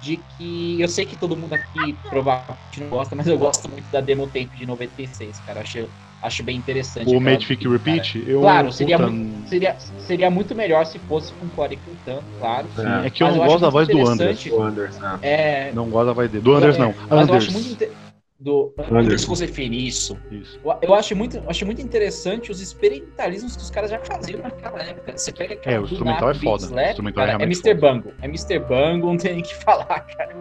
[0.00, 3.84] de que eu sei que todo mundo aqui provavelmente não gosta, mas eu gosto muito
[3.90, 5.60] da demo tape de 96, cara.
[5.60, 5.88] Acho,
[6.22, 7.14] acho bem interessante.
[7.14, 8.24] O Made Fick Repeat?
[8.26, 9.76] Eu, claro, seria, muito, seria,
[10.06, 12.66] seria muito melhor se fosse com o Corey cantando, claro.
[13.02, 14.44] É, é que eu não gosto da voz do Anders.
[14.44, 15.18] Do Anders né?
[15.22, 15.72] é...
[15.72, 16.42] Não gosto da voz dele.
[16.42, 16.94] Do Anders, é, não.
[17.08, 17.28] Mas Anders.
[17.28, 18.08] eu acho muito
[18.40, 20.16] do Anderson Cosefini, isso.
[20.30, 20.60] isso.
[20.80, 25.16] Eu acho muito, acho muito interessante os experimentalismos que os caras já faziam naquela época.
[25.16, 26.64] Você pega aquela É, o instrumental é foda.
[26.64, 27.74] Slap, o instrumental cara, é, é Mr.
[27.74, 28.12] Bango.
[28.22, 28.60] É Mr.
[28.60, 30.36] Bango, não tem nem que falar, cara.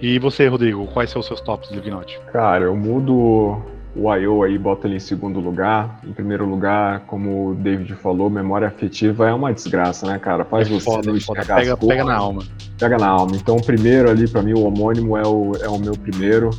[0.00, 2.18] E você, Rodrigo, quais são os seus tops do Slipknot?
[2.32, 3.62] Cara, eu mudo
[3.94, 4.42] o I.O.
[4.42, 6.00] aí, bota ele em segundo lugar.
[6.04, 10.44] Em primeiro lugar, como o David falou, memória afetiva é uma desgraça, né, cara?
[10.44, 11.44] Faz é você foda, foda.
[11.44, 12.42] Pega, pega na alma.
[12.78, 13.36] Pega na alma.
[13.36, 16.50] Então, o primeiro ali, para mim, o homônimo é o, é o meu primeiro.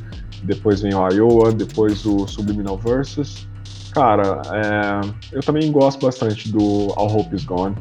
[0.43, 3.47] Depois vem o Iowa, depois o Subliminal Versus.
[3.93, 7.75] Cara, é, eu também gosto bastante do All Hope Is Gone.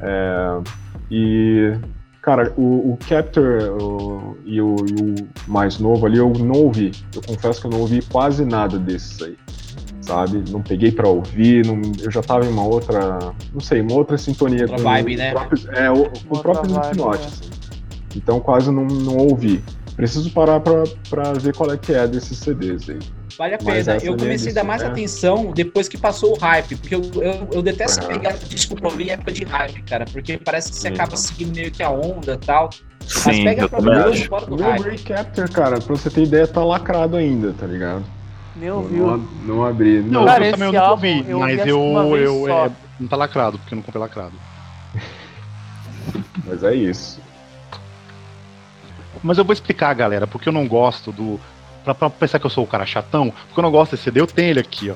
[0.00, 0.60] É,
[1.10, 1.72] e
[2.24, 6.90] Cara, o, o Captor o, e, o, e, o, mais novo ali eu não ouvi.
[7.14, 9.36] Eu confesso que eu não ouvi quase nada desses aí.
[10.00, 10.42] Sabe?
[10.50, 13.18] Não peguei para ouvir, não, eu já tava em uma outra.
[13.52, 14.62] Não sei, uma outra sintonia.
[14.62, 15.32] Outra com, vibe, né?
[15.32, 17.18] Próprio, é, o, com o próprio Slipknot.
[17.18, 17.26] É.
[17.26, 17.50] Assim.
[18.16, 19.62] Então quase não, não ouvi.
[19.94, 23.00] Preciso parar para ver qual é que é desses CDs aí.
[23.38, 23.96] Vale a pena.
[24.02, 24.86] Eu comecei a dar mais é.
[24.86, 28.08] atenção depois que passou o hype, porque eu, eu, eu detesto uhum.
[28.08, 30.94] pegar disco pra ouvir em época de hype, cara, porque parece que você Sim.
[30.94, 32.70] acaba seguindo meio que a onda e tal.
[33.06, 34.80] Sim, Mas pega pra ver fora do hype.
[34.80, 38.04] O Recapture, cara, pra você ter ideia, tá lacrado ainda, tá ligado?
[38.56, 39.06] Nem ouviu.
[39.06, 40.00] Não, não abri.
[40.00, 41.80] Não, não cara, eu também não ouvi, eu mas eu,
[42.16, 42.70] eu, eu é,
[43.00, 44.32] não tá lacrado, porque eu não comprei lacrado.
[46.46, 47.20] mas é isso.
[49.22, 51.40] Mas eu vou explicar, galera, porque eu não gosto do.
[51.84, 54.20] Pra, pra pensar que eu sou o cara chatão, porque eu não gosto desse CD,
[54.20, 54.94] eu tenho ele aqui, ó.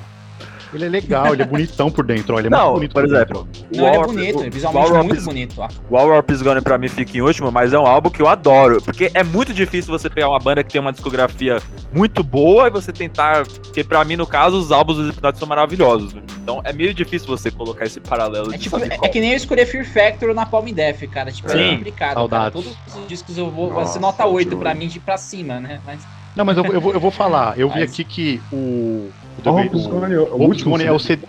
[0.72, 2.38] Ele é legal, ele é bonitão por dentro, ó.
[2.38, 3.48] Ele é não, muito bonito por, exemplo.
[3.74, 5.54] Não, ele é bonito, o, visualmente é muito bonito.
[5.58, 5.68] Ó.
[5.88, 8.20] O All Warp is Gone pra mim fica em último, mas é um álbum que
[8.20, 8.82] eu adoro.
[8.82, 11.62] Porque é muito difícil você pegar uma banda que tem uma discografia
[11.92, 13.46] muito boa e você tentar.
[13.46, 16.14] Porque pra mim, no caso, os álbuns dos Slipknot são maravilhosos.
[16.42, 18.54] Então é meio difícil você colocar esse paralelo.
[18.54, 21.32] É, tipo, é que nem eu escolher Fear Factor na Palm Death, cara.
[21.32, 22.28] Tipo, é Sim, é complicado.
[22.28, 22.50] Cara.
[22.50, 23.72] Todos os discos eu vou.
[23.72, 25.80] Nossa, você nota 8 pra mim de pra cima, né?
[25.86, 26.17] Mas...
[26.38, 27.58] Não, mas eu, eu, vou, eu vou falar.
[27.58, 29.10] Eu vi aqui que o.
[29.44, 31.26] O, o, o, o último é o CD.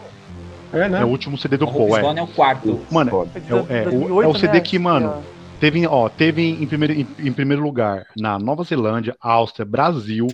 [0.71, 1.01] É, né?
[1.01, 2.19] É o último CD do Paul, é.
[2.19, 2.79] é o quarto.
[2.91, 5.23] Mano, é, é, o, é o CD que, mano,
[5.59, 10.27] teve, ó, teve em primeiro, em, em primeiro lugar na Nova Zelândia, Áustria, Brasil,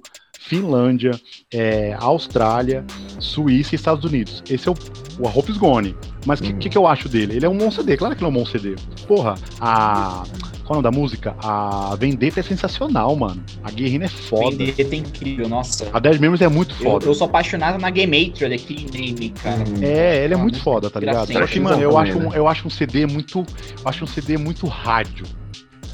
[0.46, 1.12] Finlândia,
[1.52, 2.86] é, Austrália,
[3.20, 4.44] Suíça e Estados Unidos.
[4.48, 4.76] Esse é o,
[5.20, 5.96] o A Hope is Gone.
[6.26, 6.60] Mas o que, hum.
[6.60, 7.36] que, que, eu acho dele?
[7.36, 8.76] Ele é um bom CD, claro que ele é um bom CD.
[9.08, 10.24] Porra, a.
[10.64, 11.36] Qual é o nome da música?
[11.44, 13.44] A Vendetta é sensacional, mano.
[13.64, 14.56] A Guerrilla é foda.
[14.56, 15.88] Vendetta é incrível, nossa.
[15.94, 17.06] A Dead Memories é muito foda.
[17.06, 19.64] Eu, eu sou apaixonado na Game Maker aqui Name, cara.
[19.80, 21.32] É, ele é muito foda, tá ligado?
[21.32, 23.40] Só que, mano, eu acho, um, eu acho um CD muito.
[23.40, 25.26] Eu acho um CD muito rádio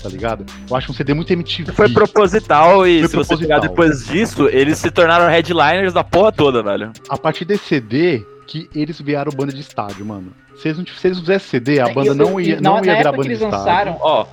[0.02, 0.46] tá ligado?
[0.70, 1.72] Eu acho um CD muito MTV.
[1.72, 3.38] Foi proposital e Foi se proposital.
[3.38, 6.92] você pegar depois disso, eles se tornaram headliners da porra toda, velho.
[7.10, 10.34] A partir desse CD que eles vieram banda de estádio, mano.
[10.58, 13.12] Se eles não, se eles fizessem CD, a banda eu, não ia, não ia virar
[13.12, 13.58] banda de estádio.
[13.58, 14.26] Lançaram, ó,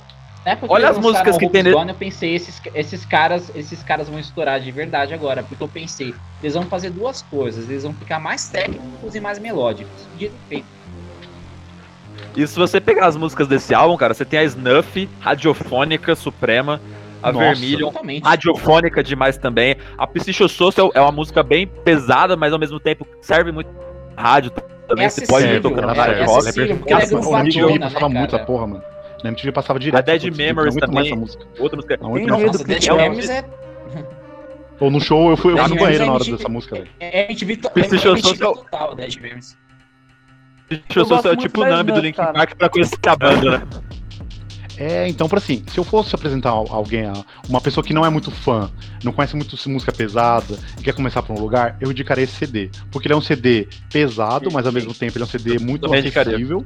[0.67, 4.59] Olha as músicas que tem Gone, eu pensei, esses, esses caras, esses caras vão estourar
[4.59, 8.47] de verdade agora, porque eu pensei, eles vão fazer duas coisas, eles vão ficar mais
[8.47, 10.07] técnicos e mais melódicos.
[10.17, 10.78] Dito feito.
[12.35, 16.79] E se você pegar as músicas desse álbum, cara, você tem a Snuff, Radiofônica Suprema,
[17.21, 18.23] a Nossa, Vermilion, totalmente.
[18.23, 19.75] Radiofônica demais também.
[19.97, 23.69] A Psychosocial é uma música bem pesada, mas ao mesmo tempo serve muito
[24.15, 24.51] rádio
[24.87, 25.05] também.
[25.05, 26.59] É você pode ir tocando na é, é, rock.
[26.59, 28.83] É, é, porque essa MTV passava né, muito a porra, mano.
[29.23, 29.99] Na MTV passava direto.
[29.99, 31.13] A Dead Memories também.
[31.59, 31.97] Outra música.
[32.01, 33.43] Não, Nossa, Dead Memories é...
[34.79, 36.89] Ou no show eu fui, eu fui no banheiro na hora dessa música, velho.
[37.01, 37.57] É, a gente viu
[38.39, 39.57] total, Dead Memories.
[40.69, 43.67] Deixa eu só ser tipo o nome do Linkin Park pra conhecer a banda, né?
[44.77, 47.03] É, então, para assim, se eu fosse apresentar alguém,
[47.49, 48.71] uma pessoa que não é muito fã,
[49.03, 52.69] não conhece muito música pesada e quer começar por um lugar, eu indicaria esse CD.
[52.89, 55.93] Porque ele é um CD pesado, mas ao mesmo tempo ele é um CD muito
[55.93, 56.65] acessível.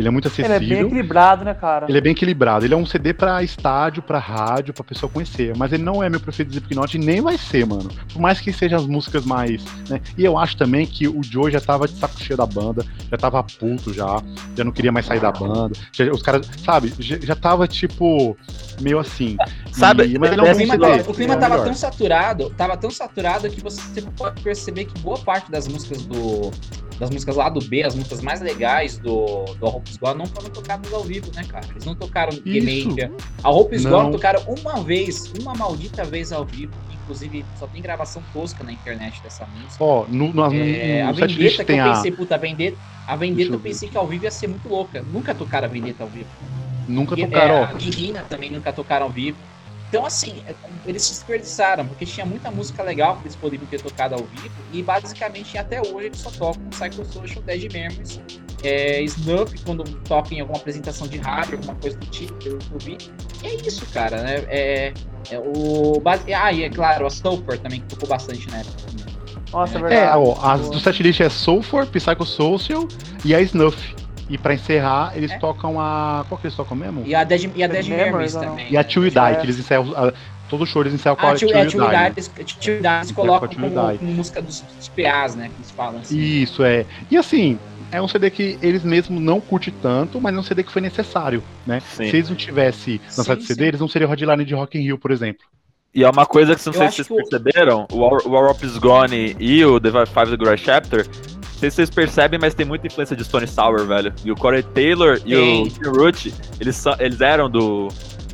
[0.00, 0.56] Ele é muito acessível.
[0.56, 1.84] Ele é bem equilibrado, né, cara?
[1.86, 2.64] Ele é bem equilibrado.
[2.64, 5.54] Ele é um CD pra estádio, pra rádio, pra pessoa conhecer.
[5.56, 7.90] Mas ele não é meu preferido de Slipknot e nem vai ser, mano.
[8.10, 9.62] Por mais que sejam as músicas mais.
[9.90, 10.00] Né?
[10.16, 13.18] E eu acho também que o Joe já tava de saco cheio da banda, já
[13.18, 14.22] tava puto já,
[14.56, 15.76] já não queria mais sair da banda.
[15.92, 18.34] Já, os caras, sabe, já, já tava tipo
[18.80, 19.36] meio assim.
[19.70, 22.50] Sabe, e, mas ele é um o clima, CD, o clima é tava tão saturado,
[22.50, 26.50] tava tão saturado que você pode perceber que boa parte das músicas do
[27.00, 30.26] das músicas lá do B, as músicas mais legais do, do A Hope Gone não
[30.26, 31.66] foram tocadas ao vivo, né, cara?
[31.70, 32.86] Eles não tocaram Game
[33.42, 36.72] A Hope Gone tocaram uma vez, uma maldita vez ao vivo.
[36.92, 39.82] Inclusive, só tem gravação tosca na internet dessa música.
[39.82, 42.16] Ó, oh, no, no, é, no, a Vendetta que eu pensei, a...
[42.16, 42.76] puta, a Vendetta,
[43.06, 45.02] a Vendetta eu pensei que ao vivo ia ser muito louca.
[45.02, 46.28] Nunca tocaram a Vendetta ao vivo.
[46.86, 47.54] Nunca tocaram.
[47.54, 49.38] É, a Guirina também nunca tocaram ao vivo.
[49.90, 50.54] Então, assim, é,
[50.86, 54.54] eles se desperdiçaram, porque tinha muita música legal que eles poderiam ter tocado ao vivo,
[54.72, 58.20] e basicamente até hoje eles só tocam Psychosocial, Dead Memories,
[58.62, 62.72] é, Snuff, quando toca em alguma apresentação de rádio, alguma coisa do tipo, pelo que
[62.72, 62.98] eu vi.
[63.42, 64.44] E é isso, cara, né?
[64.48, 64.92] É,
[65.30, 66.00] é o.
[66.36, 68.76] Ah, e é claro, a Sulfur também, que tocou bastante na época.
[69.52, 70.12] Nossa, é verdade.
[70.12, 72.86] É, ó, as do setlist é Sulfur, Psychosocial
[73.24, 73.99] e a Snuff.
[74.30, 75.38] E pra encerrar, eles é?
[75.38, 76.24] tocam a.
[76.28, 77.02] Qual que eles tocam mesmo?
[77.04, 78.70] E a Dead, e a Dead Memories, também.
[78.70, 79.92] E a Till You Die, que eles encerram.
[79.96, 80.12] A,
[80.48, 81.70] todo show eles encerram com a Till You Die.
[81.70, 85.48] Till You Die eles colocam como, como, música dos, dos PAs, né?
[85.48, 86.16] Que eles falam assim.
[86.16, 86.86] Isso, é.
[87.10, 87.58] E assim,
[87.90, 90.80] é um CD que eles mesmos não curtem tanto, mas é um CD que foi
[90.80, 91.80] necessário, né?
[91.80, 92.08] Sim.
[92.08, 93.68] Se eles não tivessem lançado sim, CD, sim.
[93.68, 95.44] eles não seriam Headline de Rock in Rio, por exemplo.
[95.92, 99.34] E é uma coisa que, não sei se vocês perceberam, o War, Up Is Gone
[99.40, 101.04] e o The Five The Garage Chapter,
[101.60, 104.12] sei se vocês percebem, mas tem muita influência de Stone Sour, velho.
[104.24, 107.88] E o Corey Taylor e o Jim Root, eles, eles eram do,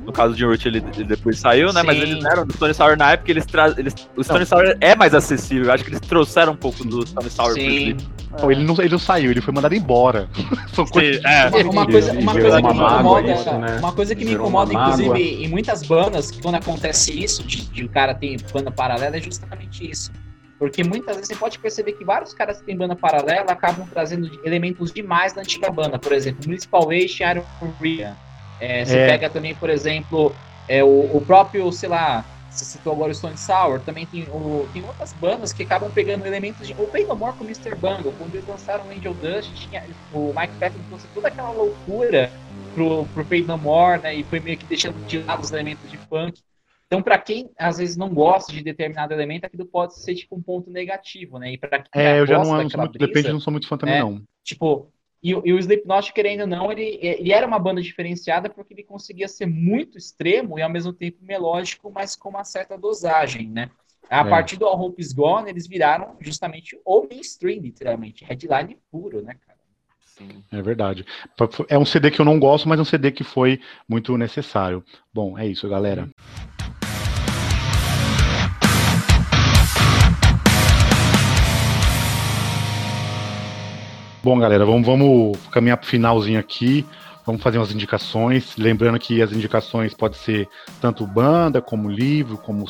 [0.05, 1.81] no caso de Root, ele, ele, depois saiu, né?
[1.81, 1.87] Sim.
[1.87, 3.81] Mas eles eram do Stone Sour na época, eles trazem.
[3.81, 4.47] Eles, o Stone não.
[4.47, 5.67] Sour é mais acessível.
[5.67, 7.97] Eu acho que eles trouxeram um pouco do Stone Sour Sim.
[8.39, 10.29] pro ele, não, ele não saiu, ele foi mandado embora.
[10.73, 11.49] Sim, é.
[11.49, 13.79] uma, uma, coisa, uma coisa que me incomoda, isso, né?
[13.79, 17.89] uma coisa que me incomoda, inclusive, em muitas bandas, quando acontece isso, de, de o
[17.89, 20.13] cara tem banda paralela, é justamente isso.
[20.59, 24.31] Porque muitas vezes você pode perceber que vários caras que têm banda paralela acabam trazendo
[24.45, 25.99] elementos demais da antiga banda.
[25.99, 28.17] Por exemplo, Municipal Waste e Iron Maria.
[28.59, 29.07] É, você é.
[29.07, 30.35] pega também, por exemplo,
[30.67, 34.67] é, o, o, próprio, sei lá, você citou agora o Stone Sour, também tem, o,
[34.73, 36.73] tem outras bandas que acabam pegando elementos de.
[36.75, 37.75] O Pain No More com o Mr.
[37.75, 42.33] Bungle, quando eles lançaram o Angel Dust, tinha, o Mike Patton trouxe toda aquela loucura
[42.75, 44.15] pro, pro Pain No More, né?
[44.15, 46.41] E foi meio que deixando de lado os elementos de funk.
[46.87, 50.43] Então, para quem às vezes não gosta de determinado elemento, aquilo pode ser tipo um
[50.43, 51.53] ponto negativo, né?
[51.53, 53.67] E para quem é, eu já não, não sou muito, brisa, depende, não sou muito
[53.67, 54.23] fã também, é, não.
[54.45, 54.89] Tipo,
[55.23, 58.85] e, e, o Slipknot, querendo ou não, ele, ele era uma banda diferenciada porque ele
[58.85, 63.69] conseguia ser muito extremo e ao mesmo tempo melódico, mas com uma certa dosagem, né?
[64.09, 64.31] A é.
[64.31, 68.25] partir do All Hope Is Gone, eles viraram justamente o mainstream, literalmente.
[68.25, 69.59] Headline puro, né, cara?
[70.05, 70.45] Sim.
[70.53, 71.05] É verdade.
[71.69, 74.85] É um CD que eu não gosto, mas é um CD que foi muito necessário.
[75.13, 76.09] Bom, é isso, galera.
[84.27, 86.85] Bom, galera, vamos, vamos caminhar para o finalzinho aqui.
[87.25, 88.57] Vamos fazer umas indicações.
[88.57, 90.49] Lembrando que as indicações podem ser
[90.81, 92.65] tanto banda, como livro, como,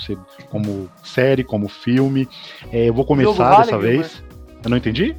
[0.51, 2.28] como série, como filme.
[2.70, 4.23] É, eu vou começar vale, dessa vez.
[4.62, 5.16] Eu não entendi?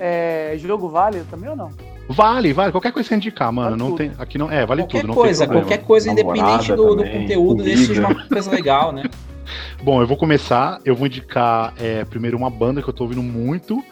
[0.00, 1.70] É, jogo vale também ou não?
[2.08, 2.72] Vale, vale.
[2.72, 3.76] Qualquer coisa que você indicar, mano.
[3.76, 5.14] Vale não tem, aqui não é, vale qualquer tudo.
[5.14, 9.04] Coisa, qualquer coisa, independente do, do, conteúdo, desde seja uma coisa legal, né?
[9.84, 10.80] Bom, eu vou começar.
[10.84, 13.84] Eu vou indicar é, primeiro uma banda que eu tô ouvindo muito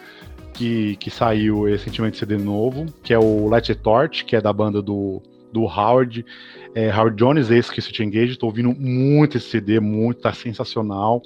[0.57, 4.81] que, que saiu recentemente CD novo, que é o Light Torch, que é da banda
[4.81, 5.21] do,
[5.53, 6.25] do Howard,
[6.73, 11.21] é, Howard Jones, esse que se engage, tô ouvindo muito esse CD, muito, tá sensacional.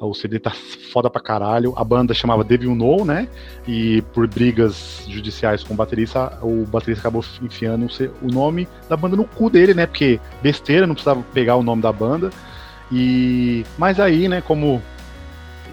[0.00, 1.72] O CD tá foda pra caralho.
[1.76, 3.28] A banda chamava Devil Know, né?
[3.66, 7.86] E por brigas judiciais com o baterista, o baterista acabou enfiando
[8.20, 9.86] o nome da banda no cu dele, né?
[9.86, 12.30] Porque besteira, não precisava pegar o nome da banda.
[12.92, 14.82] E mas aí, né, como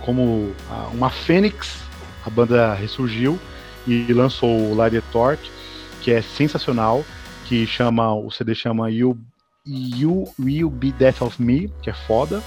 [0.06, 0.54] como
[0.94, 1.81] uma fênix
[2.26, 3.40] a banda ressurgiu
[3.88, 5.50] e lançou o Light Torque,
[6.02, 7.04] que é sensacional,
[7.46, 9.18] que chama o CD chama You
[9.66, 12.42] You Will Be Death of Me, que é foda.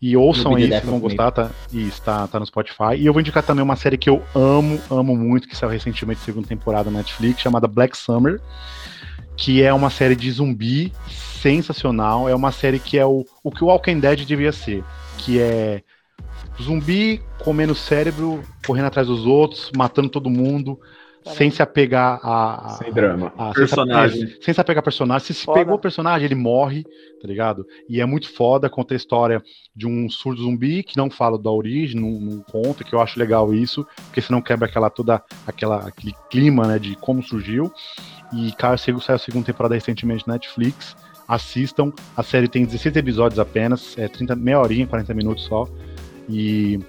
[0.00, 2.94] E ouçam aí, vocês vão gostar, tá, e está, tá no Spotify.
[2.98, 6.20] E eu vou indicar também uma série que eu amo, amo muito, que saiu recentemente,
[6.20, 8.38] segunda temporada na Netflix, chamada Black Summer,
[9.34, 10.92] que é uma série de zumbi
[11.40, 12.28] sensacional.
[12.28, 14.84] É uma série que é o, o que o Walking Dead devia ser,
[15.16, 15.82] que é
[16.62, 21.38] zumbi comendo cérebro, correndo atrás dos outros, matando todo mundo, Caramba.
[21.38, 22.66] sem se apegar a.
[22.66, 23.32] a sem drama.
[23.36, 24.20] A, personagem.
[24.20, 25.26] Sem se, sem se apegar a personagem.
[25.26, 26.84] Se se pegou o personagem, ele morre,
[27.20, 27.66] tá ligado?
[27.88, 29.42] E é muito foda, conta a história
[29.74, 33.18] de um surdo zumbi que não fala da origem, não, não conta, que eu acho
[33.18, 37.72] legal isso, porque senão quebra aquela toda aquela, aquele clima, né, de como surgiu.
[38.32, 40.96] E, cara, saiu a segunda temporada recentemente na Netflix.
[41.26, 41.92] Assistam.
[42.16, 45.66] A série tem 16 episódios apenas, é 30, meia horinha, 40 minutos só.
[46.28, 46.80] E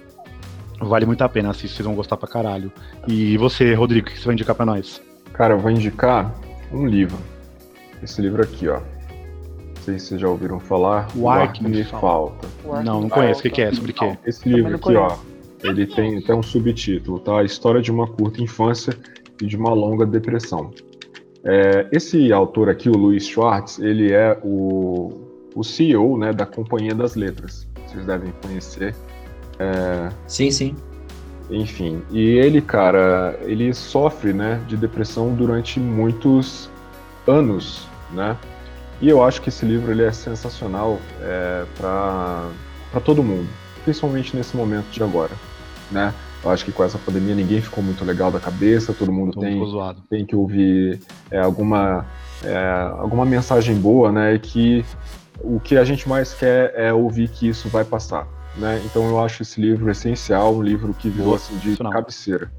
[0.80, 2.70] vale muito a pena assistir, vocês vão gostar pra caralho.
[3.06, 5.02] E você, Rodrigo, o que você vai indicar pra nós?
[5.32, 6.34] Cara, eu vou indicar
[6.72, 7.18] um livro.
[8.02, 8.80] Esse livro aqui, ó.
[8.80, 11.08] Não sei se vocês já ouviram falar.
[11.14, 12.48] O, o me falta.
[12.48, 12.82] falta.
[12.82, 13.40] Não, não conheço.
[13.40, 13.72] O que, que é?
[13.72, 14.18] Sobre o quê?
[14.24, 15.16] Esse livro aqui, ó.
[15.62, 17.40] Ele tem até um subtítulo, tá?
[17.40, 18.92] A história de uma curta infância
[19.40, 20.70] e de uma longa depressão.
[21.44, 25.12] É, esse autor aqui, o Luiz Schwartz, ele é o,
[25.54, 27.68] o CEO né, da Companhia das Letras.
[27.86, 28.94] Vocês devem conhecer.
[29.58, 30.08] É...
[30.26, 30.76] Sim, sim.
[31.50, 36.68] Enfim, e ele, cara, ele sofre, né, de depressão durante muitos
[37.26, 38.36] anos, né?
[39.00, 43.48] E eu acho que esse livro ele é sensacional é, para todo mundo,
[43.84, 45.32] principalmente nesse momento de agora,
[45.90, 46.12] né?
[46.42, 49.60] Eu acho que com essa pandemia ninguém ficou muito legal da cabeça, todo mundo tem,
[50.08, 51.00] tem que ouvir
[51.30, 52.06] é, alguma,
[52.42, 52.56] é,
[52.98, 54.34] alguma mensagem boa, né?
[54.34, 54.84] E que
[55.40, 58.26] o que a gente mais quer é ouvir que isso vai passar,
[58.58, 58.80] né?
[58.84, 62.50] Então eu acho esse livro essencial, um livro que virou assim de cabeceira,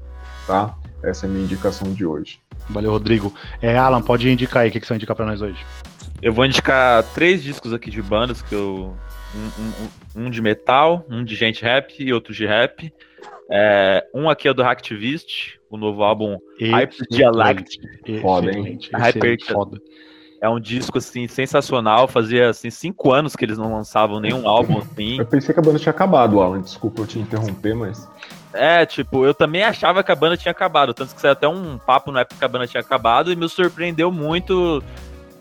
[0.46, 0.76] tá?
[1.02, 2.40] Essa é a minha indicação de hoje.
[2.68, 3.32] Valeu, Rodrigo.
[3.62, 5.64] É, Alan, pode indicar aí o que, que você vai indicar para nós hoje.
[6.20, 8.96] Eu vou indicar três discos aqui de bandas que eu.
[9.34, 12.92] Um, um, um de metal, um de gente rap e outro de rap.
[13.50, 17.78] É, um aqui é do Hacktivist, o novo álbum Hyper Dialect.
[18.20, 18.78] Foda, hein?
[18.92, 19.78] Hyper foda.
[20.40, 22.06] É um disco assim sensacional.
[22.06, 25.18] Fazia assim cinco anos que eles não lançavam nenhum álbum assim.
[25.18, 26.60] Eu pensei que a banda tinha acabado, Alan.
[26.60, 28.08] Desculpa eu te interromper, mas.
[28.52, 30.94] É, tipo, eu também achava que a banda tinha acabado.
[30.94, 33.48] Tanto que saiu até um papo na época que a banda tinha acabado e me
[33.48, 34.82] surpreendeu muito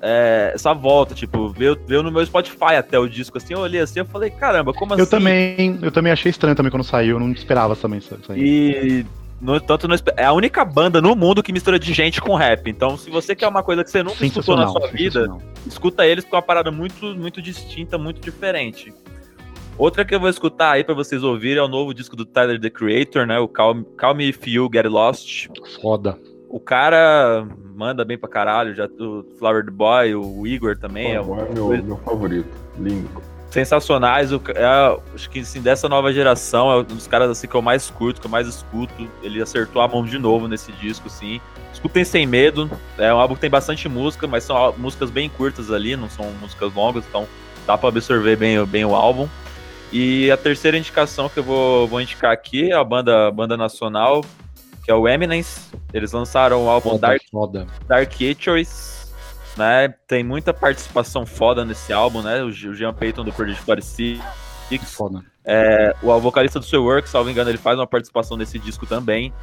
[0.01, 3.81] é, essa volta, tipo, veio, veio no meu Spotify até o disco, assim, eu olhei
[3.81, 5.09] assim, eu falei, caramba, como eu assim?
[5.09, 8.39] Também, eu também achei estranho também quando saiu, eu não esperava também isso aí.
[8.39, 9.05] E
[9.39, 12.69] no, tanto no, é a única banda no mundo que mistura de gente com rap.
[12.69, 15.27] Então, se você quer uma coisa que você nunca escutou na sua vida,
[15.65, 18.93] escuta eles com uma parada muito, muito distinta, muito diferente.
[19.77, 22.59] Outra que eu vou escutar aí para vocês ouvirem é o novo disco do Tyler
[22.59, 23.37] The Creator, né?
[23.37, 25.47] O Calm, Calm If You Get Lost.
[25.79, 26.17] Foda.
[26.49, 31.13] O cara manda bem pra caralho, já o Flower the Boy, o Igor também.
[31.13, 32.49] é, o, é meu, meu favorito.
[32.79, 33.36] Lindo.
[33.49, 34.65] Sensacionais, o, é,
[35.15, 38.19] acho que assim, dessa nova geração é um dos caras assim, que eu mais curto,
[38.19, 38.93] que eu mais escuto.
[39.23, 41.39] Ele acertou a mão de novo nesse disco, sim.
[41.71, 42.69] Escutem sem medo.
[42.97, 46.29] É um álbum que tem bastante música, mas são músicas bem curtas ali, não são
[46.41, 47.25] músicas longas, então
[47.65, 49.27] dá para absorver bem, bem o álbum.
[49.91, 54.25] E a terceira indicação que eu vou, vou indicar aqui é a banda, banda nacional,
[54.83, 55.61] que é o Eminence.
[55.93, 57.67] Eles lançaram o álbum foda, Dark, foda.
[57.87, 58.96] Dark Choice,
[59.57, 59.89] né?
[60.07, 62.43] Tem muita participação foda nesse álbum, né?
[62.43, 64.21] O Jean Payton do Purgatory Six.
[64.93, 65.23] Foda.
[65.45, 69.33] É, o vocalista do seu work, salvo engano, ele faz uma participação nesse disco também.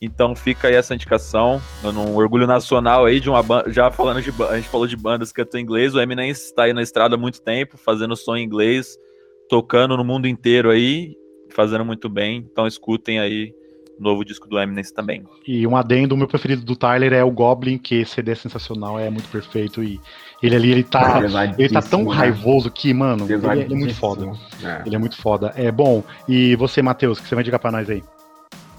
[0.00, 3.72] Então fica aí essa indicação, num orgulho nacional aí de uma banda.
[3.72, 6.72] Já falando de a gente falou de bandas que cantam inglês, o Eminence está aí
[6.72, 8.98] na estrada há muito tempo, fazendo som em inglês,
[9.48, 11.14] tocando no mundo inteiro aí,
[11.50, 12.46] fazendo muito bem.
[12.50, 13.54] Então escutem aí
[13.98, 15.24] novo disco do Eminence também.
[15.46, 18.34] E um adendo, o meu preferido do Tyler é o Goblin, que esse CD é
[18.34, 20.00] sensacional, é muito perfeito e
[20.42, 21.20] ele ali, ele tá,
[21.56, 22.14] ele tá tão né?
[22.14, 24.32] raivoso que, mano, ele, ele, é muito foda.
[24.62, 24.82] É.
[24.84, 25.52] Ele é muito foda.
[25.56, 26.02] É bom.
[26.28, 28.02] E você, Matheus, o que você vai indicar pra nós aí?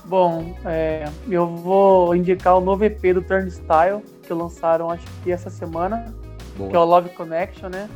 [0.05, 5.49] Bom, é, eu vou indicar o novo EP do Turnstile, que lançaram acho que essa
[5.49, 6.13] semana,
[6.55, 6.69] Boa.
[6.69, 7.89] que é o Love Connection, né?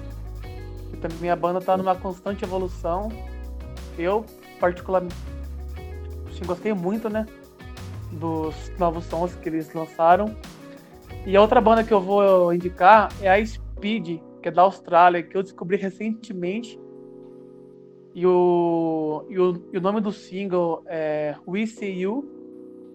[0.91, 3.11] E também a banda tá numa constante evolução.
[3.95, 4.25] Eu,
[4.59, 5.13] particularmente,
[6.39, 7.25] assim, gostei muito, né?
[8.11, 10.35] Dos novos sons que eles lançaram.
[11.25, 15.21] E a outra banda que eu vou indicar é a Speed, que é da Austrália,
[15.21, 16.79] que eu descobri recentemente
[18.15, 22.35] e o, e o, e o nome do single é We See You.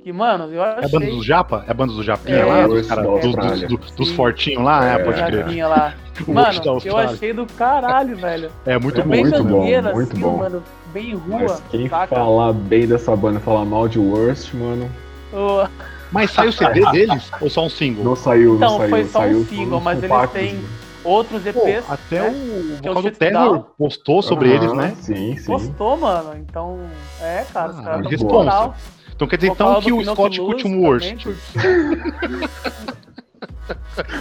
[0.02, 0.82] Que, mano, eu achei...
[0.82, 1.64] É a banda do Japa?
[1.66, 2.66] É a banda do Japinha é, lá?
[2.66, 4.86] Dos, cara, do, do, do, dos fortinhos lá?
[4.86, 5.66] É, é pode crer.
[5.66, 5.94] lá.
[6.28, 8.50] Mano, eu achei do caralho, velho.
[8.66, 9.08] É muito é bom.
[9.08, 10.36] Muito bom, muito assim, bom.
[10.36, 10.62] Mano,
[10.94, 11.40] bem rua.
[11.40, 12.14] Mas quem saca?
[12.14, 14.88] falar bem dessa banda, falar mal de Worst, mano...
[15.32, 15.66] Oh.
[16.12, 18.04] Mas saiu o CD deles ou só um single?
[18.04, 18.90] Não saiu, não então, saiu.
[18.90, 20.64] foi só saiu um single, mas eles têm
[21.02, 21.84] outros EPs.
[21.84, 22.30] Pô, até né?
[22.30, 24.94] o vocal do Terror postou sobre eles, né?
[25.00, 25.44] Sim, sim.
[25.44, 26.36] Postou, mano.
[26.38, 26.78] Então,
[27.20, 28.74] é, cara, os ah, caras estão
[29.12, 31.16] Então quer dizer então que o Scott curte um Worst.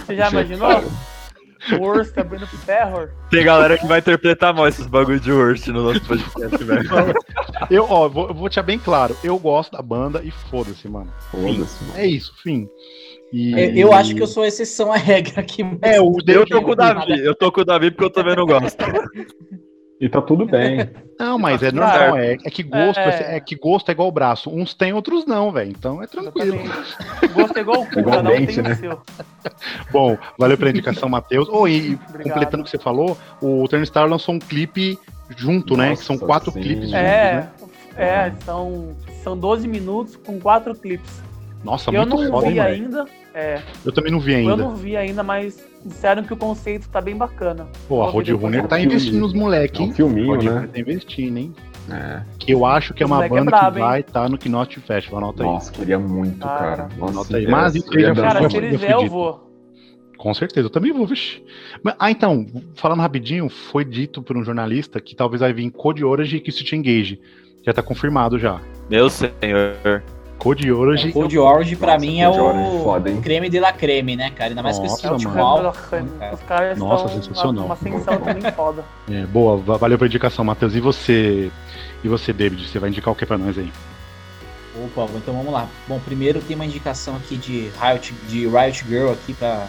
[0.06, 0.82] Você já imaginou?
[1.78, 3.10] Worst abrindo pro Terror.
[3.30, 6.88] Tem galera que vai interpretar mal esses bagulho de Worst no nosso podcast, velho.
[7.70, 9.16] Eu, ó, vou, vou te bem claro.
[9.22, 11.12] Eu gosto da banda e foda-se, mano.
[11.30, 11.84] Foda-se.
[11.96, 12.68] É isso, fim.
[13.32, 13.52] E...
[13.52, 15.62] Eu, eu, acho que eu sou exceção à regra aqui.
[15.82, 17.18] É, o eu tô com o Davi.
[17.18, 18.78] Eu tô com o Davi porque eu também não gosto.
[20.00, 20.90] E tá tudo bem.
[21.18, 23.36] Não, mas é normal, é, é que gosto é...
[23.36, 23.40] é...
[23.40, 24.50] que gosto é igual o braço.
[24.50, 25.70] Uns tem, outros não, velho.
[25.70, 26.58] Então é tranquilo.
[27.32, 28.72] Gosto é igual o cu, igual não tem né?
[28.72, 29.00] o seu.
[29.92, 31.48] Bom, valeu pela indicação, Matheus.
[31.48, 34.98] Oh, e completando o que você falou, o Turnstar lançou um clipe
[35.36, 35.96] junto, Nossa, né?
[35.96, 36.60] Que são quatro sim.
[36.60, 37.50] clipes juntos, é, né?
[37.96, 41.22] É, são, são 12 minutos com quatro clipes.
[41.62, 43.06] Nossa, eu muito não foda, vi ainda.
[43.34, 44.52] É, eu também não vi ainda.
[44.52, 47.66] Eu não vi ainda, mas disseram que o conceito tá bem bacana.
[47.88, 49.88] Pô, a Roadrunner tá investindo nos moleques, hein?
[49.88, 50.68] É um filminho, né?
[50.72, 51.54] Tá investindo, hein?
[51.90, 52.22] É.
[52.38, 54.38] Que eu acho que é uma é banda é brabo, que vai estar tá no
[54.38, 55.18] Knot Festival.
[55.18, 55.48] Anota aí.
[55.48, 56.88] Nossa, queria muito, ah, cara.
[56.96, 57.46] Nossa, Anota aí.
[57.46, 59.44] Mas isso aí já Cara, se ele vier, eu vou.
[60.16, 61.44] Com certeza, eu também vou, vixi.
[61.98, 62.46] Ah, então,
[62.76, 66.74] falando rapidinho, foi dito por um jornalista que talvez vai vir Code Orange e Kissit
[66.74, 67.20] Engage.
[67.66, 68.60] Já tá confirmado já.
[68.88, 70.02] Meu senhor.
[70.38, 71.08] Code Orange.
[71.08, 74.50] É, Code Orange pra Nossa, mim é o foda, creme de la creme, né, cara?
[74.50, 75.26] Ainda mais Nossa, com esse.
[75.26, 77.64] Os caras Nossa, sensacional.
[77.66, 78.84] Uma ascensão também foda.
[79.10, 80.74] É, boa, valeu pela indicação, Matheus.
[80.74, 81.50] E você,
[82.02, 82.66] e você, David?
[82.66, 83.70] Você vai indicar o que pra nós aí?
[84.76, 85.68] Opa, então vamos lá.
[85.86, 89.68] Bom, primeiro tem uma indicação aqui de Riot, de Riot Girl aqui pra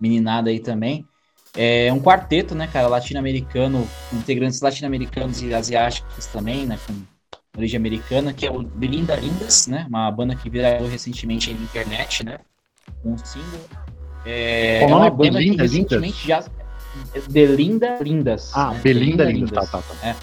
[0.00, 1.06] meninada aí também.
[1.56, 6.94] É um quarteto, né, cara, latino-americano, integrantes latino-americanos e asiáticos também, né, com
[7.56, 12.24] origem americana, que é o Belinda Lindas, né, uma banda que virou recentemente na internet,
[12.24, 12.38] né,
[13.04, 13.60] um single.
[14.26, 16.44] É, é uma banda Belinda, que recentemente Lindas?
[16.46, 16.64] já...
[17.30, 18.52] Belinda Lindas.
[18.54, 18.80] Ah, né?
[18.82, 19.70] Belinda, Belinda Lindas, Lindas.
[19.70, 20.08] tá, tá, tá.
[20.08, 20.16] É.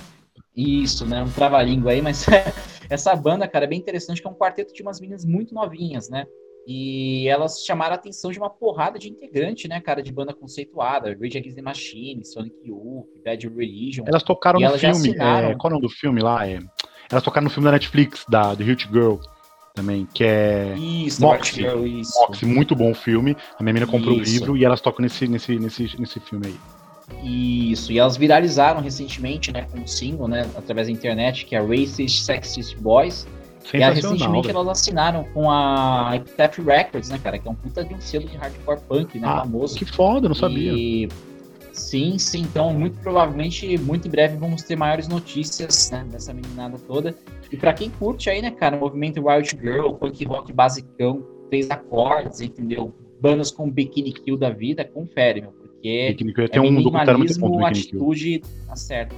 [0.56, 2.26] Isso, né, um trava-língua aí, mas
[2.90, 6.10] essa banda, cara, é bem interessante, que é um quarteto de umas meninas muito novinhas,
[6.10, 6.26] né,
[6.68, 11.18] e elas chamaram a atenção de uma porrada de integrante, né, cara, de banda conceituada.
[11.20, 14.04] Rage Against the Machine, Sonic Youth, Bad Religion.
[14.08, 15.10] Elas tocaram no filme.
[15.12, 16.48] É, qual é o nome do filme lá?
[16.48, 16.60] É,
[17.12, 19.16] elas tocaram no filme da Netflix, da The Hit Girl
[19.74, 21.62] também, que é isso, Moxie.
[21.62, 22.20] Girl, isso.
[22.20, 23.36] Moxie, muito bom filme.
[23.60, 26.60] A minha menina comprou o livro e elas tocam nesse, nesse, nesse, nesse filme aí.
[27.24, 31.60] Isso, e elas viralizaram recentemente, né, com um single, né, através da internet, que é
[31.60, 33.28] Racist Sexist Boys.
[33.74, 37.38] E recentemente elas assinaram com a Epitaph Records, né, cara?
[37.38, 39.28] Que é um puta de um selo de hardcore punk, né?
[39.28, 39.76] Ah, famoso.
[39.78, 40.74] Que foda, não sabia.
[40.74, 41.10] E...
[41.82, 42.42] Sim, sim.
[42.42, 46.06] Então, muito provavelmente, muito em breve, vamos ter maiores notícias, né?
[46.10, 47.16] Dessa meninada toda.
[47.52, 52.40] E para quem curte aí, né, cara, movimento Wild Girl, punk rock basicão, três acordes,
[52.40, 52.94] entendeu?
[53.20, 55.52] Bandas com Bikini Kill da vida, confere, meu.
[55.52, 59.16] Porque Bikini Kill é tem um documentário muito bom do atitude acerta.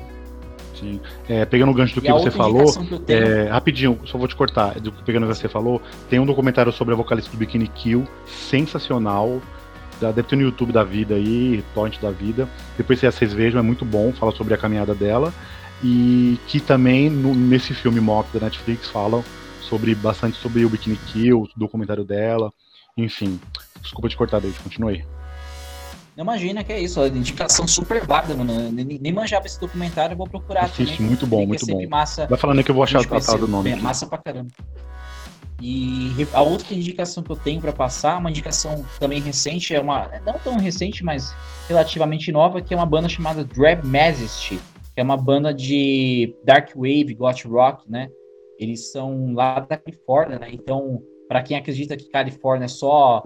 [0.74, 1.00] Sim.
[1.30, 3.24] É, pegando o gancho do que você falou, que tenho...
[3.24, 4.74] é, rapidinho, só vou te cortar.
[5.06, 9.42] Pegando o que você falou, tem um documentário sobre a vocalista do Bikini Kill, sensacional.
[10.12, 12.48] Deve ter no YouTube da vida aí, torrent da vida.
[12.78, 15.34] Depois vocês vejam, é muito bom, fala sobre a caminhada dela.
[15.84, 19.24] E que também no, nesse filme Mock da Netflix falam
[19.62, 22.52] sobre bastante sobre o Bikini Kill, o documentário dela.
[22.96, 23.40] Enfim,
[23.82, 25.06] desculpa te cortar, David, continue.
[26.16, 28.72] Não imagina que é isso, a indicação super válida, mano.
[28.72, 31.08] Nem, nem manjava esse documentário, eu vou procurar Assiste, também.
[31.08, 31.88] muito bom, muito bom.
[31.88, 33.72] Massa, Vai falando que eu vou achar o do nome.
[33.72, 34.50] É massa pra caramba.
[35.66, 40.10] E a outra indicação que eu tenho para passar, uma indicação também recente, é uma
[40.26, 41.34] não tão recente, mas
[41.70, 44.60] relativamente nova, que é uma banda chamada Drab Majesty,
[44.94, 48.10] que é uma banda de dark wave, goth rock, né?
[48.60, 50.50] Eles são lá da Califórnia, né?
[50.52, 53.24] Então, para quem acredita que Califórnia é só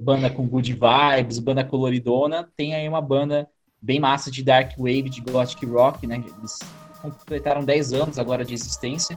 [0.00, 3.48] banda com good vibes, banda coloridona, tem aí uma banda
[3.80, 6.16] bem massa de dark wave, de gothic rock, né?
[6.16, 6.58] Eles
[7.00, 9.16] completaram 10 anos agora de existência.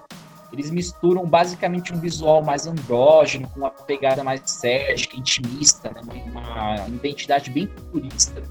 [0.52, 6.02] Eles misturam basicamente um visual mais andrógeno, com uma pegada mais sérgica, intimista, né?
[6.32, 8.42] uma identidade bem futurista.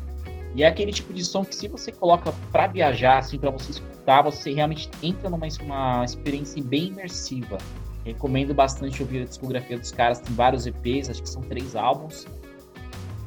[0.55, 3.73] E é aquele tipo de som que se você coloca para viajar, assim, para você
[3.73, 7.59] escutar, você realmente entra numa uma experiência bem imersiva.
[8.05, 12.27] Recomendo bastante ouvir a discografia dos caras, tem vários EPs, acho que são três álbuns.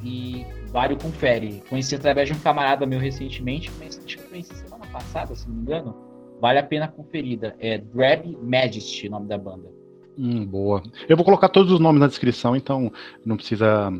[0.02, 1.62] E vários confere.
[1.68, 5.54] Conheci através de um camarada meu recentemente, mas acho que conheci semana passada, se não
[5.54, 6.11] me engano.
[6.42, 7.54] Vale a pena conferida.
[7.60, 9.70] É Drab Majesty, o nome da banda.
[10.18, 10.82] Hum, boa.
[11.08, 12.92] Eu vou colocar todos os nomes na descrição, então
[13.24, 13.92] não precisa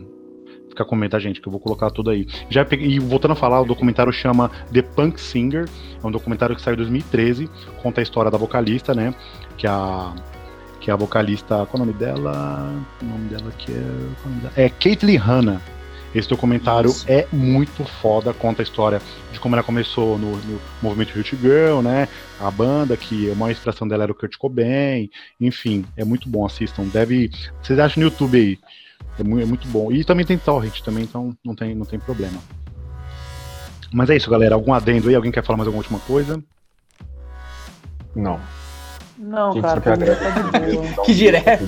[0.68, 2.26] ficar comentar, gente, que eu vou colocar tudo aí.
[2.50, 5.68] Já peguei, e voltando a falar, o documentário chama The Punk Singer,
[6.02, 7.48] é um documentário que saiu em 2013,
[7.80, 9.14] conta a história da vocalista, né,
[9.56, 10.12] que é a
[10.80, 11.64] que é a vocalista.
[11.66, 12.72] Qual é o nome dela?
[13.00, 13.72] O nome dela aqui
[14.56, 14.64] é.
[14.64, 15.62] É Caitlyn Hanna.
[16.14, 17.04] Esse documentário Isso.
[17.08, 19.00] é muito foda, conta a história
[19.32, 22.06] de como ela começou no, no movimento Hit Girl, né?
[22.38, 25.08] A banda, que a maior inspiração dela era o Kurt Cobain,
[25.40, 26.84] enfim, é muito bom, assistam.
[26.84, 27.30] Deve.
[27.62, 28.58] Vocês acham no YouTube aí.
[29.18, 29.90] É muito, é muito bom.
[29.90, 32.38] E também tem Torrent também, então não tem, não tem problema.
[33.92, 34.54] Mas é isso, galera.
[34.54, 35.14] Algum adendo aí?
[35.14, 36.42] Alguém quer falar mais alguma última coisa?
[38.14, 38.40] Não.
[39.22, 39.96] Não, cara, tá
[41.04, 41.64] que direto.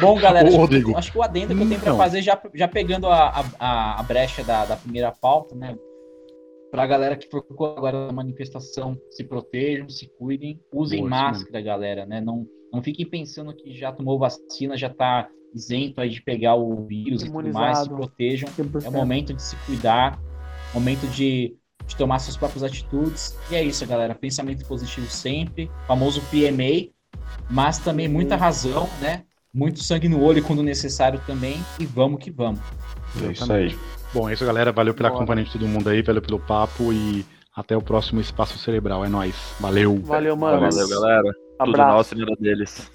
[0.00, 2.68] Bom, galera, Ô, acho, acho, que o adendo que eu tenho para fazer, já, já
[2.68, 5.76] pegando a, a, a brecha da, da primeira pauta, né?
[6.70, 7.44] Pra galera que for
[7.76, 11.64] agora na manifestação, se protejam, se cuidem, usem Boa, máscara, sim.
[11.64, 12.20] galera, né?
[12.20, 16.86] Não, não fiquem pensando que já tomou vacina, já tá isento aí de pegar o
[16.86, 17.26] vírus Imunizado.
[17.26, 18.48] e tudo mais, se protejam.
[18.50, 18.84] 100%.
[18.84, 20.20] É o momento de se cuidar,
[20.72, 23.36] momento de de tomar suas próprias atitudes.
[23.50, 24.14] E é isso, galera.
[24.14, 26.90] Pensamento positivo sempre, famoso PMA,
[27.50, 29.24] mas também muita razão, né?
[29.52, 31.62] Muito sangue no olho quando necessário também.
[31.78, 32.60] E vamos que vamos.
[33.22, 33.78] É isso aí.
[34.12, 34.72] Bom, é isso, galera.
[34.72, 35.20] Valeu pela Bora.
[35.20, 37.24] companhia de todo mundo aí, valeu pelo papo e
[37.54, 39.04] até o próximo Espaço Cerebral.
[39.04, 39.54] É nóis.
[39.60, 40.00] Valeu.
[40.00, 40.68] Valeu, mano.
[40.68, 41.34] Valeu, galera.
[41.58, 41.72] Abraço.
[41.72, 42.90] Tudo nosso e nada deles.